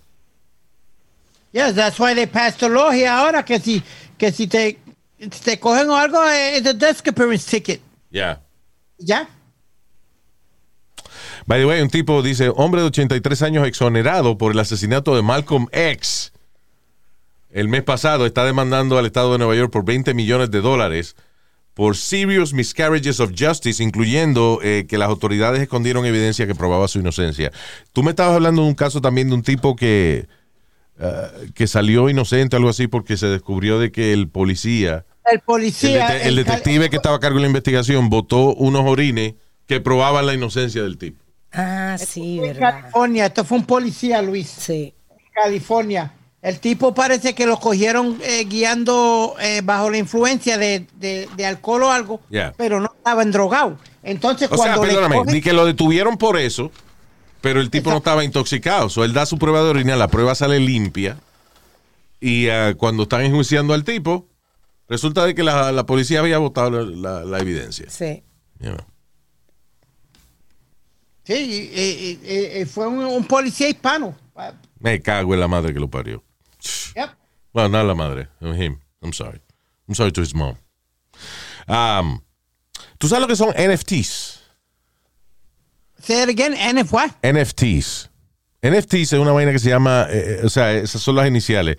Yes, 1.54 1.76
that's 1.76 2.00
why 2.00 2.14
they 2.14 2.28
passed 2.28 2.60
the 2.60 2.70
law 2.70 2.92
here 2.92 3.10
ahora 3.10 3.44
que 3.44 3.60
si, 3.60 3.84
que 4.18 4.32
si 4.32 4.48
te, 4.48 4.80
si 5.20 5.30
te 5.30 5.60
cogen 5.60 5.90
o 5.90 5.96
algo, 5.96 6.24
eh, 6.24 6.58
es 6.58 6.66
a 6.66 6.74
desk 6.74 7.08
appearance 7.08 7.46
ticket. 7.50 7.82
Yeah. 8.10 8.40
¿Ya? 8.98 9.28
By 11.46 11.60
the 11.60 11.66
way, 11.66 11.82
un 11.82 11.90
tipo 11.90 12.22
dice, 12.22 12.52
hombre 12.56 12.82
de 12.82 12.88
83 12.88 13.42
años 13.42 13.68
exonerado 13.68 14.38
por 14.38 14.52
el 14.52 14.60
asesinato 14.60 15.16
de 15.16 15.22
Malcolm 15.22 15.68
X. 15.72 16.32
El 17.50 17.68
mes 17.68 17.84
pasado 17.84 18.26
está 18.26 18.46
demandando 18.46 18.98
al 18.98 19.06
Estado 19.06 19.34
de 19.34 19.40
Nueva 19.40 19.56
York 19.56 19.72
por 19.72 19.84
20 19.84 20.14
millones 20.14 20.52
de 20.52 20.62
dólares 20.62 21.16
por 21.74 21.96
serious 21.96 22.54
miscarriages 22.54 23.20
of 23.20 23.32
justice, 23.38 23.82
incluyendo 23.82 24.60
eh, 24.62 24.86
que 24.88 24.98
las 24.98 25.10
autoridades 25.10 25.62
escondieron 25.62 26.06
evidencia 26.06 26.46
que 26.46 26.56
probaba 26.56 26.88
su 26.88 27.00
inocencia. 27.00 27.52
Tú 27.94 28.04
me 28.04 28.12
estabas 28.12 28.36
hablando 28.36 28.62
de 28.62 28.68
un 28.68 28.76
caso 28.76 29.02
también 29.02 29.30
de 29.30 29.36
un 29.36 29.44
tipo 29.44 29.76
que, 29.76 30.28
eh, 31.00 31.50
que 31.56 31.68
salió 31.68 32.10
inocente, 32.10 32.56
algo 32.56 32.70
así, 32.70 32.88
porque 32.88 33.18
se 33.18 33.28
descubrió 33.28 33.80
de 33.80 33.92
que 33.92 34.14
el 34.14 34.28
policía, 34.28 35.06
El 35.26 35.36
el, 35.36 35.40
policía. 35.42 36.22
el 36.22 36.36
detective 36.36 36.90
que 36.90 36.98
estaba 36.98 37.16
a 37.16 37.20
cargo 37.20 37.38
de 37.38 37.42
la 37.44 37.48
investigación, 37.48 38.10
votó 38.10 38.54
unos 38.56 38.84
orines 38.86 39.36
que 39.68 39.80
probaban 39.82 40.26
la 40.26 40.34
inocencia 40.34 40.84
del 40.84 40.98
tipo. 40.98 41.22
Ah, 41.54 41.98
sí, 42.00 42.38
en 42.40 42.44
verdad. 42.54 42.80
California, 42.82 43.26
esto 43.26 43.44
fue 43.44 43.58
un 43.58 43.66
policía, 43.66 44.22
Luis. 44.22 44.48
Sí. 44.50 44.94
California. 45.34 46.14
El 46.42 46.60
tipo 46.60 46.94
parece 46.94 47.36
que 47.36 47.46
lo 47.46 47.60
cogieron 47.60 48.18
eh, 48.24 48.46
guiando 48.46 49.36
eh, 49.40 49.62
bajo 49.64 49.90
la 49.92 49.98
influencia 50.00 50.58
de, 50.58 50.88
de- 50.96 51.30
de 51.36 51.46
alcohol 51.46 51.84
o 51.84 51.92
algo, 51.92 52.20
Yeah. 52.30 52.54
pero 52.58 52.80
no 52.80 52.92
estaba 52.98 53.24
drogado. 53.26 53.78
Entonces, 54.02 54.50
O 54.52 54.56
sea, 54.58 54.74
cuando 54.74 54.86
le 54.86 54.94
perdóname, 54.94 55.16
cogen- 55.18 55.34
ni 55.34 55.42
que 55.42 55.54
lo 55.54 55.66
detuvieron 55.66 56.18
por 56.18 56.40
eso, 56.40 56.72
pero 57.42 57.60
el 57.60 57.70
tipo 57.70 57.90
no 57.92 57.98
estaba 57.98 58.24
intoxicado. 58.24 58.90
So, 58.90 59.04
él 59.04 59.14
da 59.14 59.26
su 59.26 59.38
prueba 59.38 59.64
de 59.64 59.70
orina, 59.70 59.96
la 59.96 60.08
prueba 60.08 60.36
sale 60.36 60.60
limpia. 60.60 61.18
Y 62.20 62.50
ah, 62.50 62.76
cuando 62.78 63.04
están 63.04 63.22
enjuiciando 63.22 63.74
al 63.74 63.84
tipo, 63.84 64.28
resulta 64.88 65.26
de 65.26 65.34
que 65.36 65.44
la, 65.44 65.72
la 65.72 65.86
policía 65.86 66.20
había 66.20 66.38
botado 66.38 66.70
la, 66.70 66.84
la- 66.84 67.26
la 67.26 67.40
evidencia. 67.40 67.90
Sí. 67.90 68.24
You 68.60 68.72
know. 68.74 68.86
Sí, 71.24 72.66
fue 72.72 72.88
un, 72.88 73.00
un 73.00 73.26
policía 73.26 73.70
hispano. 73.70 74.16
Me 74.80 75.02
cago 75.02 75.34
en 75.34 75.40
la 75.40 75.48
madre 75.48 75.74
que 75.74 75.80
lo 75.80 75.90
parió. 75.90 76.24
Yep. 76.96 77.10
Bueno, 77.54 77.70
no 77.70 77.84
la 77.84 77.96
madre, 77.96 78.30
him. 78.42 78.80
I'm 79.02 79.14
sorry. 79.14 79.40
I'm 79.88 79.96
sorry 79.96 80.12
to 80.14 80.22
his 80.22 80.34
mom. 80.34 80.56
Um, 81.68 82.22
¿Tú 82.98 83.08
sabes 83.08 83.22
lo 83.22 83.28
que 83.28 83.36
son 83.36 83.50
NFTs? 83.50 84.31
Say 86.02 86.24
it 86.24 86.30
again, 86.30 86.54
NF? 86.54 86.92
NFTs. 87.22 88.10
NFTs 88.64 89.14
es 89.14 89.20
una 89.20 89.32
vaina 89.32 89.52
que 89.52 89.60
se 89.60 89.70
llama, 89.70 90.08
eh, 90.10 90.40
eh, 90.40 90.46
o 90.46 90.50
sea, 90.50 90.74
esas 90.74 91.02
son 91.02 91.16
las 91.16 91.28
iniciales. 91.28 91.78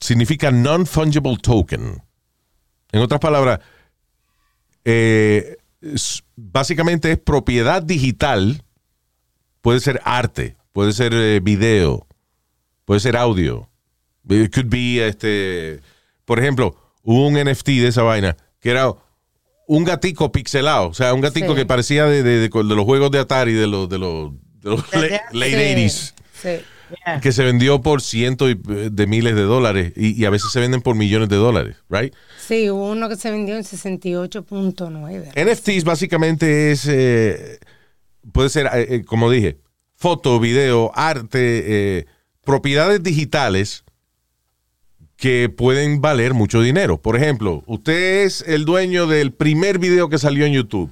Significa 0.00 0.50
Non-Fungible 0.50 1.36
Token. 1.38 2.02
En 2.92 3.00
otras 3.00 3.20
palabras, 3.20 3.60
eh, 4.84 5.56
básicamente 6.36 7.12
es 7.12 7.18
propiedad 7.18 7.82
digital. 7.82 8.64
Puede 9.60 9.80
ser 9.80 10.00
arte, 10.04 10.56
puede 10.72 10.92
ser 10.92 11.40
video, 11.40 12.06
puede 12.84 13.00
ser 13.00 13.16
audio. 13.16 13.68
It 14.28 14.52
could 14.52 14.68
be, 14.68 15.06
este, 15.06 15.80
por 16.24 16.38
ejemplo, 16.38 16.76
un 17.02 17.34
NFT 17.34 17.68
de 17.68 17.88
esa 17.88 18.02
vaina 18.02 18.36
que 18.60 18.70
era 18.70 18.92
un 19.76 19.84
gatico 19.84 20.30
pixelado, 20.32 20.88
o 20.88 20.94
sea, 20.94 21.14
un 21.14 21.20
gatico 21.20 21.50
Sí. 21.50 21.54
que 21.56 21.66
parecía 21.66 22.04
de, 22.06 22.22
de- 22.22 22.38
de- 22.40 22.48
de 22.48 22.74
los 22.76 22.84
juegos 22.84 23.10
de 23.10 23.18
Atari 23.18 23.52
de 23.54 23.66
los, 23.66 23.88
de 23.88 23.98
los, 23.98 24.32
de 24.60 24.70
los 24.70 24.90
De- 24.90 24.98
late, 25.10 25.20
late 25.32 25.50
Sí, 25.50 25.54
80s 25.56 26.14
sí. 26.42 26.48
Yeah. 27.06 27.20
que 27.20 27.32
se 27.32 27.42
vendió 27.42 27.80
por 27.80 28.02
cientos 28.02 28.50
y- 28.50 28.54
de 28.90 29.06
miles 29.06 29.34
de 29.34 29.42
dólares 29.42 29.92
y, 29.96 30.12
y 30.20 30.24
a 30.26 30.30
veces 30.30 30.52
se 30.52 30.60
venden 30.60 30.82
por 30.82 30.94
millones 30.94 31.30
de 31.30 31.36
dólares, 31.36 31.76
right? 31.88 32.12
Sí, 32.46 32.68
hubo 32.68 32.90
uno 32.90 33.08
que 33.08 33.16
se 33.16 33.30
vendió 33.30 33.56
en 33.56 33.64
68.9. 33.64 35.32
NFTs 35.34 35.84
básicamente 35.84 36.70
es, 36.72 36.86
eh, 36.88 37.58
puede 38.32 38.50
ser, 38.50 38.66
eh, 38.74 38.86
eh, 38.96 39.04
como 39.04 39.30
dije, 39.30 39.58
foto, 39.96 40.38
video, 40.38 40.92
arte, 40.94 41.98
eh, 41.98 42.06
propiedades 42.44 43.02
digitales 43.02 43.84
que 45.22 45.48
pueden 45.48 46.00
valer 46.00 46.34
mucho 46.34 46.60
dinero. 46.60 47.00
Por 47.00 47.14
ejemplo, 47.16 47.62
usted 47.66 48.24
es 48.24 48.42
el 48.44 48.64
dueño 48.64 49.06
del 49.06 49.32
primer 49.32 49.78
video 49.78 50.08
que 50.08 50.18
salió 50.18 50.44
en 50.46 50.52
YouTube. 50.52 50.90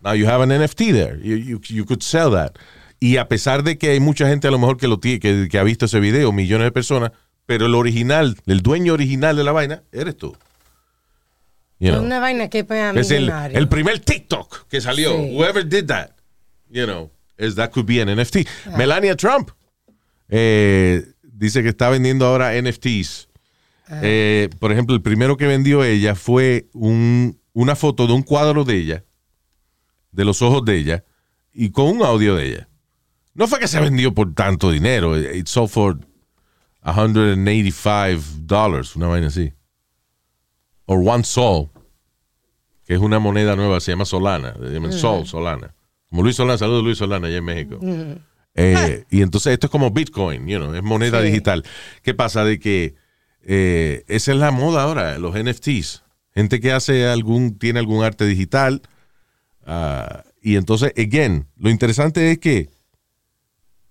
Now 0.00 0.14
you 0.14 0.28
have 0.28 0.44
an 0.44 0.50
NFT 0.62 0.92
there. 0.92 1.18
You, 1.20 1.34
you- 1.36 1.60
you 1.68 1.84
could 1.84 2.02
sell 2.02 2.30
that. 2.30 2.52
Y 3.00 3.16
a 3.16 3.26
pesar 3.26 3.64
de 3.64 3.78
que 3.78 3.90
hay 3.90 3.98
mucha 3.98 4.28
gente 4.28 4.46
a 4.46 4.52
lo 4.52 4.60
mejor 4.60 4.76
que, 4.76 4.86
lo 4.86 5.00
tiene, 5.00 5.18
que, 5.18 5.48
que 5.50 5.58
ha 5.58 5.64
visto 5.64 5.86
ese 5.86 5.98
video, 5.98 6.30
millones 6.30 6.66
de 6.66 6.70
personas, 6.70 7.10
pero 7.46 7.66
el 7.66 7.74
original, 7.74 8.36
el 8.46 8.60
dueño 8.60 8.92
original 8.92 9.34
de 9.36 9.42
la 9.42 9.50
vaina, 9.50 9.82
eres 9.90 10.16
tú. 10.16 10.36
You 11.80 11.90
know. 11.90 12.04
una 12.04 12.20
vaina 12.20 12.48
que 12.48 12.62
pega 12.62 12.92
Es 12.92 13.10
el, 13.10 13.68
primer 13.68 13.98
TikTok 13.98 14.68
que 14.68 14.80
salió. 14.80 15.16
Sí. 15.16 15.34
Whoever 15.36 15.68
did 15.68 15.86
that, 15.86 16.10
you 16.70 16.84
know, 16.84 17.10
is 17.38 17.56
that 17.56 17.72
could 17.72 17.86
be 17.88 18.00
an 18.00 18.08
NFT. 18.08 18.46
Melania 18.76 19.16
Trump 19.16 19.50
eh, 20.28 21.04
dice 21.40 21.62
que 21.62 21.68
está 21.70 21.88
vendiendo 21.88 22.26
ahora 22.26 22.54
NFTs. 22.60 23.28
Eh, 24.02 24.48
por 24.60 24.70
ejemplo, 24.70 24.94
el 24.94 25.02
primero 25.02 25.36
que 25.36 25.46
vendió 25.46 25.82
ella 25.82 26.14
fue 26.14 26.68
un- 26.72 27.40
una 27.52 27.74
foto 27.74 28.06
de 28.06 28.12
un 28.12 28.22
cuadro 28.22 28.64
de 28.64 28.76
ella, 28.76 29.04
de 30.12 30.24
los 30.24 30.42
ojos 30.42 30.64
de 30.64 30.76
ella, 30.76 31.04
y 31.52 31.70
con 31.70 31.86
un 31.88 32.02
audio 32.02 32.36
de 32.36 32.46
ella. 32.46 32.68
No 33.34 33.48
fue 33.48 33.58
que 33.58 33.66
se 33.68 33.80
vendió 33.80 34.12
por 34.14 34.32
tanto 34.34 34.70
dinero. 34.70 35.18
It 35.18 35.46
sold 35.48 35.70
for 35.70 35.98
185 36.84 38.22
dollars, 38.46 38.94
una 38.96 39.08
vaina 39.08 39.26
así. 39.28 39.52
O 40.86 40.94
one 40.94 41.24
sol, 41.24 41.70
que 42.84 42.94
es 42.94 43.00
una 43.00 43.18
moneda 43.18 43.56
nueva, 43.56 43.80
se 43.80 43.92
llama 43.92 44.04
Solana, 44.04 44.54
se 44.54 44.70
llama 44.72 44.92
Sol, 44.92 45.26
Solana. 45.26 45.74
Como 46.08 46.22
Luis 46.22 46.36
Solana, 46.36 46.58
saludos 46.58 46.82
Luis 46.84 46.98
Solana 46.98 47.28
allá 47.28 47.36
en 47.38 47.44
México. 47.44 47.78
Eh, 48.62 49.04
y 49.10 49.22
entonces 49.22 49.52
esto 49.54 49.66
es 49.68 49.70
como 49.70 49.90
Bitcoin, 49.90 50.46
you 50.46 50.58
know, 50.58 50.74
es 50.74 50.82
moneda 50.82 51.20
Sí. 51.20 51.28
digital. 51.28 51.64
¿Qué 52.02 52.14
pasa? 52.14 52.44
De 52.44 52.58
que 52.58 52.94
eh, 53.42 54.04
esa 54.08 54.32
es 54.32 54.38
la 54.38 54.50
moda 54.50 54.82
ahora, 54.82 55.18
los 55.18 55.34
NFTs. 55.34 56.02
Gente 56.34 56.60
que 56.60 56.72
hace 56.72 57.06
algún, 57.06 57.58
tiene 57.58 57.78
algún 57.78 58.04
arte 58.04 58.26
digital. 58.26 58.82
ah, 59.66 60.24
y 60.42 60.56
entonces, 60.56 60.92
again, 60.96 61.46
lo 61.56 61.70
interesante 61.70 62.30
es 62.32 62.38
que 62.38 62.68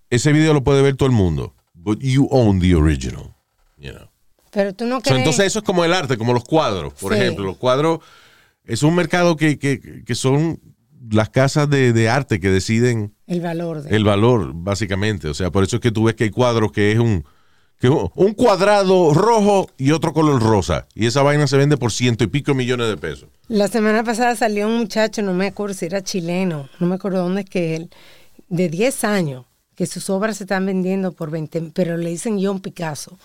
ese 0.09 0.31
video 0.33 0.53
lo 0.53 0.63
puede 0.63 0.81
ver 0.81 0.95
todo 0.95 1.07
el 1.07 1.15
mundo. 1.15 1.55
But 1.73 1.99
you 2.01 2.27
own 2.31 2.59
the 2.59 2.75
original. 2.75 3.35
You 3.77 3.91
know. 3.93 4.09
Pero 4.51 4.73
tú 4.73 4.85
no 4.85 4.95
So, 4.97 5.01
crees... 5.03 5.17
entonces 5.19 5.45
eso 5.45 5.59
es 5.59 5.65
como 5.65 5.85
el 5.85 5.93
arte, 5.93 6.17
como 6.17 6.33
los 6.33 6.43
cuadros, 6.43 6.93
por 6.95 7.13
Sí. 7.13 7.19
ejemplo. 7.19 7.45
Los 7.45 7.57
cuadros 7.57 7.99
es 8.65 8.83
un 8.83 8.95
mercado 8.95 9.35
que, 9.37 9.57
que- 9.59 10.03
que 10.03 10.15
son 10.15 10.59
las 11.11 11.29
casas 11.29 11.69
de, 11.69 11.93
de 11.93 12.09
arte 12.09 12.39
que 12.39 12.49
deciden 12.49 13.13
el 13.27 13.41
valor 13.41 13.83
de... 13.83 13.95
el 13.95 14.03
valor, 14.03 14.51
básicamente. 14.53 15.27
O 15.27 15.33
sea, 15.33 15.51
por 15.51 15.63
eso 15.63 15.77
es 15.77 15.81
que 15.81 15.91
tú 15.91 16.03
ves 16.05 16.15
que 16.15 16.25
hay 16.25 16.29
cuadros 16.29 16.71
que 16.71 16.91
es 16.91 16.99
un, 16.99 17.23
que 17.79 17.89
un- 17.89 18.33
cuadrado 18.33 19.13
rojo 19.13 19.69
y 19.77 19.91
otro 19.91 20.13
color 20.13 20.41
rosa. 20.41 20.87
Y 20.95 21.05
esa 21.05 21.21
vaina 21.23 21.47
se 21.47 21.57
vende 21.57 21.77
por 21.77 21.91
ciento 21.91 22.23
y 22.23 22.27
pico 22.27 22.53
millones 22.53 22.87
de 22.89 22.97
pesos. 22.97 23.29
La 23.47 23.67
semana 23.67 24.03
pasada 24.03 24.35
salió 24.35 24.67
un 24.67 24.77
muchacho, 24.77 25.21
no 25.21 25.33
me 25.33 25.47
acuerdo 25.47 25.73
si 25.73 25.85
era 25.85 26.03
chileno, 26.03 26.67
no 26.79 26.87
me 26.87 26.95
acuerdo 26.95 27.19
dónde 27.23 27.41
es 27.41 27.49
que 27.49 27.75
él, 27.75 27.89
de 28.49 28.67
10 28.69 29.03
años, 29.05 29.45
que 29.75 29.85
sus 29.85 30.09
obras 30.09 30.37
se 30.37 30.43
están 30.43 30.65
vendiendo 30.65 31.13
por 31.13 31.31
20, 31.31 31.71
pero 31.73 31.95
le 31.97 32.09
dicen 32.09 32.37
John 32.43 32.59
Picasso. 32.59 33.17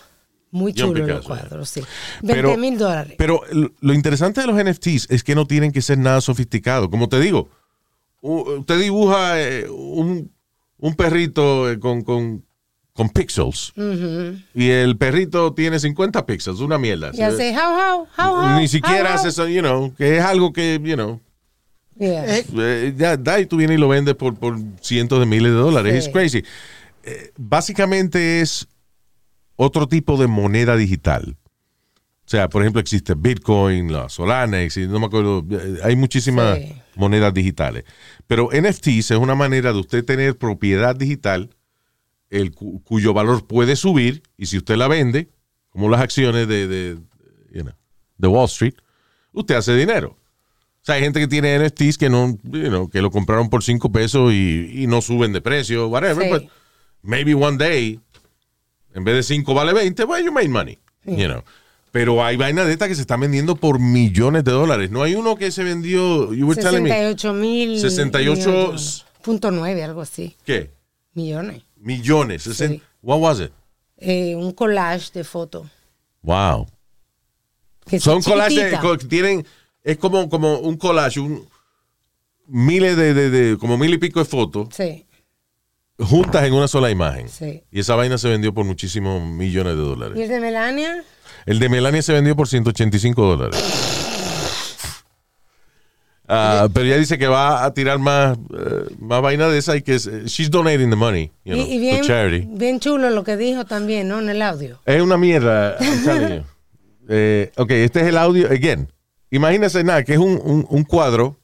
Muy 0.53 0.73
John 0.77 0.91
chulo 0.95 1.05
los 1.09 1.27
cuadros, 1.27 1.69
sí. 1.69 1.83
Pero- 2.25 2.51
20 2.51 2.57
mil 2.61 2.79
dólares. 2.79 3.15
Pero 3.19 3.41
lo- 3.81 3.93
interesante 3.93 4.41
de 4.41 4.47
los 4.47 4.55
NFTs 4.63 5.09
es 5.11 5.25
que 5.25 5.35
no 5.35 5.47
tienen 5.49 5.73
que 5.73 5.83
ser 5.83 5.99
nada 5.99 6.21
sofisticados. 6.21 6.89
Como 6.91 7.09
te 7.09 7.19
digo, 7.19 7.49
usted 8.25 8.81
dibuja 8.81 9.41
eh, 9.41 9.69
un, 9.69 10.33
un 10.79 10.95
perrito 10.95 11.71
eh, 11.71 11.79
con, 11.79 12.03
con, 12.03 12.45
con 12.93 13.09
pixels 13.11 13.73
y 14.55 14.69
el 14.71 14.97
perrito 14.97 15.53
tiene 15.53 15.79
50 15.79 16.25
píxeles, 16.27 16.61
una 16.61 16.79
mierda. 16.79 17.11
Y 17.13 17.21
hace 17.23 17.55
how, 17.57 18.07
how. 18.19 18.59
Ni 18.59 18.69
siquiera 18.69 19.11
how, 19.11 19.15
hace 19.17 19.29
eso, 19.29 19.47
you 19.49 19.61
know, 19.61 19.93
que 19.95 20.17
es 20.19 20.23
algo 20.25 20.53
que, 20.53 20.81
you 20.83 20.95
know, 20.95 21.21
Yeah. 21.97 22.25
Eh, 22.39 22.45
eh, 22.59 22.95
ya 22.97 23.17
da 23.17 23.39
y 23.39 23.47
tú 23.47 23.57
vienes 23.57 23.77
y 23.77 23.81
lo 23.81 23.87
vendes 23.87 24.17
por, 24.17 24.35
por 24.35 24.59
cientos 24.81 25.21
de 25.21 25.27
miles 25.27 25.53
de 25.53 25.59
dólares. 25.59 25.93
Sí. 25.93 25.99
Es 25.99 26.09
crazy. 26.13 26.43
Eh, 27.05 27.31
básicamente 27.37 28.41
es 28.41 28.67
otro 29.55 29.87
tipo 29.87 30.17
de 30.17 30.27
moneda 30.27 30.77
digital. 30.77 31.37
O 32.27 32.29
sea, 32.29 32.49
por 32.49 32.63
ejemplo, 32.63 32.81
existe 32.81 33.15
Bitcoin, 33.15 33.93
la 33.93 34.09
Solana, 34.09 34.61
existe- 34.63 34.89
no 34.91 34.99
me 34.99 35.07
acuerdo, 35.07 35.45
hay 35.85 35.95
muchísimas 35.95 36.59
Sí. 36.59 36.75
Monedas 36.97 37.33
digitales. 37.35 37.85
Pero 38.27 38.49
NFTs 38.53 39.11
es 39.13 39.19
una 39.19 39.35
manera 39.35 39.73
de 39.73 39.79
usted 39.81 40.05
tener 40.05 40.37
propiedad 40.39 40.95
digital 40.97 41.51
el 42.31 42.53
cu- 42.53 42.83
cuyo 42.83 43.13
valor 43.15 43.47
puede 43.47 43.77
subir 43.77 44.23
y 44.37 44.47
si 44.47 44.59
usted 44.59 44.77
la 44.77 44.89
vende, 44.89 45.29
como 45.71 45.89
las 45.89 46.01
acciones 46.01 46.49
de, 46.49 46.67
de, 46.69 46.99
you 47.53 47.63
know, 47.63 47.75
de 48.19 48.29
Wall 48.29 48.47
Street, 48.47 48.75
usted 49.33 49.55
hace 49.57 49.75
dinero. 49.77 50.17
O 50.83 50.85
sea, 50.87 50.97
hay 50.97 51.03
gente 51.03 51.19
que 51.21 51.29
tiene 51.29 51.59
NFTs 51.59 51.97
que 51.99 52.11
no, 52.11 52.39
you 52.45 52.69
know, 52.69 52.89
que 52.91 53.01
lo 53.03 53.11
compraron 53.11 53.49
por 53.51 53.63
5 53.63 53.91
pesos 53.91 54.33
y, 54.33 54.71
y 54.83 54.87
no 54.87 55.01
suben 55.01 55.33
de 55.33 55.41
precio, 55.41 55.89
whatever, 55.89 56.25
Sí. 56.25 56.31
but 56.31 56.51
maybe 57.03 57.35
one 57.35 57.57
day, 57.57 58.01
en 58.95 59.03
vez 59.05 59.15
de 59.17 59.23
5 59.23 59.55
vale 59.55 59.73
20, 59.73 60.05
well, 60.05 60.23
you 60.25 60.31
made 60.33 60.49
money, 60.49 60.79
you 61.07 61.27
know. 61.27 61.43
Pero 61.95 62.25
hay 62.25 62.37
vainas 62.37 62.67
de 62.67 62.73
estas 62.73 62.89
que 62.89 62.97
se 62.97 63.03
están 63.03 63.21
vendiendo 63.21 63.55
por 63.55 63.79
millones 63.79 64.43
de 64.43 64.51
dólares. 64.51 64.91
No 64.91 65.05
hay 65.05 65.15
uno 65.15 65.37
que 65.37 65.53
se 65.53 65.63
vendió, 65.63 66.35
you 66.35 66.45
were 66.45 66.61
telling 66.61 66.83
me, 66.83 66.89
68 66.91 67.33
mil. 67.35 67.79
68 67.79 68.51
millones. 68.51 69.05
Punto 69.23 69.53
nueve, 69.53 69.85
algo 69.85 70.01
así. 70.01 70.37
¿qué? 70.45 70.73
Millones. 71.13 71.63
Millones. 71.77 72.43
Sí. 72.43 72.83
What 73.01 73.21
was 73.21 73.39
it? 73.41 73.53
Eh, 73.99 74.35
un 74.35 74.51
collage 74.51 75.13
de 75.15 75.23
fotos. 75.23 75.69
Wow. 76.23 76.67
Que 77.87 78.01
Son 78.01 78.21
collages 78.23 78.77
que 78.81 79.07
tienen, 79.07 79.47
es 79.85 79.97
como, 79.97 80.29
como 80.29 80.59
un 80.59 80.77
collage, 80.77 81.21
un, 81.21 81.47
miles 82.49 82.97
de, 82.97 83.15
de- 83.15 83.31
de- 83.31 83.57
como 83.59 83.79
mil 83.79 83.95
y 83.95 83.99
pico 83.99 84.19
de 84.19 84.25
fotos 84.25 84.69
Sí, 84.75 85.07
juntas 85.97 86.43
en 86.45 86.55
una 86.55 86.67
sola 86.67 86.91
imagen. 86.91 87.29
sí. 87.29 87.63
Y 87.71 87.79
esa 87.79 87.95
vaina 87.95 88.19
se 88.19 88.29
vendió 88.29 88.53
por 88.53 88.65
muchísimos 88.65 89.23
millones 89.23 89.77
de 89.77 89.83
¿Y 89.83 89.87
dólares. 89.87 90.19
el 90.19 90.29
de 90.29 90.41
Melania? 90.41 91.05
El 91.47 91.59
de 91.59 91.69
Melania 91.69 92.03
se 92.03 92.13
vendió 92.13 92.35
por 92.37 92.49
185 92.49 93.23
dólares. 93.37 93.63
Ah, 96.27 96.69
pero 96.73 96.87
ella 96.87 96.97
dice 96.97 97.19
que 97.19 97.27
va 97.27 97.65
a 97.67 97.75
tirar 97.75 97.99
más, 97.99 98.39
eh, 98.39 98.95
más 98.99 99.21
vaina 99.21 99.47
de 99.49 99.59
esa 99.59 99.77
y 99.77 99.83
que 99.83 99.97
es- 99.97 100.09
she's 100.25 100.51
donating 100.51 100.89
the 100.89 100.97
money, 100.97 101.31
you 101.45 101.53
Y- 101.55 101.57
know, 101.57 101.67
y, 101.71 101.79
bien, 101.79 102.01
to 102.01 102.07
charity. 102.07 102.47
bien 102.51 102.81
chulo 102.81 103.11
lo 103.11 103.25
que 103.25 103.37
dijo 103.37 103.67
también, 103.67 104.09
¿no? 104.09 104.21
En 104.21 104.31
el 104.31 104.41
audio. 104.41 104.81
Es 104.87 105.03
una 105.03 105.19
mierda. 105.19 105.77
Eh, 107.07 107.53
ok, 107.59 107.71
este 107.73 108.01
es 108.01 108.07
el 108.07 108.17
audio. 108.17 108.47
Again, 108.51 108.91
imagínese 109.31 109.85
nada, 109.85 110.03
que 110.05 110.15
es 110.15 110.19
un, 110.19 110.41
un- 110.43 110.67
un 110.67 110.85
cuadro, 110.85 111.37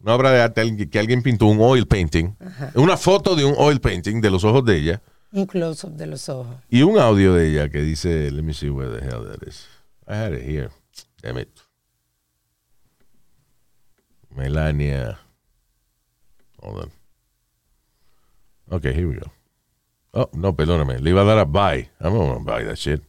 una 0.00 0.14
obra 0.14 0.30
de 0.30 0.40
arte 0.40 0.88
que 0.88 0.98
alguien 1.00 1.22
pintó, 1.24 1.46
un 1.46 1.58
oil 1.60 1.88
painting, 1.88 2.36
una 2.74 2.96
foto 2.96 3.34
de 3.34 3.44
un 3.44 3.54
oil 3.58 3.80
painting 3.80 4.20
de 4.20 4.30
los 4.30 4.44
ojos 4.44 4.64
de 4.64 4.76
ella 4.76 5.02
Un 5.32 5.46
close-up 5.46 5.92
de 5.92 6.06
los 6.06 6.28
ojos. 6.28 6.56
y 6.70 6.82
un 6.82 6.98
audio 6.98 7.34
de 7.34 7.50
ella 7.50 7.68
que 7.68 7.82
dice, 7.82 8.30
let 8.30 8.42
me 8.42 8.54
see 8.54 8.70
where 8.70 8.90
the 8.90 9.04
hell 9.04 9.24
that 9.24 9.46
is. 9.46 9.66
I 10.06 10.14
had 10.16 10.32
it 10.32 10.42
here. 10.42 10.70
Damn 11.22 11.36
it. 11.38 11.48
Melania. 14.34 15.18
Hold 16.62 16.84
on. 16.84 16.90
Ok, 18.70 18.84
here 18.84 19.06
we 19.06 19.14
go. 19.16 19.30
Oh, 20.14 20.30
no, 20.32 20.54
perdóname. 20.54 20.98
Le 21.00 21.10
iba 21.10 21.22
a 21.22 21.24
dar 21.24 21.38
a 21.38 21.44
buy. 21.44 21.88
I'm 22.00 22.14
not 22.14 22.26
gonna 22.26 22.44
buy 22.44 22.64
that 22.64 22.78
shit. 22.78 23.02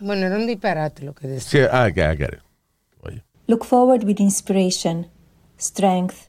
Bueno, 0.00 0.26
era 0.26 0.36
un 0.36 0.46
disparate 0.46 1.02
lo 1.04 1.12
que 1.12 1.26
decía. 1.26 1.66
Sí, 1.66 1.68
ah, 1.72 1.88
okay, 1.90 2.04
I 2.04 2.14
got 2.16 2.32
it. 2.34 2.40
Oye. 3.02 3.22
Look 3.48 3.64
forward 3.64 4.04
with 4.04 4.20
inspiration, 4.20 5.06
strength, 5.56 6.28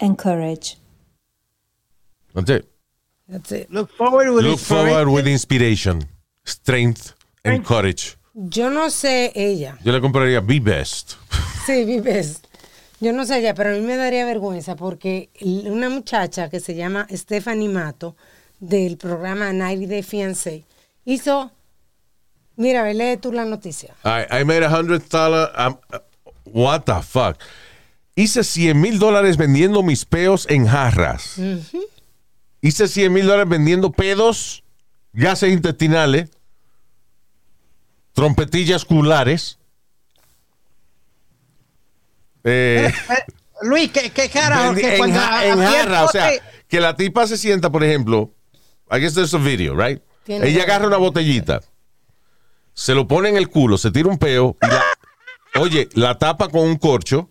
and 0.00 0.16
courage. 0.16 0.76
That's 2.34 2.50
it. 2.50 2.68
That's 3.28 3.52
it. 3.52 3.70
Look 3.70 3.90
forward 3.90 4.30
with 4.30 4.44
Look 4.44 4.58
inspiration. 4.58 4.88
forward 4.88 5.08
with 5.14 5.26
inspiration, 5.26 6.04
strength, 6.44 7.12
en 7.44 7.62
Cottage. 7.62 8.16
Yo 8.34 8.70
no 8.70 8.88
sé 8.90 9.32
ella. 9.34 9.78
Yo 9.84 9.92
le 9.92 10.00
compraría 10.00 10.40
Be 10.40 10.60
Best. 10.60 11.14
Sí, 11.66 11.84
vives. 11.84 12.40
Yo 13.00 13.12
no 13.12 13.24
sé 13.26 13.38
ella, 13.38 13.54
pero 13.54 13.70
a 13.70 13.72
mí 13.74 13.80
me 13.80 13.96
daría 13.96 14.24
vergüenza 14.24 14.74
porque 14.76 15.28
una 15.66 15.88
muchacha 15.88 16.48
que 16.48 16.60
se 16.60 16.74
llama 16.74 17.06
Stephanie 17.10 17.68
Mato 17.68 18.16
del 18.60 18.96
programa 18.96 19.52
90 19.52 19.86
Day 19.88 20.02
Fiancé 20.02 20.64
hizo. 21.04 21.50
Mira, 22.56 22.82
ve, 22.82 22.94
lee 22.94 23.16
tú 23.18 23.32
la 23.32 23.44
noticia. 23.44 23.94
I, 24.04 24.40
I 24.40 24.44
made 24.44 24.64
a 24.64 24.68
hundred 24.68 25.02
dollars. 25.10 25.50
um, 25.56 25.78
uh, 25.92 25.98
what 26.44 26.86
the 26.86 27.00
fuck? 27.02 27.38
Hice 28.16 28.42
100 28.42 28.74
mil 28.80 28.98
dólares 28.98 29.36
vendiendo 29.36 29.82
mis 29.84 30.04
peos 30.04 30.44
en 30.48 30.66
jarras. 30.66 31.38
Hice 32.60 32.88
100 32.88 33.12
mil 33.12 33.26
dólares 33.26 33.48
vendiendo 33.48 33.92
pedos, 33.92 34.64
gases 35.12 35.52
intestinales, 35.52 36.30
trompetillas 38.12 38.84
culares. 38.84 39.58
Eh, 42.44 42.92
Luis, 43.62 43.90
¿qué, 43.92 44.10
qué 44.10 44.28
carajo? 44.28 44.72
vendi- 44.72 44.80
Que 44.80 44.92
en, 44.92 44.98
cuando 44.98 45.18
ja- 45.20 45.38
a- 45.38 45.46
en 45.46 45.58
jarra, 45.58 46.04
o 46.04 46.08
sea, 46.08 46.30
que 46.68 46.80
la 46.80 46.96
tipa 46.96 47.26
se 47.26 47.36
sienta, 47.36 47.70
por 47.70 47.82
ejemplo, 47.84 48.32
I 48.90 48.98
guess 49.00 49.14
there's 49.14 49.34
a 49.34 49.38
video, 49.38 49.74
right? 49.76 50.02
Tiene 50.24 50.48
Ella 50.48 50.62
agarra 50.64 50.86
una 50.86 50.96
botellita, 50.96 51.60
se 52.74 52.94
lo 52.94 53.06
pone 53.08 53.28
en 53.30 53.36
el 53.36 53.48
culo, 53.48 53.76
se 53.78 53.90
tira 53.90 54.08
un 54.08 54.18
peo, 54.18 54.56
y 54.62 54.66
la- 54.66 54.84
oye, 55.60 55.88
la 55.94 56.16
tapa 56.18 56.48
con 56.48 56.62
un 56.62 56.76
corcho, 56.76 57.30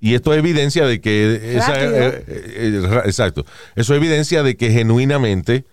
y 0.00 0.14
esto 0.14 0.32
es 0.32 0.38
evidencia 0.38 0.86
de 0.86 1.00
que 1.00 1.56
esa, 1.56 1.80
eh, 1.80 2.08
eh, 2.08 2.24
eh, 2.26 3.02
exacto, 3.04 3.44
eso 3.76 3.94
es 3.94 3.96
evidencia 3.98 4.42
de 4.42 4.56
que 4.56 4.70
genuinamente 4.70 5.66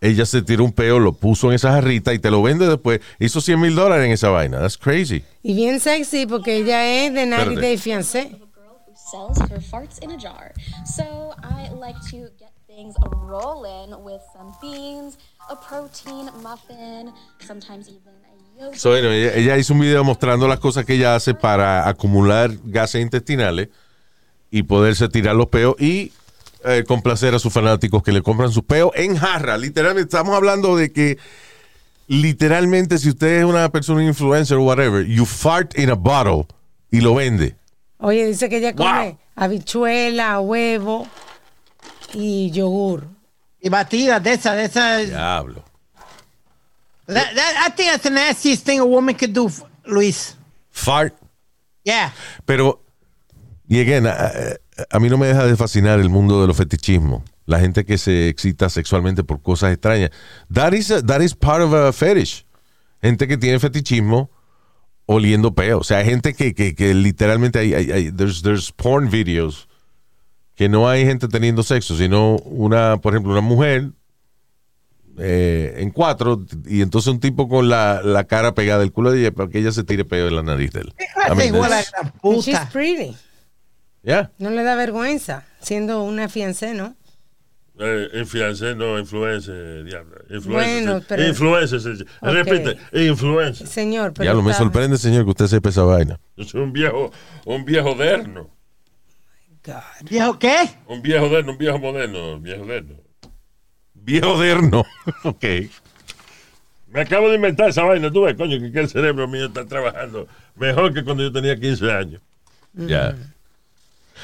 ella 0.00 0.26
se 0.26 0.42
tiró 0.42 0.64
un 0.64 0.72
peo, 0.72 0.98
lo 0.98 1.12
puso 1.12 1.48
en 1.48 1.54
esa 1.54 1.72
jarrita 1.72 2.12
y 2.12 2.18
te 2.18 2.30
lo 2.30 2.42
vende 2.42 2.66
después, 2.66 3.00
hizo 3.18 3.40
100 3.40 3.60
mil 3.60 3.74
dólares 3.74 4.06
en 4.06 4.12
esa 4.12 4.30
vaina, 4.30 4.58
that's 4.60 4.78
crazy. 4.78 5.22
Y 5.42 5.54
bien 5.54 5.80
sexy 5.80 6.26
porque 6.26 6.56
ella 6.56 7.04
es 7.04 7.12
de 7.12 7.26
90 7.26 7.36
Espérate. 7.36 7.60
Day 7.60 7.76
Fiancé. 7.76 8.28
girl 8.54 8.78
who 8.86 8.94
sells 8.96 9.38
her 9.50 9.60
farts 9.60 9.98
in 10.00 10.10
a 10.10 10.16
jar. 10.16 10.52
So 10.84 11.34
I 11.42 11.70
like 11.74 12.00
to 12.10 12.30
get 12.38 12.52
things 12.66 12.94
rolling 13.28 14.02
with 14.02 14.22
some 14.32 14.52
beans, 14.60 15.18
a 15.50 15.56
protein 15.56 16.30
muffin, 16.42 17.12
sometimes 17.40 17.88
even. 17.88 18.21
So, 18.74 18.90
bueno, 18.90 19.10
ella, 19.10 19.34
ella 19.34 19.56
hizo 19.58 19.74
un 19.74 19.80
video 19.80 20.02
mostrando 20.04 20.48
las 20.48 20.58
cosas 20.60 20.84
que 20.84 20.94
ella 20.94 21.14
hace 21.14 21.34
para 21.34 21.88
acumular 21.88 22.50
gases 22.64 23.02
intestinales 23.02 23.68
y 24.50 24.62
poderse 24.64 25.08
tirar 25.08 25.34
los 25.36 25.46
peos 25.46 25.74
y 25.78 26.12
eh, 26.64 26.84
complacer 26.86 27.34
a 27.34 27.38
sus 27.38 27.52
fanáticos 27.52 28.02
que 28.02 28.12
le 28.12 28.22
compran 28.22 28.50
sus 28.52 28.64
peos 28.64 28.92
en 28.94 29.16
jarra. 29.16 29.56
Literalmente, 29.58 30.02
estamos 30.08 30.34
hablando 30.36 30.76
de 30.76 30.92
que 30.92 31.18
literalmente 32.08 32.98
si 32.98 33.08
usted 33.10 33.40
es 33.40 33.44
una 33.44 33.68
persona 33.70 34.02
influencer 34.04 34.56
o 34.56 34.62
whatever, 34.64 35.04
you 35.06 35.24
fart 35.24 35.76
in 35.78 35.90
a 35.90 35.94
bottle 35.94 36.46
y 36.90 37.00
lo 37.00 37.14
vende. 37.14 37.56
Oye, 37.98 38.26
dice 38.26 38.48
que 38.48 38.58
ella 38.58 38.74
come 38.74 39.10
Wow. 39.10 39.18
habichuela, 39.36 40.40
huevo 40.40 41.06
y 42.14 42.50
yogur. 42.50 43.06
Y 43.60 43.68
batidas 43.68 44.22
de 44.22 44.32
esas, 44.34 44.56
de 44.56 44.64
esas. 44.64 45.08
Diablo. 45.08 45.64
That, 47.06 47.34
that- 47.34 47.66
I 47.66 47.70
think 47.70 47.90
that's 47.90 48.02
the 48.04 48.10
nastiest 48.10 48.64
thing 48.64 48.80
a 48.80 48.84
woman 48.86 49.14
could 49.14 49.32
do, 49.32 49.50
Luis. 49.86 50.36
Fart. 50.70 51.14
Yeah. 51.84 52.12
Pero, 52.46 52.80
y 53.68 53.80
again, 53.80 54.06
a, 54.06 54.12
a- 54.90 54.98
mí 55.00 55.08
no 55.10 55.18
me 55.18 55.26
deja 55.26 55.44
de 55.46 55.56
fascinar 55.56 55.98
el 56.00 56.08
mundo 56.10 56.40
de 56.40 56.46
los 56.46 56.56
fetichismos. 56.56 57.22
La 57.44 57.58
gente 57.58 57.84
que 57.84 57.98
se 57.98 58.28
excita 58.28 58.68
sexualmente 58.68 59.24
por 59.24 59.42
cosas 59.42 59.72
extrañas. 59.72 60.10
That 60.52 60.72
is, 60.74 60.90
a- 60.92 61.02
that 61.02 61.20
is 61.20 61.34
part 61.34 61.60
of 61.62 61.74
a 61.74 61.92
fetish. 61.92 62.46
Gente 63.02 63.26
que 63.26 63.36
tiene 63.36 63.58
fetichismo 63.58 64.30
oliendo 65.06 65.52
peo. 65.54 65.80
O 65.80 65.84
sea, 65.84 65.98
hay 65.98 66.04
gente 66.04 66.34
que, 66.34 66.54
que, 66.54 66.74
que 66.76 66.94
literalmente 66.94 67.58
hay, 67.58 67.74
hay- 67.74 67.90
hay- 67.90 68.10
there's, 68.12 68.42
there's 68.42 68.70
porn 68.70 69.10
videos 69.10 69.66
que 70.54 70.68
no 70.68 70.88
hay 70.88 71.04
gente 71.04 71.26
teniendo 71.26 71.64
sexo, 71.64 71.96
sino 71.96 72.36
una, 72.44 72.98
por 72.98 73.12
ejemplo, 73.12 73.32
una 73.32 73.40
mujer 73.40 73.90
eh, 75.18 75.74
en 75.78 75.90
cuatro 75.90 76.44
y 76.66 76.80
entonces 76.82 77.12
un 77.12 77.20
tipo 77.20 77.48
con 77.48 77.68
la, 77.68 78.00
la 78.02 78.24
cara 78.24 78.54
pegada 78.54 78.80
del 78.80 78.92
culo 78.92 79.10
de 79.12 79.20
ella 79.20 79.32
para 79.32 79.48
que 79.48 79.58
ella 79.58 79.72
se 79.72 79.84
tire 79.84 80.04
peo 80.04 80.24
de 80.24 80.30
la 80.30 80.42
nariz 80.42 80.72
de 80.72 80.80
él. 80.80 80.94
I 80.98 81.34
mean, 81.36 81.54
igual 81.54 81.72
a 81.72 81.76
la 81.80 81.84
And 82.22 82.40
she's 82.42 82.56
puta. 82.58 82.68
pretty. 82.72 83.16
yeah. 84.02 84.30
No 84.38 84.50
le 84.50 84.62
da 84.62 84.74
vergüenza 84.74 85.44
siendo 85.60 86.02
una 86.02 86.28
fiancé, 86.28 86.74
¿no? 86.74 86.96
Eh, 87.78 88.08
influencer, 88.20 88.76
no, 88.76 88.98
influencer, 88.98 89.84
diablo. 89.84 90.16
Influencer. 90.30 90.84
Bueno, 90.84 91.04
pero- 91.08 91.26
Influencer, 91.26 91.80
sí, 91.80 91.96
sí. 91.96 92.02
Ok. 92.20 92.28
Repite, 92.32 92.76
influencer. 92.92 93.66
Señor, 93.66 94.12
pero 94.12 94.24
Ya 94.26 94.34
lo 94.34 94.42
me 94.42 94.52
sorprende, 94.52 94.98
señor, 94.98 95.24
que 95.24 95.30
usted 95.30 95.46
sepa 95.46 95.70
esa 95.70 95.82
vaina. 95.82 96.20
Yo 96.36 96.44
soy 96.44 96.60
un 96.60 96.72
viejo, 96.72 97.10
un 97.46 97.64
viejo 97.64 97.94
derno. 97.94 98.50
God. 99.64 100.08
¿Viejo 100.10 100.38
qué? 100.38 100.56
Un 100.86 101.00
viejo 101.02 101.28
derno, 101.28 101.52
un 101.52 101.58
viejo 101.58 101.78
moderno, 101.78 102.34
un 102.34 102.42
viejo 102.42 102.66
derno. 102.66 102.96
Viejo 104.04 104.38
derno. 104.40 104.84
ok. 105.24 105.44
Me 106.92 107.00
acabo 107.00 107.28
de 107.30 107.36
inventar 107.36 107.70
esa 107.70 107.84
vaina, 107.84 108.10
tú 108.10 108.22
ves, 108.22 108.34
coño, 108.36 108.58
que, 108.60 108.70
que 108.70 108.80
el 108.80 108.88
cerebro 108.88 109.26
mío 109.26 109.46
está 109.46 109.64
trabajando 109.64 110.26
mejor 110.56 110.92
que 110.92 111.02
cuando 111.02 111.22
yo 111.22 111.32
tenía 111.32 111.58
15 111.58 111.90
años. 111.90 112.20
Ya. 112.74 113.14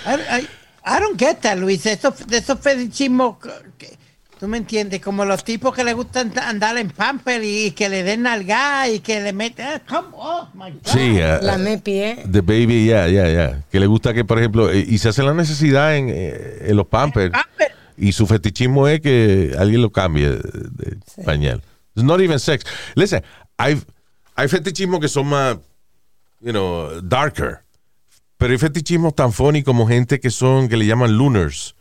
I, 0.07 0.41
I- 0.41 0.49
I 0.87 1.01
don't 1.01 1.19
get 1.19 1.39
that, 1.43 1.57
Luis. 1.59 1.85
Esos, 1.87 2.27
de 2.27 2.39
esos 2.39 2.59
fetichismos, 2.61 3.37
que- 3.79 3.97
tú 4.39 4.47
me 4.49 4.59
entiendes, 4.59 5.01
como 5.01 5.25
los 5.25 5.43
tipos 5.45 5.75
que 5.75 5.83
le 5.83 5.93
gustan 5.95 6.33
andar 6.39 6.77
en 6.79 6.91
pamper 6.91 7.43
y 7.43 7.71
que 7.73 7.89
le 7.89 8.03
den 8.05 8.23
nalga 8.23 8.89
y 8.89 9.01
que 9.01 9.21
le 9.21 9.33
meten. 9.33 9.67
ah, 9.67 9.81
come 9.89 10.09
on, 10.13 10.49
my 10.55 10.71
God. 10.71 10.81
Sí, 10.85 11.17
uh, 11.17 11.43
La 11.45 11.57
me 11.59 11.79
pie. 11.79 12.23
The 12.31 12.41
baby, 12.43 12.87
ya, 12.87 13.09
ya, 13.09 13.29
ya. 13.29 13.63
Que 13.71 13.81
le 13.81 13.87
gusta 13.87 14.13
que, 14.15 14.25
por 14.25 14.39
ejemplo, 14.39 14.71
eh, 14.71 14.85
y 14.87 14.99
se 14.99 15.09
hace 15.09 15.23
la 15.23 15.35
necesidad 15.35 15.97
en, 15.97 16.09
eh, 16.11 16.59
en 16.67 16.77
los 16.77 16.87
pampers. 16.87 17.33
Pamper. 17.33 17.68
Y 17.99 18.13
su 18.13 18.27
fetichismo 18.27 18.87
es 18.87 19.01
que 19.01 19.55
alguien 19.59 19.83
lo 19.83 19.91
cambie 19.91 20.29
de, 20.31 20.99
pañal. 21.25 21.63
It's 21.95 22.05
not 22.05 22.21
even 22.21 22.39
sex. 22.39 22.65
Listen, 22.95 23.23
hay, 23.57 23.81
hay 24.37 24.49
fetichismos 24.49 25.01
que 25.01 25.09
son 25.09 25.27
más, 25.27 25.57
you 26.41 26.53
know, 26.53 27.01
darker. 27.03 27.61
Pero 28.37 28.53
hay 28.53 28.59
fetichismos 28.59 29.15
tan 29.17 29.33
funny 29.33 29.65
como 29.65 29.87
gente 29.89 30.21
que 30.21 30.31
son, 30.31 30.69
que 30.69 30.77
le 30.77 30.87
llaman 30.87 31.13
lunars. 31.17 31.75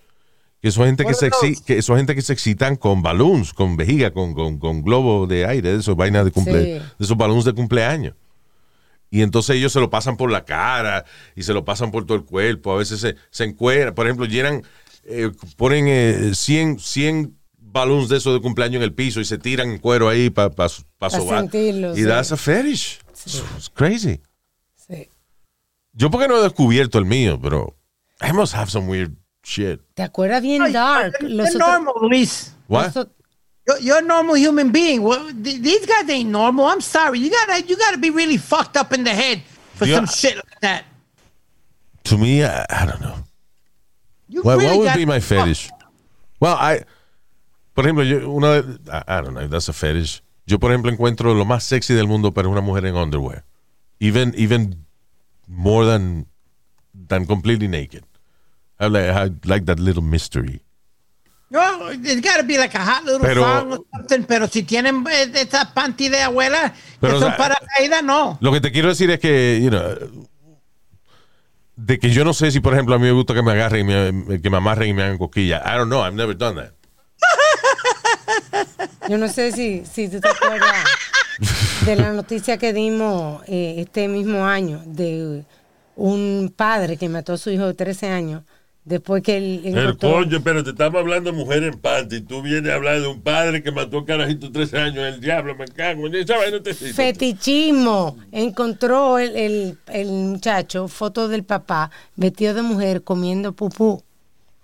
Que 0.60 0.72
son 0.72 0.88
gente 0.88 1.06
que 1.06 1.14
se, 1.14 1.30
que 1.66 1.82
son 1.84 1.98
gente 1.98 2.16
que 2.16 2.22
se 2.24 2.34
excitan 2.34 2.76
con 2.78 3.04
balloons, 3.04 3.54
con 3.54 3.78
vejiga, 3.78 4.12
con, 4.12 4.34
con, 4.34 4.58
con 4.58 4.82
globos 4.82 5.30
de 5.30 5.46
aire, 5.46 5.72
de 5.74 5.80
esos 5.80 5.96
vainas 5.96 6.26
de 6.26 6.32
cumple, 6.32 6.64
Sí. 6.64 6.70
de 6.98 7.06
esos 7.06 7.16
balloons 7.16 7.46
de 7.46 7.54
cumpleaños. 7.54 8.16
Y 9.12 9.22
entonces 9.22 9.56
ellos 9.56 9.72
se 9.72 9.80
lo 9.80 9.92
pasan 9.92 10.18
por 10.18 10.32
la 10.32 10.44
cara 10.46 11.06
y 11.36 11.44
se 11.44 11.54
lo 11.54 11.64
pasan 11.64 11.92
por 11.92 12.06
todo 12.06 12.18
el 12.18 12.24
cuerpo. 12.26 12.74
A 12.74 12.78
veces 12.78 13.00
se, 13.00 13.16
se 13.30 13.44
encueran. 13.44 13.94
Por 13.94 14.08
ejemplo, 14.08 14.26
llenan, 14.26 14.64
eh, 15.08 15.32
ponen 15.56 15.86
eh, 15.88 16.32
100, 16.36 16.80
100 16.80 17.38
balloons 17.60 18.10
de 18.10 18.18
esos 18.18 18.34
de 18.34 18.42
cumpleaños 18.42 18.78
en 18.78 18.84
el 18.84 18.94
piso 18.94 19.20
y 19.20 19.26
se 19.26 19.38
tiran 19.38 19.70
en 19.72 19.78
cuero 19.80 20.10
ahí 20.10 20.30
para 20.30 20.50
pa, 20.50 20.68
pa 20.98 21.10
sobar. 21.10 21.40
sentirlo, 21.42 21.94
Y 21.96 22.02
sí. 22.02 22.06
that's 22.06 22.32
a 22.32 22.38
fetish. 22.38 23.00
It's 23.26 23.70
crazy. 23.74 24.22
Sí. 24.76 25.10
Yo 25.94 26.10
porque 26.12 26.28
no 26.28 26.38
he 26.38 26.44
descubierto 26.44 26.98
el 27.00 27.06
mío, 27.06 27.40
pero 27.42 27.76
I 28.22 28.32
must 28.34 28.54
have 28.54 28.70
some 28.70 28.88
weird 28.88 29.16
shit. 29.44 29.80
¿Te 29.96 30.04
acuerdas 30.04 30.42
bien 30.42 30.62
Ay, 30.62 30.74
dark? 30.74 31.16
Los 31.22 31.50
otros- 31.50 31.60
normal, 31.60 31.94
Luis. 32.10 32.54
What? 32.68 32.94
You're, 33.66 33.80
you're 33.82 33.98
a 34.00 34.02
normal 34.02 34.36
human 34.38 34.72
being. 34.72 35.02
Well, 35.04 35.28
th- 35.44 35.62
these 35.62 35.86
guys 35.86 36.10
ain't 36.10 36.30
normal. 36.30 36.66
I'm 36.68 36.82
sorry. 36.82 37.20
You 37.20 37.30
gotta, 37.30 37.62
you 37.68 37.76
gotta 37.78 37.98
be 37.98 38.10
really 38.10 38.38
fucked 38.38 38.78
up 38.78 38.94
in 38.94 39.04
the 39.04 39.12
head 39.14 39.42
for 39.76 39.86
some 39.86 40.06
shit 40.08 40.36
like 40.36 40.60
that. 40.62 40.84
To 42.06 42.18
me, 42.18 42.44
I, 42.46 42.66
I 42.70 42.86
don't 42.86 43.02
know. 43.02 43.16
You 44.38 44.44
What, 44.44 44.58
really 44.60 44.68
what 44.68 44.78
would 44.78 44.86
gotta 44.86 45.00
be 45.00 45.06
my 45.08 45.20
fetish? 45.20 45.70
Well, 46.40 46.56
I, 46.60 46.84
por 47.74 47.86
ejemplo, 47.86 48.04
yo, 48.04 48.30
una, 48.30 48.62
de- 48.62 48.80
I, 48.92 49.04
I 49.18 49.22
don't 49.22 49.34
know 49.34 49.42
if 49.42 49.50
that's 49.50 49.68
a 49.68 49.74
fetish. 49.74 50.22
Yo, 50.46 50.60
por 50.60 50.70
ejemplo, 50.72 50.92
encuentro 50.92 51.34
lo 51.34 51.44
más 51.44 51.64
sexy 51.64 51.96
del 51.96 52.08
mundo 52.08 52.32
para 52.32 52.48
una 52.48 52.62
mujer 52.62 52.86
en 52.86 52.96
underwear. 52.96 53.44
Even, 54.00 54.34
even 54.38 54.86
more 55.48 55.86
than, 55.88 56.28
than 56.94 57.26
completely 57.26 57.68
naked. 57.68 58.04
I 58.80 58.88
like, 58.88 59.10
I 59.10 59.32
like 59.46 59.66
that 59.66 59.80
little 59.80 60.04
mystery. 60.04 60.62
No, 61.50 61.88
it's 61.90 62.22
got 62.22 62.38
to 62.38 62.44
be 62.44 62.58
like 62.60 62.76
a 62.76 62.84
hot 62.84 63.06
little 63.06 63.26
Pero- 63.26 63.42
song 63.42 63.72
or 63.72 63.80
something. 63.96 64.24
Pero 64.26 64.48
si 64.48 64.62
tienen 64.64 65.04
eh, 65.10 65.32
esas 65.34 65.72
panty 65.74 66.10
de 66.10 66.22
abuela 66.22 66.74
que 67.02 67.08
o 67.08 67.20
son 67.20 67.30
sea, 67.30 67.38
para 67.38 67.56
caída, 67.76 68.04
no. 68.04 68.38
Lo 68.40 68.52
que 68.52 68.62
te 68.62 68.72
quiero 68.72 68.90
decir 68.90 69.10
es 69.10 69.20
que, 69.20 69.60
you 69.64 69.70
know, 69.72 70.28
de 71.78 72.00
que 72.00 72.10
yo 72.10 72.26
no 72.26 72.34
sé 72.34 72.52
si, 72.52 72.60
por 72.60 72.74
ejemplo, 72.74 72.96
a 72.96 72.98
mí 72.98 73.06
me 73.06 73.12
gusta 73.12 73.34
que 73.34 73.44
me 73.44 73.52
agarren, 73.52 73.86
me, 73.86 74.42
que 74.42 74.50
me 74.50 74.58
amarren 74.58 74.90
y 74.90 74.94
me 74.94 75.04
hagan 75.04 75.18
cosquillas. 75.18 75.62
I 75.66 75.78
don't 75.78 75.88
know. 75.90 76.04
I've 76.04 76.16
never 76.16 76.36
done 76.36 76.56
that. 76.56 76.74
Yo 79.08 79.18
no 79.18 79.30
sé 79.30 79.52
si, 79.54 79.86
si 79.86 80.10
tú 80.10 80.20
te 80.20 80.28
acuerdas 80.28 80.84
de 81.86 81.96
la 81.96 82.12
noticia 82.12 82.58
que 82.58 82.74
dimos 82.74 83.42
eh, 83.48 83.76
este 83.78 84.08
mismo 84.08 84.46
año 84.46 84.82
de 84.86 85.46
un 85.96 86.54
padre 86.56 86.98
que 86.98 87.08
mató 87.08 87.34
a 87.34 87.38
su 87.38 87.52
hijo 87.52 87.68
de 87.68 87.74
13 87.74 88.10
años 88.10 88.44
Después 88.88 89.22
que 89.22 89.36
él 89.36 89.62
El 89.66 89.78
encontró- 89.78 90.12
coño, 90.14 90.40
pero 90.42 90.64
te 90.64 90.70
estamos 90.70 91.02
hablando 91.02 91.30
de 91.30 91.38
mujer 91.38 91.62
en 91.64 91.78
parte 91.78 92.16
y 92.16 92.22
tú 92.22 92.42
vienes 92.42 92.72
a 92.72 92.76
hablar 92.76 93.02
de 93.02 93.08
un 93.08 93.20
padre 93.22 93.62
que 93.62 93.70
mató 93.70 93.98
a 93.98 94.00
un 94.00 94.06
carajito 94.06 94.48
de 94.48 94.54
13 94.54 94.78
años, 94.78 95.04
el 95.14 95.20
diablo, 95.20 95.56
me 95.58 95.66
cago. 95.68 96.04
vaina 96.04 96.64
te. 96.64 96.74
Fetichismo. 96.74 98.18
Encontró 98.32 99.20
el, 99.20 99.36
el, 99.36 99.78
el 99.88 100.08
muchacho 100.08 100.88
fotos 100.88 101.30
del 101.30 101.44
papá 101.44 101.92
vestido 102.16 102.54
de 102.54 102.62
mujer 102.62 103.04
comiendo 103.04 103.52
pupú. 103.52 104.02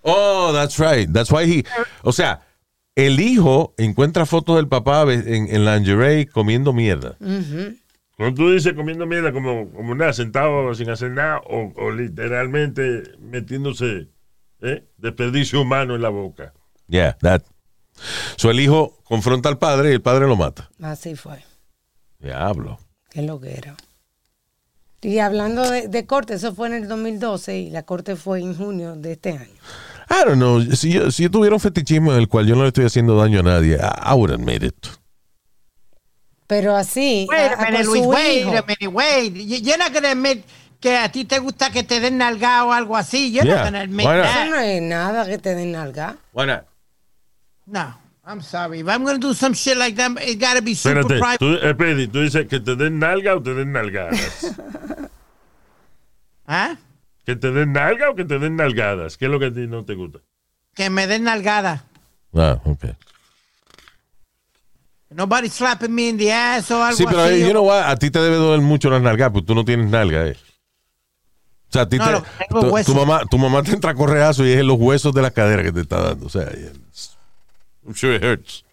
Oh, 0.00 0.52
that's 0.54 0.78
right. 0.78 1.10
That's 1.12 1.30
why 1.30 1.44
he. 1.44 1.64
O 2.02 2.10
sea, 2.12 2.40
el 2.94 3.20
hijo 3.20 3.74
encuentra 3.76 4.24
fotos 4.24 4.56
del 4.56 4.68
papá 4.68 5.02
en, 5.12 5.48
en 5.54 5.64
lingerie 5.66 6.26
comiendo 6.28 6.72
mierda. 6.72 7.16
Cuando 8.16 8.34
tú 8.36 8.52
dices 8.52 8.72
comiendo 8.74 9.06
mierda 9.06 9.32
como, 9.32 9.68
como 9.70 9.94
nada, 9.94 10.12
sentado 10.14 10.72
sin 10.74 10.88
hacer 10.88 11.10
nada, 11.10 11.40
o, 11.46 11.72
o 11.76 11.90
literalmente 11.90 13.02
metiéndose 13.20 14.06
¿eh? 14.64 14.84
desperdicio 14.96 15.60
humano 15.60 15.94
en 15.94 16.02
la 16.02 16.08
boca. 16.08 16.52
Yeah, 16.88 17.16
that. 17.20 17.42
So 18.36 18.50
el 18.50 18.58
hijo 18.60 18.98
confronta 19.04 19.48
al 19.48 19.58
padre 19.58 19.90
y 19.90 19.92
el 19.94 20.02
padre 20.02 20.26
lo 20.26 20.34
mata. 20.36 20.70
Así 20.82 21.14
fue. 21.14 21.44
Diablo. 22.18 22.78
Qué 23.10 23.22
lo 23.22 23.40
que 23.40 23.52
era. 23.56 23.76
Y 25.02 25.18
hablando 25.18 25.70
de, 25.70 25.86
de 25.88 26.06
corte, 26.06 26.34
eso 26.34 26.54
fue 26.54 26.68
en 26.68 26.74
el 26.74 26.88
2012 26.88 27.58
y 27.58 27.70
la 27.70 27.82
corte 27.84 28.16
fue 28.16 28.40
en 28.40 28.56
junio 28.56 28.96
de 28.96 29.12
este 29.12 29.30
año. 29.32 29.52
I 30.10 30.24
don't 30.26 30.36
know. 30.36 30.60
Si 30.74 30.92
yo, 30.92 31.10
si 31.10 31.24
yo 31.24 31.30
tuviera 31.30 31.54
un 31.54 31.60
fetichismo 31.60 32.12
en 32.12 32.18
el 32.18 32.28
cual 32.28 32.46
yo 32.46 32.56
no 32.56 32.62
le 32.62 32.68
estoy 32.68 32.84
haciendo 32.86 33.16
daño 33.16 33.40
a 33.40 33.42
nadie, 33.42 33.76
I, 33.76 34.12
I 34.12 34.14
would 34.14 34.30
admit 34.32 34.62
it. 34.62 34.86
Pero 36.46 36.76
así, 36.76 37.26
Wait 37.30 37.40
a- 37.40 37.54
a 37.54 37.62
a- 37.66 37.70
minute, 37.70 37.84
con 37.84 37.86
Luis, 37.86 38.02
su 38.04 38.08
wait 38.10 38.40
hijo. 38.40 38.50
a 38.50 38.62
minute, 38.62 38.88
wait. 38.88 39.34
You- 39.34 39.56
You're 39.62 39.78
not 39.78 39.92
gonna 39.94 40.10
admit 40.10 40.44
que 40.84 40.98
a 40.98 41.08
ti 41.10 41.24
te 41.24 41.38
gusta 41.38 41.70
que 41.70 41.82
te 41.82 41.98
den 41.98 42.18
nalgado 42.18 42.66
o 42.68 42.72
algo 42.72 42.94
así. 42.94 43.32
You're 43.32 43.46
Yeah, 43.48 43.56
not 43.56 43.64
gonna 43.64 43.80
admit 43.84 44.06
why 44.06 44.16
not? 44.18 44.24
Eso 44.26 44.34
that. 44.34 44.50
no 44.50 44.56
es 44.60 44.82
nada 44.82 45.26
que 45.26 45.38
te 45.38 45.54
den 45.54 45.72
nalga. 45.72 46.16
Why 46.34 46.44
not? 46.46 46.64
No, 47.66 47.94
I'm 48.26 48.42
sorry. 48.42 48.80
If 48.80 48.88
I'm 48.88 49.02
gonna 49.04 49.18
do 49.18 49.32
some 49.32 49.54
shit 49.54 49.78
like 49.78 49.96
that, 49.96 50.10
it 50.20 50.38
gotta 50.38 50.60
be 50.60 50.74
super 50.74 51.00
Espérate, 51.00 51.18
private. 51.18 51.38
tú, 51.38 51.54
eh, 51.66 51.74
Pedi, 51.74 52.08
tú 52.08 52.20
dices 52.20 52.46
que 52.46 52.60
te 52.60 52.76
den 52.76 52.98
nalga 52.98 53.34
o 53.34 53.42
te 53.42 53.54
den 53.54 53.72
nalgadas. 53.72 54.54
¿Ah? 56.46 56.76
¿Que 57.24 57.34
te 57.36 57.50
den 57.50 57.72
nalga 57.72 58.10
o 58.10 58.14
que 58.14 58.26
te 58.26 58.38
den 58.38 58.56
nalgadas? 58.56 59.16
¿Qué 59.16 59.24
es 59.24 59.30
lo 59.30 59.38
que 59.40 59.46
a 59.46 59.52
ti 59.54 59.66
no 59.66 59.84
te 59.86 59.94
gusta? 59.94 60.18
Que 60.74 60.90
me 60.90 61.06
den 61.06 61.24
nalgada. 61.24 61.84
Ah, 62.34 62.58
okay. 62.66 62.92
Nobody 65.10 65.48
slapping 65.48 65.94
me 65.94 66.08
in 66.08 66.18
the 66.18 66.30
ass 66.32 66.70
o 66.70 66.82
algo 66.84 66.96
Sí, 66.98 67.04
pero 67.06 67.22
así. 67.22 67.40
you 67.40 67.50
know 67.52 67.62
what? 67.64 67.84
a 67.88 67.96
ti 67.96 68.10
te 68.10 68.18
debe 68.20 68.36
doler 68.36 68.60
mucho 68.60 68.90
las 68.90 69.00
nalgas, 69.00 69.30
porque 69.30 69.46
tú 69.46 69.54
no 69.54 69.64
tienes 69.64 69.88
nalga, 69.88 70.26
eh. 70.26 70.36
O 71.74 71.76
sea, 71.76 71.82
a 71.82 71.88
ti 71.88 71.98
No, 71.98 72.22
te, 72.22 72.46
tu, 72.50 72.84
tu 72.84 72.94
mamá, 72.94 73.22
tu 73.28 73.36
mamá 73.36 73.60
te 73.64 73.72
entra 73.72 73.90
a 73.90 73.94
correazo 73.94 74.46
y 74.46 74.52
es 74.52 74.60
en 74.60 74.66
los 74.68 74.78
huesos 74.78 75.12
de 75.12 75.22
la 75.22 75.32
cadera 75.32 75.60
que 75.64 75.72
te 75.72 75.80
está 75.80 76.00
dando. 76.00 76.26
O 76.26 76.28
sea, 76.28 76.48
I'm 77.84 77.94
sure 77.96 78.14
it 78.14 78.22
hurts. 78.22 78.64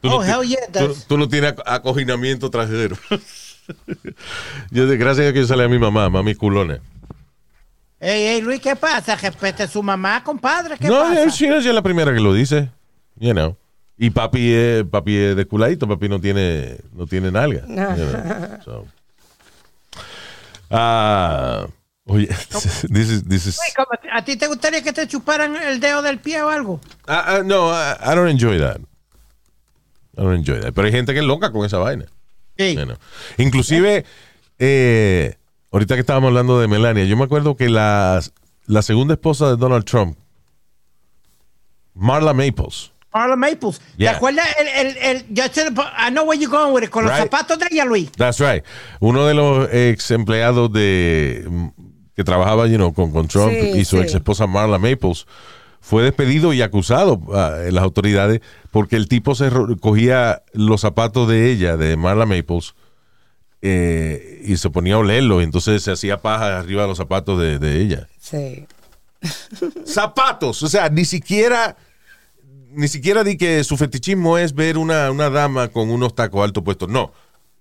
Tú 0.00 0.10
Oh, 0.10 0.24
ti- 0.24 0.28
hell 0.28 0.42
yeah, 0.48 0.66
tú, 0.88 0.96
tú 1.06 1.16
no 1.18 1.28
tienes 1.28 1.54
ac- 1.54 1.62
acoginamiento 1.64 2.50
trasero. 2.50 2.96
yo, 4.72 4.88
de 4.88 4.96
gracias 4.96 5.28
a 5.30 5.32
que 5.32 5.38
yo 5.38 5.46
salí 5.46 5.62
a 5.62 5.68
mi 5.68 5.78
mamá, 5.78 6.08
mami 6.08 6.34
culona. 6.34 6.80
Ey, 8.00 8.24
ey, 8.26 8.40
Luis, 8.42 8.60
¿qué 8.60 8.74
pasa? 8.74 9.14
Respete 9.14 9.62
a 9.62 9.68
su 9.68 9.80
mamá, 9.84 10.24
compadre. 10.24 10.76
¿Qué 10.78 10.88
No, 10.88 10.98
pasa? 11.02 11.22
eh, 11.22 11.30
sí, 11.30 11.44
ella 11.46 11.58
es 11.58 11.64
la 11.66 11.82
primera 11.82 12.12
que 12.12 12.18
lo 12.18 12.34
dice. 12.34 12.70
You 13.20 13.30
know. 13.34 13.56
Y 13.96 14.10
papi 14.10 14.52
es, 14.52 14.84
papi 14.84 15.16
es 15.16 15.36
de 15.36 15.44
culadito, 15.46 15.86
papi 15.86 16.08
no 16.08 16.20
tiene, 16.20 16.78
no 16.92 17.06
tiene 17.06 17.30
nalga. 17.30 17.60
you 17.68 17.72
know, 17.72 18.58
so. 18.64 18.86
Ah, 20.70 21.66
oye, 22.06 22.26
this 22.26 23.10
is, 23.10 23.24
this 23.28 23.46
is, 23.46 23.58
Luis, 23.58 23.74
¿cómo- 23.76 23.88
¿A 24.12 24.24
ti 24.24 24.36
te 24.36 24.46
gustaría 24.46 24.82
que 24.82 24.92
te 24.92 25.06
chuparan 25.06 25.56
el 25.56 25.80
dedo 25.80 26.02
del 26.02 26.18
pie 26.18 26.42
o 26.42 26.48
algo? 26.48 26.80
Ah, 27.06 27.24
ah, 27.26 27.42
no, 27.44 27.70
I, 27.70 28.12
I 28.12 28.14
don't 28.14 28.28
enjoy 28.28 28.58
that. 28.58 28.78
I 30.16 30.22
don't 30.22 30.34
enjoy 30.36 30.60
that. 30.60 30.72
Pero 30.74 30.86
hay 30.86 30.92
gente 30.92 31.12
que 31.14 31.20
es 31.20 31.24
loca 31.24 31.52
con 31.52 31.64
esa 31.64 31.78
vaina. 31.78 32.06
Sí. 32.58 32.74
know. 32.74 32.96
Inclusive, 33.38 34.04
eh, 34.58 35.34
ahorita 35.70 35.94
que 35.94 36.00
estábamos 36.00 36.28
hablando 36.28 36.60
de 36.60 36.68
Melania, 36.68 37.04
yo 37.04 37.16
me 37.16 37.24
acuerdo 37.24 37.56
que 37.56 37.68
la, 37.68 38.20
la 38.66 38.82
segunda 38.82 39.14
esposa 39.14 39.48
de 39.48 39.56
Donald 39.56 39.84
Trump, 39.84 40.18
Marla 41.94 42.34
Maples, 42.34 42.92
Marla 43.12 43.36
Maples. 43.36 43.80
Yeah. 43.96 44.12
¿Te 44.12 44.16
acuerdas? 44.16 44.46
El, 44.58 44.68
el, 44.68 44.96
el, 44.96 45.26
yo 45.28 45.44
I 45.44 46.10
know 46.10 46.24
where 46.24 46.38
you're 46.40 46.50
going 46.50 46.72
with 46.72 46.82
it. 46.84 46.90
Con 46.90 47.04
los 47.04 47.14
zapatos 47.16 47.58
de 47.58 47.66
ella, 47.70 47.84
Luis. 47.84 48.10
That's 48.12 48.40
right. 48.40 48.64
Uno 49.00 49.26
de 49.26 49.34
los 49.34 49.68
ex 49.72 50.10
empleados 50.10 50.72
de 50.72 51.46
que 52.14 52.24
trabajaba 52.24 52.66
you 52.66 52.76
know, 52.76 52.92
con, 52.92 53.10
con 53.10 53.28
Trump 53.28 53.52
Sí, 53.52 53.78
y 53.78 53.84
su 53.84 53.96
sí. 53.96 54.02
ex 54.02 54.14
esposa 54.14 54.46
Marla 54.46 54.78
Maples 54.78 55.26
fue 55.80 56.04
despedido 56.04 56.52
y 56.52 56.62
acusado 56.62 57.20
ah, 57.34 57.56
en 57.66 57.74
las 57.74 57.82
autoridades 57.82 58.40
porque 58.70 58.96
el 58.96 59.08
tipo 59.08 59.34
se 59.34 59.50
cogía 59.80 60.42
los 60.52 60.80
zapatos 60.80 61.28
de 61.28 61.50
ella, 61.50 61.76
de 61.76 61.96
Marla 61.96 62.24
Maples, 62.24 62.74
eh, 63.62 64.42
y 64.44 64.56
se 64.56 64.70
ponía 64.70 64.94
a 64.94 64.98
olerlo 64.98 65.40
y 65.40 65.44
entonces 65.44 65.82
se 65.82 65.92
hacía 65.92 66.18
paja 66.22 66.58
arriba 66.58 66.82
de 66.82 66.88
los 66.88 66.98
zapatos 66.98 67.40
de, 67.40 67.58
de 67.58 67.80
ella. 67.80 68.08
Sí. 68.20 68.66
Zapatos, 69.84 70.62
o 70.62 70.68
sea, 70.68 70.88
ni 70.88 71.04
siquiera 71.04 71.76
ni 72.74 72.88
siquiera 72.88 73.22
di 73.22 73.36
que 73.36 73.62
su 73.64 73.76
fetichismo 73.76 74.38
es 74.38 74.54
ver 74.54 74.78
una, 74.78 75.10
una 75.10 75.30
dama 75.30 75.68
con 75.68 75.90
unos 75.90 76.14
tacos 76.14 76.42
altos 76.42 76.64
puestos. 76.64 76.88
No, 76.88 77.12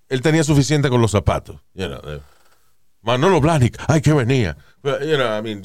él 0.10 0.22
tenía 0.22 0.44
suficiente 0.44 0.90
con 0.90 1.02
los 1.02 1.12
zapatos. 1.12 1.58
You 1.74 1.88
know, 1.88 2.00
eh. 2.06 2.20
Manolo 3.02 3.42
Blahnik, 3.42 3.78
ay, 3.88 4.02
que 4.02 4.14
venía. 4.14 4.56
But, 4.84 5.02
you 5.02 5.16
know, 5.18 5.38
I 5.38 5.42
mean, 5.42 5.64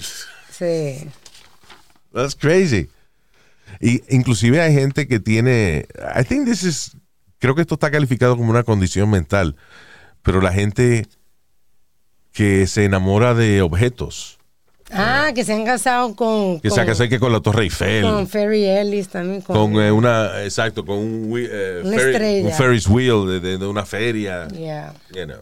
Sí. 0.50 1.08
that's 2.12 2.34
crazy. 2.34 2.88
Y 3.80 4.02
inclusive 4.14 4.60
hay 4.60 4.72
gente 4.72 5.06
que 5.06 5.20
tiene, 5.20 5.86
I 6.18 6.24
think 6.24 6.46
this 6.46 6.62
is, 6.62 6.96
creo 7.38 7.54
que 7.54 7.60
esto 7.62 7.74
está 7.74 7.90
calificado 7.90 8.36
como 8.36 8.50
una 8.50 8.62
condición 8.62 9.10
mental, 9.10 9.56
pero 10.22 10.40
la 10.40 10.52
gente 10.52 11.06
que 12.32 12.66
se 12.66 12.84
enamora 12.84 13.34
de 13.34 13.62
objetos, 13.62 14.38
Ah, 14.92 15.32
que 15.34 15.44
se 15.44 15.52
han 15.52 15.64
casado 15.64 16.14
con. 16.14 16.60
que 16.60 16.68
con, 16.68 16.76
se 16.76 16.88
hace 16.88 17.08
que 17.08 17.18
con 17.18 17.32
la 17.32 17.40
Torre 17.40 17.64
Eiffel. 17.64 18.02
Con 18.02 18.28
Ferry 18.28 18.66
Ellis 18.66 19.08
también. 19.08 19.40
Con, 19.42 19.72
con 19.72 19.82
eh, 19.82 19.90
una 19.90 20.44
exacto 20.44 20.84
con 20.86 20.98
un, 20.98 21.32
eh, 21.36 21.80
Una 21.82 21.96
ferry- 21.96 22.12
estrella. 22.12 22.48
un 22.48 22.54
Ferris 22.54 22.86
wheel 22.86 23.26
de, 23.26 23.40
de- 23.40 23.58
de 23.58 23.66
una 23.66 23.84
feria 23.84 24.46
Yeah. 24.48 24.94
you 25.12 25.24
know. 25.24 25.40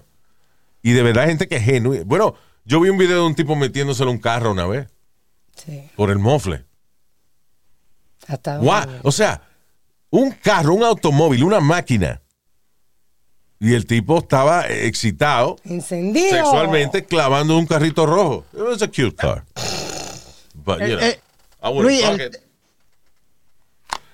Y 0.85 0.93
de 0.93 1.03
verdad 1.03 1.25
hay 1.25 1.31
gente 1.31 1.49
que 1.49 1.57
es 1.57 1.65
genuina 1.65 2.05
bueno 2.07 2.35
yo 2.65 2.79
vi 2.81 2.91
un 2.91 2.99
video 2.99 3.17
de 3.17 3.27
un 3.27 3.35
tipo 3.35 3.57
metiéndoselo 3.57 4.11
a 4.11 4.13
un 4.13 4.19
carro 4.21 4.53
una 4.53 4.67
vez 4.67 4.87
Sí. 5.57 5.89
por 5.97 6.11
el 6.11 6.19
mofle 6.19 6.65
Hasta 8.27 8.61
o 9.03 9.11
sea 9.13 9.43
un 10.11 10.31
carro 10.33 10.75
un 10.75 10.85
automóvil 10.85 11.43
una 11.45 11.61
máquina 11.61 12.21
y 13.61 13.73
el 13.75 13.87
tipo 13.87 14.19
estaba 14.19 14.67
excitado 14.69 15.57
Encendido. 15.65 16.31
sexualmente 16.37 17.05
clavando 17.05 17.57
un 17.57 17.67
carrito 17.67 18.05
rojo 18.05 18.45
it 18.53 18.61
was 18.61 18.83
a 18.83 18.89
cute 18.89 19.15
car 19.17 19.45
but 20.55 20.79
you 20.81 20.85
Eh, 20.85 20.89
know 20.97 21.01
eh, 21.09 21.21
I 21.63 21.69
wouldn't 21.69 21.85
Luis, 21.85 22.03
fuck 22.05 22.21
el- 22.21 22.27
it. 22.27 22.37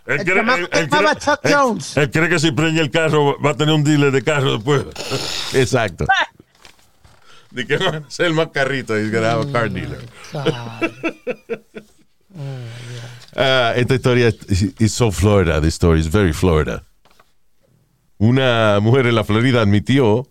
Él 0.06 0.18
El 0.20 0.24
cree, 0.24 0.40
él- 0.40 0.68
él 0.72 0.88
Chuck 1.18 1.40
él- 1.44 1.52
Jones. 1.54 1.96
él 1.96 2.10
cree 2.10 2.28
que 2.28 2.38
si 2.38 2.52
preña 2.52 2.80
el 2.80 2.90
carro 2.90 3.40
va 3.40 3.50
a 3.50 3.56
tener 3.56 3.74
un 3.74 3.82
dealer 3.84 4.10
de 4.12 4.22
carro 4.22 4.54
después. 4.58 4.84
exacto 5.54 6.04
de 7.50 7.66
que 7.66 7.76
va 7.76 7.96
a 7.96 8.10
ser 8.10 8.26
el 8.26 8.34
más 8.34 8.48
carrito 8.48 8.96
he's 8.96 9.10
gonna 9.10 9.30
have 9.30 9.48
a 9.48 9.52
car 9.52 9.70
dealer 9.70 10.00
God. 10.32 10.90
Ah, 13.36 13.72
esta 13.76 13.94
historia 13.94 14.28
es 14.28 14.92
so 14.92 15.12
Florida. 15.12 15.60
This 15.60 15.74
story 15.74 16.00
is 16.00 16.10
very 16.10 16.32
Florida. 16.32 16.84
Una 18.18 18.80
mujer 18.82 19.06
en 19.06 19.14
la 19.14 19.24
Florida 19.24 19.62
admitió 19.62 20.26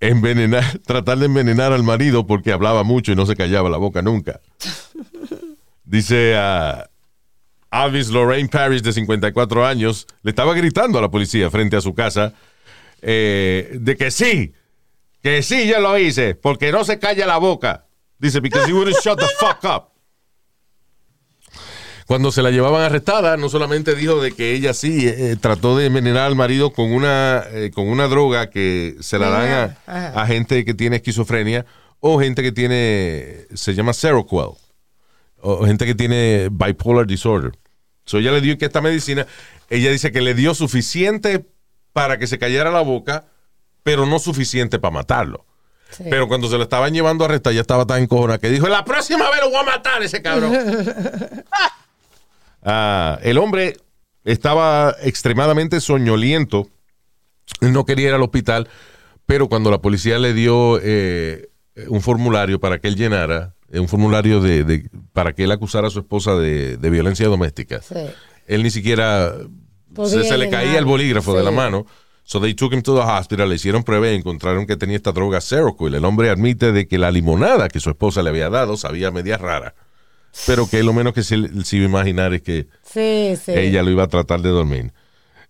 envenenar, 0.00 0.78
tratar 0.86 1.18
de 1.18 1.26
envenenar 1.26 1.72
al 1.72 1.82
marido 1.82 2.26
porque 2.26 2.52
hablaba 2.52 2.82
mucho 2.82 3.12
y 3.12 3.16
no 3.16 3.26
se 3.26 3.36
callaba 3.36 3.70
la 3.70 3.76
boca 3.76 4.02
nunca. 4.02 4.40
Dice 5.84 6.34
a 6.36 6.88
Avis 7.70 8.08
Lorraine 8.08 8.48
Parrish, 8.48 8.82
de 8.82 8.92
54 8.92 9.66
años, 9.66 10.06
le 10.22 10.30
estaba 10.30 10.54
gritando 10.54 10.98
a 10.98 11.02
la 11.02 11.10
policía 11.10 11.50
frente 11.50 11.76
a 11.76 11.80
su 11.80 11.94
casa 11.94 12.34
eh, 13.00 13.76
de 13.80 13.96
que 13.96 14.10
sí, 14.10 14.54
que 15.22 15.42
sí 15.42 15.66
yo 15.66 15.80
lo 15.80 15.98
hice, 15.98 16.34
porque 16.34 16.72
no 16.72 16.84
se 16.84 16.98
calla 16.98 17.26
la 17.26 17.38
boca. 17.38 17.86
Dice, 18.18 18.40
because 18.40 18.68
you 18.68 18.76
wouldn't 18.76 18.96
shut 19.02 19.18
the 19.18 19.26
fuck 19.40 19.64
up. 19.64 19.88
Cuando 22.06 22.30
se 22.32 22.42
la 22.42 22.50
llevaban 22.50 22.82
arrestada, 22.82 23.36
no 23.36 23.48
solamente 23.48 23.94
dijo 23.94 24.20
de 24.20 24.32
que 24.32 24.52
ella 24.52 24.74
sí 24.74 25.08
eh, 25.08 25.36
trató 25.40 25.76
de 25.76 25.86
envenenar 25.86 26.26
al 26.26 26.36
marido 26.36 26.72
con 26.72 26.92
una, 26.92 27.44
eh, 27.52 27.70
con 27.72 27.88
una 27.88 28.08
droga 28.08 28.50
que 28.50 28.96
se 29.00 29.18
la 29.18 29.30
dan 29.30 29.76
a 29.86 30.26
gente 30.26 30.64
que 30.64 30.74
tiene 30.74 30.96
esquizofrenia 30.96 31.64
o 32.00 32.18
gente 32.18 32.42
que 32.42 32.50
tiene, 32.50 33.46
se 33.54 33.74
llama 33.74 33.92
Seroquel, 33.92 34.50
o 35.40 35.64
gente 35.64 35.86
que 35.86 35.94
tiene 35.94 36.48
bipolar 36.50 37.06
disorder. 37.06 37.52
So 38.04 38.18
ella 38.18 38.32
le 38.32 38.40
dio 38.40 38.58
que 38.58 38.64
esta 38.64 38.80
medicina, 38.80 39.26
ella 39.70 39.90
dice 39.90 40.10
que 40.10 40.20
le 40.20 40.34
dio 40.34 40.54
suficiente 40.54 41.46
para 41.92 42.18
que 42.18 42.26
se 42.26 42.40
callara 42.40 42.72
la 42.72 42.80
boca, 42.80 43.26
pero 43.82 44.06
no 44.06 44.18
suficiente 44.18 44.78
para 44.78 44.92
matarlo. 44.94 45.44
Sí. 45.90 46.04
Pero 46.08 46.26
cuando 46.28 46.48
se 46.48 46.56
lo 46.56 46.62
estaban 46.62 46.94
llevando 46.94 47.24
a 47.24 47.28
arrestar, 47.28 47.52
ya 47.52 47.60
estaba 47.60 47.84
tan 47.86 48.02
encojona 48.02 48.38
que 48.38 48.48
dijo, 48.48 48.66
la 48.68 48.84
próxima 48.84 49.30
vez 49.30 49.40
lo 49.42 49.50
voy 49.50 49.58
a 49.60 49.62
matar 49.64 50.02
ese 50.02 50.22
cabrón. 50.22 50.52
Ah, 52.64 53.18
el 53.22 53.38
hombre 53.38 53.76
estaba 54.24 54.94
extremadamente 55.02 55.80
soñoliento. 55.80 56.68
Él 57.60 57.72
no 57.72 57.84
quería 57.84 58.08
ir 58.08 58.14
al 58.14 58.22
hospital, 58.22 58.68
pero 59.26 59.48
cuando 59.48 59.70
la 59.70 59.78
policía 59.80 60.18
le 60.18 60.32
dio 60.32 60.78
eh, 60.80 61.48
un 61.88 62.00
formulario 62.00 62.60
para 62.60 62.78
que 62.78 62.86
él 62.88 62.96
llenara, 62.96 63.54
eh, 63.70 63.80
un 63.80 63.88
formulario 63.88 64.40
de, 64.40 64.62
de- 64.64 64.88
para 65.12 65.32
que 65.32 65.42
él 65.44 65.50
acusara 65.50 65.88
a 65.88 65.90
su 65.90 65.98
esposa 66.00 66.36
de, 66.36 66.76
de 66.76 66.90
violencia 66.90 67.26
doméstica, 67.26 67.82
Sí. 67.82 67.96
él 68.46 68.62
ni 68.62 68.70
siquiera 68.70 69.32
se, 70.06 70.22
se 70.24 70.38
le 70.38 70.48
caía 70.48 70.78
el 70.78 70.84
bolígrafo 70.84 71.34
de 71.36 71.42
la 71.42 71.50
mano. 71.50 71.84
So 72.24 72.40
they 72.40 72.54
took 72.54 72.72
him 72.72 72.82
to 72.82 72.94
the 72.94 73.02
hospital, 73.02 73.48
le 73.48 73.56
hicieron 73.56 73.82
prueba 73.84 74.10
y 74.10 74.14
encontraron 74.14 74.66
que 74.66 74.76
tenía 74.76 74.96
esta 74.96 75.12
droga 75.12 75.40
Seroquel. 75.40 75.94
El 75.94 76.04
hombre 76.04 76.30
admite 76.30 76.72
de 76.72 76.86
que 76.86 76.96
la 76.98 77.10
limonada 77.10 77.68
que 77.68 77.80
su 77.80 77.90
esposa 77.90 78.22
le 78.22 78.30
había 78.30 78.48
dado 78.48 78.76
sabía 78.76 79.10
media 79.10 79.36
rara, 79.38 79.74
pero 80.46 80.68
que 80.68 80.82
lo 80.82 80.92
menos 80.92 81.12
que 81.14 81.22
se, 81.24 81.36
se 81.64 81.76
iba 81.76 81.86
a 81.86 81.88
imaginar 81.88 82.32
es 82.32 82.42
que 82.42 82.68
Sí, 82.84 83.34
sí. 83.42 83.52
ella 83.52 83.82
lo 83.82 83.90
iba 83.90 84.04
a 84.04 84.08
tratar 84.08 84.40
de 84.40 84.48
dormir. 84.50 84.92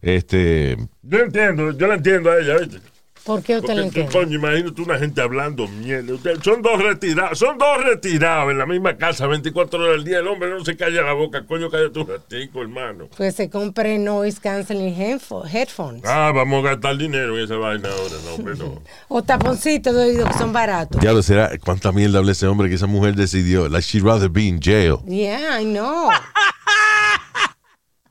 Este, 0.00 0.76
Yo 1.02 1.18
entiendo, 1.18 1.70
yo 1.72 1.86
la 1.86 1.94
entiendo 1.94 2.30
a 2.30 2.38
ella, 2.40 2.58
¿viste? 2.58 2.78
¿Por 3.24 3.40
qué 3.42 3.56
usted 3.58 3.74
le 3.74 3.84
Porque, 3.84 4.00
entiende? 4.00 4.12
coño, 4.12 4.34
imagínate 4.38 4.82
una 4.82 4.98
gente 4.98 5.20
hablando 5.20 5.68
mierda. 5.68 6.12
Ustedes 6.14 6.40
Son 6.42 6.60
dos 6.60 6.82
retirados, 6.82 7.38
son 7.38 7.56
dos 7.56 7.84
retirados 7.84 8.50
en 8.50 8.58
la 8.58 8.66
misma 8.66 8.96
casa 8.96 9.28
24 9.28 9.78
horas 9.80 9.94
al 9.98 10.04
día. 10.04 10.18
El 10.18 10.26
hombre 10.26 10.50
no 10.50 10.64
se 10.64 10.76
calla 10.76 11.02
la 11.02 11.12
boca, 11.12 11.46
coño, 11.46 11.70
cállate 11.70 11.98
un 12.00 12.08
ratico, 12.08 12.62
hermano. 12.62 13.08
Pues 13.16 13.36
se 13.36 13.48
compre 13.48 13.98
noise 13.98 14.40
canceling 14.40 14.96
headpho- 14.96 15.46
headphones. 15.48 16.02
Ah, 16.04 16.32
vamos 16.34 16.64
a 16.64 16.70
gastar 16.70 16.96
dinero 16.96 17.38
en 17.38 17.44
esa 17.44 17.54
vaina 17.56 17.90
ahora, 17.90 18.14
no, 18.24 18.34
hombre, 18.34 18.54
no. 18.56 18.82
O 19.08 19.22
taponcitos 19.22 19.94
de 19.94 20.02
oído 20.02 20.26
que 20.26 20.34
son 20.34 20.52
baratos. 20.52 21.00
ya 21.00 21.12
lo 21.12 21.22
será, 21.22 21.50
cuánta 21.64 21.92
mierda 21.92 22.18
habla 22.18 22.32
ese 22.32 22.48
hombre 22.48 22.68
que 22.68 22.74
esa 22.74 22.86
mujer 22.88 23.14
decidió, 23.14 23.68
like 23.68 23.86
she'd 23.86 24.02
rather 24.04 24.28
be 24.28 24.42
in 24.48 24.58
jail. 24.60 24.98
Yeah, 25.06 25.60
I 25.60 25.64
know. 25.64 26.10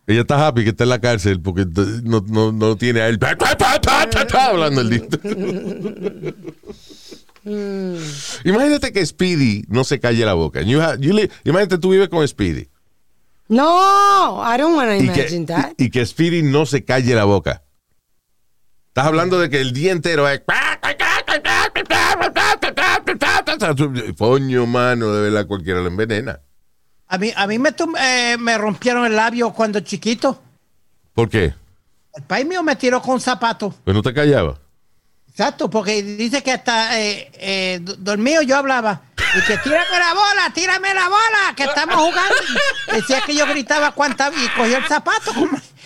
Ella 0.08 0.22
está 0.22 0.48
happy 0.48 0.64
que 0.64 0.70
está 0.72 0.84
en 0.84 0.90
la 0.90 1.00
cárcel 1.00 1.42
porque 1.42 1.66
no, 2.04 2.24
no, 2.28 2.52
no 2.52 2.76
tiene 2.76 3.02
a 3.02 3.08
él 3.08 3.20
hablando 4.34 4.82
el 4.82 4.90
dito. 4.90 5.20
Imagínate 8.44 8.92
que 8.92 9.06
Speedy 9.06 9.64
no 9.68 9.84
se 9.84 10.00
calle 10.00 10.26
la 10.26 10.34
boca. 10.34 10.62
You 10.62 10.80
you 11.00 11.18
imagínate 11.44 11.78
tú 11.78 11.90
vives 11.92 12.10
con 12.10 12.28
Speedy 12.28 12.70
No, 13.48 14.42
I 14.44 14.58
don't 14.58 14.76
want 14.76 14.90
to 14.90 14.96
imagine 14.96 15.46
que, 15.46 15.54
that. 15.54 15.74
y 15.78 15.90
que 15.90 16.06
Speedy 16.06 16.44
no 16.44 16.66
se 16.66 16.84
calle 16.84 17.16
la 17.16 17.26
boca. 17.26 17.64
Estás 18.88 19.06
hablando 19.06 19.40
de 19.40 19.50
que 19.50 19.62
el 19.62 19.72
día 19.72 19.92
entero 19.94 20.28
es... 20.28 20.42
Coño, 24.18 24.66
mano, 24.66 25.14
de 25.14 25.22
verdad 25.22 25.48
cualquiera 25.48 25.80
lo 25.80 25.88
envenena. 25.88 26.42
A 27.12 27.18
mí, 27.18 27.34
a 27.36 27.46
mí 27.46 27.60
me, 27.60 27.76
eh, 28.00 28.38
me 28.40 28.58
rompieron 28.58 29.06
el 29.06 29.18
labio 29.18 29.52
cuando 29.52 29.82
chiquito. 29.82 30.42
¿Por 31.14 31.28
qué? 31.28 31.54
El 32.14 32.24
país 32.24 32.46
mío 32.46 32.64
me 32.64 32.78
tiró 32.78 33.02
con 33.02 33.20
zapatos. 33.20 33.76
Pues 33.84 33.94
no 33.94 34.02
te 34.02 34.14
callaba. 34.14 34.58
Exacto, 35.30 35.70
porque 35.70 36.02
dice 36.02 36.42
que 36.42 36.54
hasta 36.54 36.98
eh, 37.02 37.30
eh, 37.34 37.80
dormido 37.82 38.42
yo 38.44 38.56
hablaba. 38.56 39.02
Y 39.18 39.42
que 39.46 39.58
tírame 39.58 40.00
la 40.00 40.14
bola, 40.14 40.54
tírame 40.54 40.94
la 40.94 41.10
bola, 41.10 41.54
que 41.58 41.64
estamos 41.64 41.96
jugando. 41.96 42.36
Y 42.88 42.96
decía 42.96 43.20
que 43.26 43.36
yo 43.36 43.46
gritaba 43.46 43.92
cuánta 43.92 44.30
y 44.30 44.48
cogió 44.56 44.78
el 44.78 44.88
zapato 44.88 45.34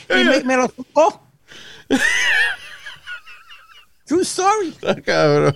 y 0.09 0.23
me, 0.23 0.43
me 0.43 0.57
lo 0.57 0.69
tocó. 0.69 1.27
True 4.05 4.21
story. 4.21 4.69
Está 4.69 5.01
cabrón. 5.01 5.55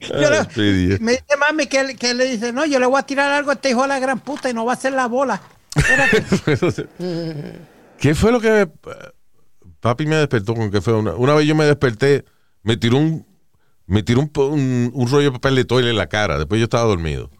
Yo 0.00 0.30
le- 0.30 0.36
Ah, 0.38 0.48
me 1.00 1.12
dice 1.12 1.36
mami 1.38 1.66
que, 1.66 2.14
le 2.14 2.24
dice, 2.26 2.52
no, 2.52 2.64
yo 2.66 2.78
le 2.78 2.86
voy 2.86 2.98
a 2.98 3.02
tirar 3.02 3.30
algo 3.32 3.50
a 3.50 3.54
este 3.54 3.70
hijo 3.70 3.82
de 3.82 3.88
la 3.88 3.98
gran 3.98 4.20
puta 4.20 4.48
y 4.50 4.54
no 4.54 4.64
va 4.64 4.74
a 4.74 4.76
ser 4.76 4.92
la 4.92 5.06
bola. 5.06 5.40
¿Qué 7.98 8.14
fue 8.14 8.32
lo 8.32 8.40
que 8.40 8.50
me- 8.50 8.66
papi 9.80 10.06
me 10.06 10.16
despertó 10.16 10.54
con 10.54 10.70
que 10.70 10.80
fue 10.80 10.92
una, 10.94 11.14
una 11.14 11.34
vez 11.34 11.46
yo 11.46 11.54
me 11.54 11.64
desperté, 11.64 12.24
me 12.62 12.76
tiró 12.76 12.96
un 12.98 13.26
me 13.86 14.02
tiró 14.02 14.20
un, 14.20 14.30
un- 14.36 14.90
un 14.94 15.08
rollo 15.10 15.24
de 15.30 15.32
papel 15.32 15.56
de 15.56 15.64
toile 15.64 15.90
en 15.90 15.96
la 15.96 16.06
cara, 16.08 16.38
después 16.38 16.58
yo 16.58 16.64
estaba 16.64 16.84
dormido. 16.84 17.30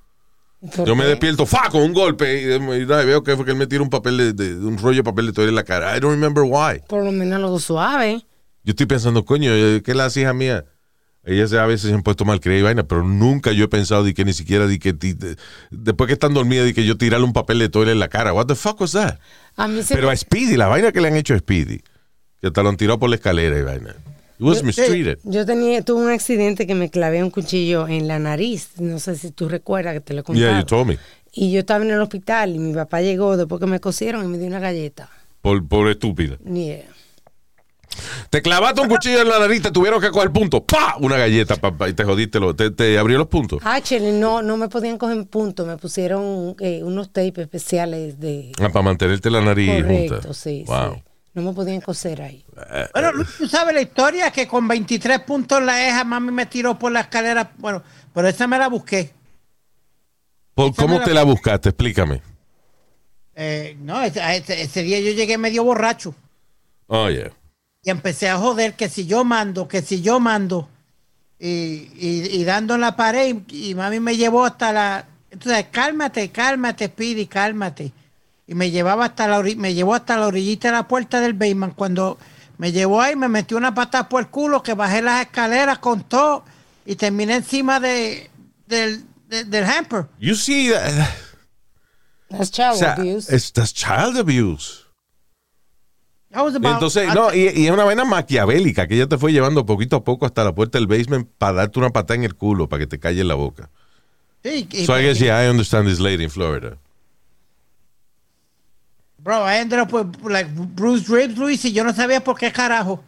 ¿Por 0.77 0.87
Yo 0.87 0.97
me 0.97 1.05
despierto 1.05 1.45
fa 1.47 1.69
con 1.71 1.83
un 1.83 1.93
golpe 1.93 2.41
y, 2.41 2.47
veo 2.85 3.23
que 3.23 3.37
fue 3.37 3.45
que 3.45 3.51
él 3.53 3.57
me 3.59 3.67
tiró 3.67 3.83
un 3.83 3.91
papel 3.91 4.17
de, 4.17 4.33
de- 4.33 4.55
de 4.57 4.67
un 4.67 4.79
rollo 4.79 4.99
de 4.99 5.05
papel 5.05 5.27
de 5.27 5.33
toile 5.33 5.51
en 5.51 5.55
la 5.57 5.65
cara. 5.65 5.97
I 5.97 6.01
don't 6.01 6.13
remember 6.15 6.43
why. 6.45 6.81
Por 6.89 7.05
lo 7.05 7.13
menos 7.13 7.37
algo 7.37 7.59
suave. 7.61 8.23
Yo 8.63 8.71
estoy 8.71 8.87
pensando, 8.87 9.25
coño, 9.25 9.51
eh, 9.53 9.83
¿qué 9.85 9.95
la 9.95 10.09
hija 10.15 10.33
mía? 10.33 10.65
Ellas 11.27 11.53
a 11.55 11.65
veces 11.67 11.89
se 11.89 11.95
han 11.95 12.03
puesto 12.03 12.25
mal 12.25 12.41
creída 12.41 12.61
y 12.61 12.63
vaina, 12.65 12.83
pero 12.87 13.03
nunca 13.03 13.53
yo 13.53 13.65
he 13.65 13.69
pensado 13.69 14.05
de 14.05 14.13
que 14.13 14.25
ni 14.25 14.33
siquiera 14.35 14.67
de 14.67 14.79
que 14.79 14.93
de- 14.93 15.37
después 15.71 16.07
que 16.09 16.13
están 16.15 16.35
dormidas 16.35 16.67
de 16.67 16.75
que 16.75 16.85
yo 16.85 16.97
tirarle 16.99 17.25
un 17.27 17.33
papel 17.33 17.59
de 17.59 17.69
toile 17.71 17.93
en 17.93 17.99
la 17.99 18.09
cara. 18.09 18.33
What 18.35 18.47
the 18.47 18.55
fuck 18.55 18.81
was 18.81 18.93
that? 18.93 19.19
A 19.57 19.67
mí 19.69 19.83
se 19.83 19.95
Pero 19.95 20.11
a 20.11 20.17
Speedy, 20.17 20.57
la 20.57 20.67
vaina 20.69 20.93
que 20.93 21.01
le 21.01 21.09
han 21.09 21.17
hecho 21.17 21.35
a 21.35 21.39
Speedy, 21.39 21.79
que 22.41 22.47
hasta 22.49 22.63
lo 22.63 22.69
han 22.69 22.77
tirado 22.77 22.99
por 22.99 23.09
la 23.09 23.17
escalera 23.17 23.59
y 23.59 23.63
vaina. 23.63 23.91
It 24.37 24.41
was 24.41 24.63
mistreated. 24.65 25.19
Yo 25.23 25.47
tenía, 25.47 25.81
tuve 25.83 26.03
un 26.05 26.11
accidente 26.11 26.67
que 26.67 26.75
me 26.75 26.91
clavé 26.91 27.23
un 27.23 27.31
cuchillo 27.31 27.87
en 27.89 28.09
la 28.09 28.19
nariz. 28.19 28.71
No 28.81 28.99
sé 28.99 29.17
si 29.17 29.31
tú 29.31 29.49
recuerdas 29.49 29.95
que 29.95 30.01
te 30.01 30.13
lo 30.13 30.25
contado. 30.25 30.45
Yeah, 30.47 30.59
you 30.61 30.67
told 30.67 30.89
me. 30.89 30.99
Y 31.33 31.53
yo 31.53 31.61
estaba 31.61 31.85
en 31.85 31.91
el 31.93 32.01
hospital 32.01 32.55
y 32.55 32.59
mi 32.59 32.75
papá 32.75 33.01
llegó 33.01 33.37
después 33.37 33.61
que 33.61 33.67
me 33.67 33.81
cosieron 33.81 34.25
y 34.25 34.29
me 34.29 34.37
dio 34.39 34.49
una 34.49 34.59
galleta. 34.59 35.09
Por, 35.41 35.67
por 35.67 35.89
estúpida. 35.89 36.37
Yeah. 36.45 36.83
Te 38.31 38.43
clavaste 38.43 38.81
un 38.81 38.89
cuchillo 38.89 39.21
en 39.23 39.29
la 39.29 39.39
nariz, 39.39 39.63
te 39.63 39.71
tuvieron 39.71 40.01
que 40.01 40.11
coger 40.11 40.31
punto. 40.31 40.65
¡Pa! 40.65 40.97
Una 41.01 41.17
galleta, 41.17 41.57
papá, 41.57 41.89
y 41.89 41.93
te 41.95 42.05
jodiste. 42.05 42.41
Lo, 42.41 42.55
te, 42.55 42.71
te 42.71 42.99
abrió 42.99 43.19
los 43.19 43.29
puntos. 43.29 43.61
Actually, 43.65 44.13
no, 44.13 44.43
no 44.43 44.57
me 44.57 44.69
podían 44.69 44.99
coger 44.99 45.27
puntos. 45.27 45.67
Me 45.67 45.77
pusieron 45.77 46.57
eh, 46.61 46.83
unos 46.83 47.13
tapes 47.13 47.39
especiales 47.39 48.19
de... 48.21 48.53
Ah, 48.61 48.69
para 48.69 48.83
mantenerte 48.83 49.31
la 49.31 49.41
nariz 49.41 49.83
Correcto, 49.83 50.15
junta. 50.17 50.35
sí, 50.35 50.65
Wow. 50.67 50.95
sí. 50.95 51.03
No 51.35 51.43
me 51.43 51.53
podían 51.53 51.81
coser 51.81 52.23
ahí. 52.23 52.45
Bueno, 52.93 53.13
Luis, 53.13 53.29
tú 53.37 53.49
sabes 53.49 53.75
la 53.75 53.81
historia 53.81 54.31
que 54.31 54.47
con 54.47 54.69
23 54.69 55.19
puntos 55.21 55.59
en 55.59 55.67
la 55.67 55.89
eja, 55.89 56.05
mami 56.05 56.31
me 56.31 56.47
tiró 56.47 56.79
por 56.79 56.93
la 56.93 57.01
escalera. 57.01 57.51
Bueno, 57.59 57.83
pero 58.15 58.29
esa 58.29 58.47
me 58.47 58.57
la 58.57 58.69
busqué. 58.69 59.11
¿Por- 60.55 60.71
Esa 60.71 60.83
¿Cómo 60.83 60.99
la- 61.01 61.05
te 61.05 61.13
la 61.13 61.25
buscaste? 61.25 61.71
Explícame. 61.71 62.23
Eh, 63.35 63.77
no, 63.81 64.01
ese, 64.03 64.21
a 64.23 64.37
ese- 64.37 64.63
ese 64.63 64.83
día 64.85 65.01
yo 65.01 65.11
llegué 65.11 65.37
medio 65.37 65.65
borracho 65.65 66.15
Oh, 66.87 67.09
yeah. 67.11 67.33
Y 67.85 67.91
empecé 67.91 68.29
a 68.29 68.39
joder 68.39 68.75
que 68.75 68.89
si 68.89 69.07
yo 69.07 69.25
mando, 69.25 69.69
que 69.69 69.83
si 69.83 70.01
yo 70.01 70.19
mando. 70.21 70.69
Y, 71.39 71.91
y- 71.97 72.29
y 72.33 72.45
dando 72.45 72.75
en 72.77 72.81
la 72.81 72.97
pared 72.97 73.37
y, 73.49 73.71
y 73.71 73.75
mami 73.75 74.01
me 74.01 74.17
llevó 74.17 74.45
hasta 74.45 74.73
la... 74.73 75.07
Entonces, 75.31 75.67
cálmate, 75.71 76.31
cálmate, 76.31 76.87
Speedy, 76.87 77.27
cálmate. 77.27 77.93
Y 78.47 78.55
me 78.55 78.71
llevaba 78.71 79.07
hasta 79.07 79.27
la 79.29 79.43
me 79.57 79.75
llevó 79.75 79.95
hasta 79.95 80.17
la 80.17 80.27
orillita 80.29 80.69
de 80.69 80.73
la 80.73 80.89
puerta 80.89 81.21
del 81.21 81.33
basement. 81.35 81.75
Cuando 81.75 82.19
me 82.57 82.73
llevó 82.73 83.01
ahí, 83.03 83.17
me 83.17 83.29
metió 83.29 83.57
una 83.57 83.75
patada 83.75 84.09
por 84.09 84.21
el 84.23 84.29
culo, 84.29 84.63
que 84.63 84.75
bajé 84.75 85.03
las 85.03 85.23
escaleras 85.23 85.79
con 85.79 86.05
todo 86.05 86.45
y 86.87 86.95
terminé 86.97 87.35
encima 87.37 87.81
de, 87.81 88.31
del, 88.67 89.05
de- 89.29 89.45
del 89.45 89.65
hamper. 89.65 90.07
You 90.19 90.35
see, 90.37 90.71
that- 90.71 91.09
That's 92.31 92.51
child 92.51 92.75
o 92.75 92.79
sea, 92.79 92.93
abuse. 92.95 93.35
es 93.35 93.53
that's 93.53 93.73
child 93.75 94.17
abuse. 94.19 94.83
That 96.24 96.24
was 96.24 96.24
Y 96.24 96.24
about- 96.24 96.24
Entonces, 96.75 97.15
no, 97.15 97.33
y, 97.35 97.49
y 97.55 97.67
es 97.67 97.71
una 97.71 97.85
vaina 97.85 98.05
maquiavélica 98.05 98.87
que 98.89 98.95
ella 98.97 99.09
te 99.09 99.19
fue 99.19 99.33
llevando 99.33 99.65
poquito 99.67 99.97
a 99.97 100.05
poco 100.05 100.27
hasta 100.27 100.43
la 100.45 100.55
puerta 100.55 100.79
del 100.79 100.87
basement 100.87 101.29
para 101.39 101.53
darte 101.55 101.79
una 101.79 101.91
patada 101.91 102.17
en 102.17 102.25
el 102.25 102.35
culo, 102.35 102.69
para 102.69 102.81
que 102.81 102.87
te 102.87 102.99
calle 102.99 103.23
la 103.25 103.35
boca. 103.35 103.71
Sí, 104.43 104.69
y- 104.73 104.85
So 104.85 104.99
I 104.99 105.03
guess, 105.05 105.19
yeah, 105.19 105.45
I 105.45 105.49
understand 105.49 105.87
this 105.89 106.01
lady 106.01 106.25
in 106.25 106.31
Florida. 106.31 106.77
Bro, 109.19 109.45
I 109.47 109.57
ended 109.61 109.79
up 109.79 109.93
with 109.93 110.07
like 110.25 110.51
Bruce 110.55 111.09
Ribs, 111.09 111.39
Luis, 111.39 111.65
y 111.65 111.73
yo 111.73 111.83
no 111.85 111.93
sabía 111.95 112.23
por 112.23 112.37
qué 112.39 112.53
carajo. 112.53 113.03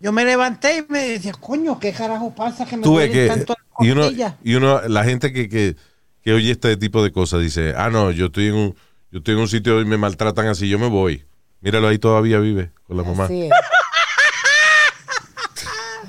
Yo 0.00 0.12
me 0.12 0.24
levanté 0.24 0.78
y 0.78 0.92
me 0.92 1.08
decía, 1.08 1.32
coño, 1.32 1.78
¿qué 1.78 1.92
carajo 1.92 2.34
pasa 2.34 2.66
que 2.66 2.76
me 2.76 2.82
duelen 2.86 3.12
que, 3.12 3.26
tanto 3.28 3.54
y 3.80 3.90
uno, 3.90 4.02
y 4.42 4.54
uno, 4.54 4.80
la 4.88 5.04
gente 5.04 5.32
que, 5.32 5.48
que, 5.48 5.76
que 6.22 6.32
oye 6.32 6.50
este 6.50 6.76
tipo 6.76 7.02
de 7.02 7.10
cosas 7.12 7.40
dice, 7.40 7.72
ah, 7.76 7.88
no, 7.88 8.10
yo 8.10 8.26
estoy 8.26 8.48
en 8.48 8.54
un, 8.54 8.74
yo 9.12 9.18
estoy 9.18 9.34
en 9.34 9.40
un 9.40 9.48
sitio 9.48 9.80
y 9.80 9.84
me 9.84 9.96
maltratan 9.96 10.48
así, 10.48 10.68
yo 10.68 10.78
me 10.78 10.88
voy. 10.88 11.24
Míralo 11.62 11.88
ahí 11.88 11.98
todavía 11.98 12.38
vive 12.38 12.70
con 12.86 12.96
la 12.96 13.04
mamá. 13.04 13.24
Así 13.24 13.44
es. 13.44 13.52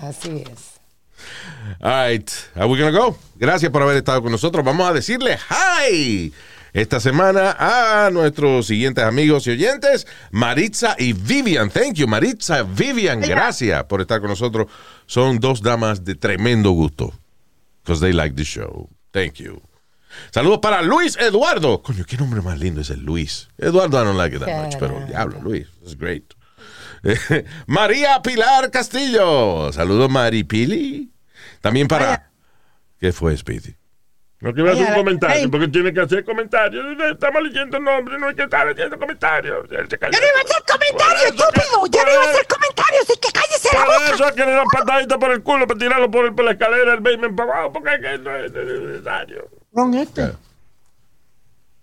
Así 0.01 0.43
es. 0.51 0.74
All 1.80 2.10
right, 2.10 2.30
are 2.56 2.68
we 2.68 2.78
gonna 2.78 2.91
go? 2.91 3.18
Gracias 3.36 3.72
por 3.72 3.82
haber 3.82 3.97
estado 3.97 4.22
con 4.22 4.32
nosotros. 4.32 4.66
Vamos 4.66 4.89
a 4.89 4.93
decirle 4.93 5.38
hi 5.49 6.34
esta 6.74 6.99
semana 6.99 7.56
a 7.60 8.10
nuestros 8.12 8.66
siguientes 8.68 9.04
amigos 9.04 9.45
y 9.47 9.51
oyentes, 9.51 10.08
Maritza 10.32 10.95
y 10.97 11.14
Vivian. 11.14 11.70
Thank 11.70 11.95
you, 11.95 12.08
Maritza, 12.08 12.64
Vivian. 12.64 13.22
Gracias 13.22 13.84
por 13.84 14.01
estar 14.01 14.20
con 14.20 14.30
nosotros. 14.30 14.68
Son 15.06 15.39
dos 15.39 15.62
damas 15.62 16.04
de 16.04 16.16
tremendo 16.16 16.72
gusto. 16.72 17.14
Because 17.84 18.01
they 18.01 18.14
like 18.14 18.36
the 18.36 18.43
show. 18.43 18.89
Thank 19.12 19.36
you. 19.36 19.62
Saludos 20.32 20.59
para 20.61 20.82
Luis 20.82 21.18
Eduardo. 21.18 21.82
Coño, 21.82 22.05
qué 22.05 22.18
nombre 22.18 22.41
más 22.41 22.59
lindo 22.59 22.82
es 22.82 22.89
el 22.89 23.01
Luis. 23.01 23.49
Eduardo, 23.57 24.01
I 24.01 24.05
don't 24.05 24.18
like 24.18 24.36
it 24.36 24.43
that 24.43 24.66
much, 24.66 24.76
pero 24.80 24.99
diablo, 25.07 25.39
Luis. 25.41 25.68
It's 25.82 25.97
great. 25.97 26.34
María 27.68 28.22
Pilar 28.22 28.72
Castillo. 28.72 29.72
Saludos, 29.74 30.09
Maripili. 30.09 31.11
También 31.61 31.88
para... 31.88 32.30
¿Qué 32.99 33.11
fue, 33.11 33.36
Speedy? 33.36 33.76
No 34.39 34.49
a 34.49 34.74
hacer 34.74 34.88
un 34.89 34.93
comentario, 34.95 35.49
porque 35.49 35.70
tiene 35.70 35.93
que 35.93 36.01
hacer 36.01 36.26
comentarios. 36.26 36.86
Estamos 37.09 37.43
leyendo 37.43 37.80
nombres, 37.80 38.20
no 38.20 38.28
hay 38.28 38.36
que 38.36 38.43
estar 38.43 38.68
haciendo 38.68 38.99
comentarios. 38.99 39.70
Yo 39.70 39.78
no 39.78 39.84
iba 39.86 39.89
a 39.89 40.43
hacer 40.43 40.64
comentarios, 40.70 41.32
Por 41.32 41.45
estúpido. 41.47 41.86
Yo 41.88 42.05
no 42.05 42.11
iba 42.11 42.24
a 42.24 42.30
hacer 42.30 42.47
comentarios, 42.47 43.01
así 43.03 43.20
que 43.22 43.32
cállese 43.32 43.70
la 43.74 43.86
Por 43.86 43.93
boca. 43.93 44.14
eso 44.16 44.26
es 44.28 44.32
que 44.34 44.45
le 44.45 44.51
dan 44.51 44.68
patadita 44.68 45.18
por 45.18 45.32
el 45.32 45.43
culo 45.43 45.66
para 45.66 45.80
tirarlo 45.80 46.11
por, 46.11 46.26
el- 46.26 46.36
por 46.36 46.43
la 46.43 46.51
escalera 46.51 46.91
del 46.91 46.99
basement 46.99 47.38
para 47.38 47.53
abajo, 47.53 47.72
porque 47.74 47.93
es 47.95 48.01
que 48.01 48.18
no 48.18 48.36
es 48.36 48.51
necesario. 48.51 49.49
Ron 49.74 49.93
este. 49.95 50.34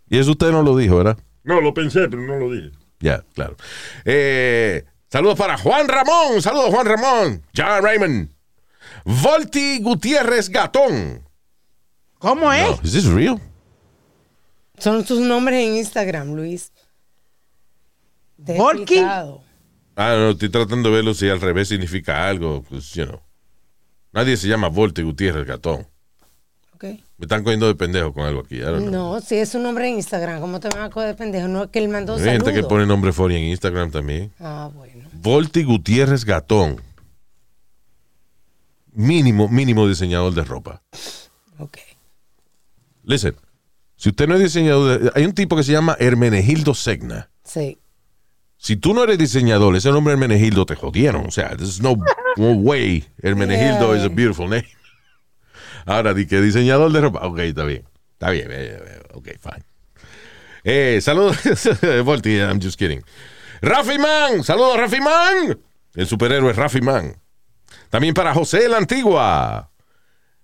Y 0.09 0.19
eso 0.19 0.33
usted 0.33 0.51
no 0.51 0.63
lo 0.63 0.77
dijo, 0.77 0.97
¿verdad? 0.97 1.19
No, 1.45 1.61
lo 1.61 1.73
pensé, 1.75 2.09
pero 2.09 2.23
no 2.23 2.37
lo 2.37 2.51
dije. 2.53 2.71
Ya, 3.01 3.25
claro. 3.35 3.57
Eh, 4.05 4.85
saludos 5.09 5.39
para 5.39 5.57
Juan 5.57 5.89
Ramón. 5.89 6.43
Saludos, 6.43 6.71
Juan 6.71 6.87
Ramón. 6.87 7.43
John 7.57 7.83
Raymond. 7.83 8.31
Volti 9.05 9.81
Gutiérrez 9.81 10.49
Gatón. 10.51 11.23
¿Cómo 12.19 12.53
es? 12.53 12.69
No, 12.69 12.81
¿Is 12.83 12.93
this 12.93 13.07
real? 13.07 13.41
Son 14.79 15.07
sus 15.07 15.21
nombres 15.21 15.67
en 15.67 15.77
Instagram, 15.77 16.35
Luis. 16.35 16.73
Despistado. 18.37 19.43
Ah, 19.97 20.15
no, 20.17 20.31
estoy 20.31 20.49
tratando 20.49 20.89
de 20.89 20.97
verlo 20.97 21.15
si 21.15 21.29
al 21.29 21.41
revés 21.41 21.69
significa 21.69 22.29
algo. 22.29 22.63
Pues, 22.63 22.93
you 22.95 23.05
know. 23.05 23.21
Nadie 24.13 24.37
se 24.37 24.49
llama 24.49 24.69
Volti 24.69 25.03
Gutiérrez 25.03 25.47
Gatón. 25.47 25.87
Me 26.83 26.99
están 27.25 27.43
cogiendo 27.45 27.67
de 27.67 27.75
pendejo 27.75 28.13
con 28.15 28.25
algo 28.25 28.41
aquí. 28.41 28.59
No, 28.59 29.21
si 29.21 29.37
es 29.37 29.51
su 29.51 29.59
nombre 29.59 29.89
en 29.89 29.97
Instagram, 29.97 30.41
¿cómo 30.41 30.61
te 30.61 30.69
van 30.69 30.83
a 30.85 30.91
coger 30.91 31.09
de 31.09 31.15
pendejo? 31.15 31.49
No 31.49 31.65
es 31.65 31.71
que 31.71 31.79
él 31.79 31.89
mandó 31.89 32.15
Hay 32.17 32.23
gente 32.23 32.53
que 32.55 32.63
pone 32.63 32.87
nombre 32.87 33.13
funny 33.13 33.37
en 33.37 33.43
Instagram 33.45 33.91
también. 33.91 34.33
Ah, 34.41 34.71
bueno. 34.75 35.09
Volti 35.13 35.63
Gutiérrez 35.65 36.25
Gatón. 36.25 36.81
Mínimo, 38.93 39.49
mínimo 39.49 39.87
diseñador 39.87 40.35
de 40.35 40.43
ropa. 40.45 40.83
Ok. 41.59 41.79
Listen, 43.05 43.37
si 43.97 44.09
usted 44.09 44.27
no 44.27 44.35
es 44.35 44.41
diseñador, 44.41 45.01
de- 45.01 45.13
hay 45.15 45.25
un 45.25 45.33
tipo 45.33 45.57
que 45.57 45.63
se 45.63 45.73
llama 45.73 45.97
Hermenegildo 46.01 46.75
Segna. 46.75 47.31
Sí. 47.45 47.79
Si 48.57 48.77
tú 48.77 48.93
no 48.93 49.05
eres 49.05 49.19
diseñador, 49.19 49.75
ese 49.77 49.91
nombre 49.91 50.13
Hermenegildo 50.13 50.67
te 50.67 50.75
jodieron. 50.77 51.27
O 51.27 51.31
sea, 51.31 51.51
there's 51.57 51.81
no, 51.81 51.97
no 52.37 52.53
way. 52.53 53.05
Hermenegildo 53.23 53.95
Yeah. 53.95 53.99
is 53.99 54.05
a 54.05 54.09
beautiful 54.09 54.49
name. 54.49 54.67
Ahora, 55.87 56.15
di 56.15 56.27
que 56.27 56.41
diseñador 56.41 56.93
de 56.93 57.01
ropa. 57.01 57.27
Ok, 57.27 57.39
está 57.41 57.65
bien. 57.65 57.85
Está 58.13 58.31
bien. 58.31 58.49
eh, 58.51 58.79
eh, 58.85 59.03
Ok, 59.15 59.29
fine. 59.41 59.65
Eh, 60.65 61.01
saludos, 61.01 61.37
Volti, 62.05 62.37
I'm 62.39 62.61
just 62.61 62.79
kidding. 62.79 63.03
Rafi 63.63 63.99
Man, 63.99 64.45
saludos 64.45 64.77
Rafi 64.79 65.01
Man. 65.01 65.59
El 65.95 66.07
superhéroe 66.07 66.53
Rafi 66.53 66.81
Man. 66.81 67.17
También 67.89 68.15
para 68.15 68.35
José 68.35 68.69
la 68.69 68.77
Antigua, 68.77 69.71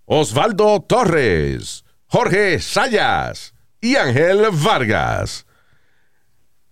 Osvaldo 0.04 0.80
Torres, 0.80 1.84
Jorge 2.06 2.58
Sayas 2.60 3.54
y 3.80 3.96
Ángel 3.96 4.46
Vargas. 4.52 5.46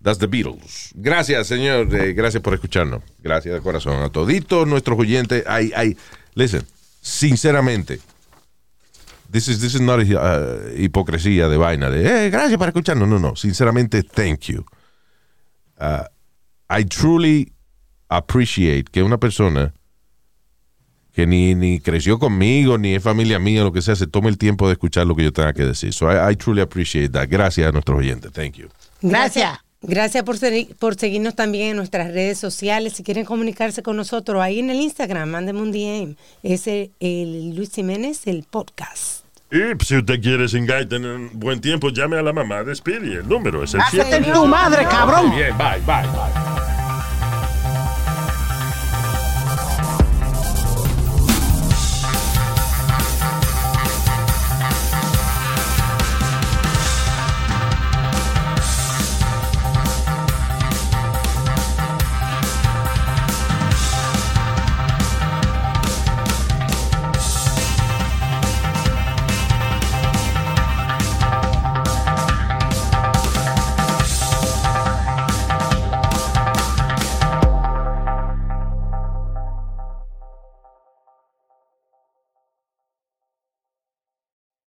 That's 0.03 0.19
the 0.19 0.27
Beatles. 0.27 0.91
Gracias, 0.95 1.47
señor. 1.47 1.89
gracias 2.15 2.43
por 2.43 2.53
escucharnos. 2.55 3.03
Gracias 3.21 3.55
de 3.55 3.61
corazón 3.63 4.03
a 4.03 4.11
toditos 4.11 4.67
nuestros 4.67 4.99
oyentes. 4.99 5.45
Ay, 5.47 5.73
ay. 5.75 5.97
Listen, 6.35 6.67
sinceramente, 7.01 8.01
this 9.35 9.49
is, 9.49 9.61
this 9.61 9.75
is 9.75 9.81
not 9.81 9.99
uh, 10.01 10.71
hipocresía 10.77 11.49
de 11.49 11.57
vaina 11.57 11.91
de, 11.91 12.27
eh, 12.27 12.31
gracias 12.31 12.57
por 12.57 12.69
escucharnos. 12.69 13.09
No, 13.09 13.19
no. 13.19 13.35
Sinceramente, 13.37 14.03
thank 14.03 14.43
you. 14.47 14.65
Uh, 15.79 16.05
I 16.71 16.85
truly 16.85 17.53
appreciate 18.09 18.85
que 18.91 19.03
una 19.03 19.19
persona 19.19 19.75
que 21.13 21.27
ni, 21.27 21.55
ni 21.55 21.81
creció 21.81 22.19
conmigo, 22.19 22.79
ni 22.79 22.95
es 22.95 23.03
familia 23.03 23.39
mía, 23.39 23.63
lo 23.63 23.73
que 23.73 23.83
sea, 23.83 23.95
se 23.97 24.07
tome 24.07 24.29
el 24.29 24.39
tiempo 24.39 24.67
de 24.69 24.73
escuchar 24.75 25.07
lo 25.07 25.15
que 25.15 25.25
yo 25.25 25.33
tenga 25.33 25.53
que 25.53 25.65
decir. 25.65 25.93
So 25.93 26.11
I, 26.11 26.33
I 26.33 26.37
truly 26.37 26.61
appreciate 26.61 27.11
that. 27.11 27.29
Gracias 27.29 27.69
a 27.69 27.73
nuestros 27.73 27.99
oyentes. 27.99 28.33
Thank 28.33 28.55
you. 28.55 28.69
Gracias. 29.03 29.59
Gracias 29.83 30.25
por, 30.25 30.39
ser- 30.39 30.75
por 30.79 30.95
seguirnos 30.95 31.35
también 31.35 31.71
en 31.71 31.77
nuestras 31.77 32.09
redes 32.13 32.39
sociales. 32.39 32.95
Si 32.95 33.03
quieren 33.03 33.25
comunicarse 33.27 33.83
con 33.83 33.97
nosotros 33.97 34.41
ahí 34.41 34.59
en 34.61 34.71
el 34.71 34.81
Instagram, 34.81 35.29
mándenme 35.29 35.61
un 35.61 35.73
DM. 35.73 36.17
Es 36.43 36.67
el 36.67 37.55
Luis 37.55 37.71
Jiménez, 37.75 38.27
el 38.27 38.45
podcast. 38.45 39.24
Y 39.51 39.75
pues, 39.75 39.89
si 39.89 39.97
usted 39.97 40.21
quiere 40.21 40.49
singar 40.49 40.83
y 40.83 40.87
tener 40.87 41.17
buen 41.33 41.61
tiempo, 41.61 41.91
llame 41.91 42.19
a 42.19 42.23
la 42.23 42.33
mamá 42.33 42.65
de 42.65 42.75
Speedy. 42.75 43.13
El 43.15 43.29
número 43.29 43.63
es 43.63 43.75
el 43.75 43.81
Cállate 43.81 44.11
7. 44.11 44.17
en 44.29 44.33
tu 44.33 44.47
madre, 44.47 44.87
cabrón. 44.91 45.31
Bien, 45.31 45.57
bye, 45.57 45.81
bye, 45.87 46.03
bye. 46.11 46.44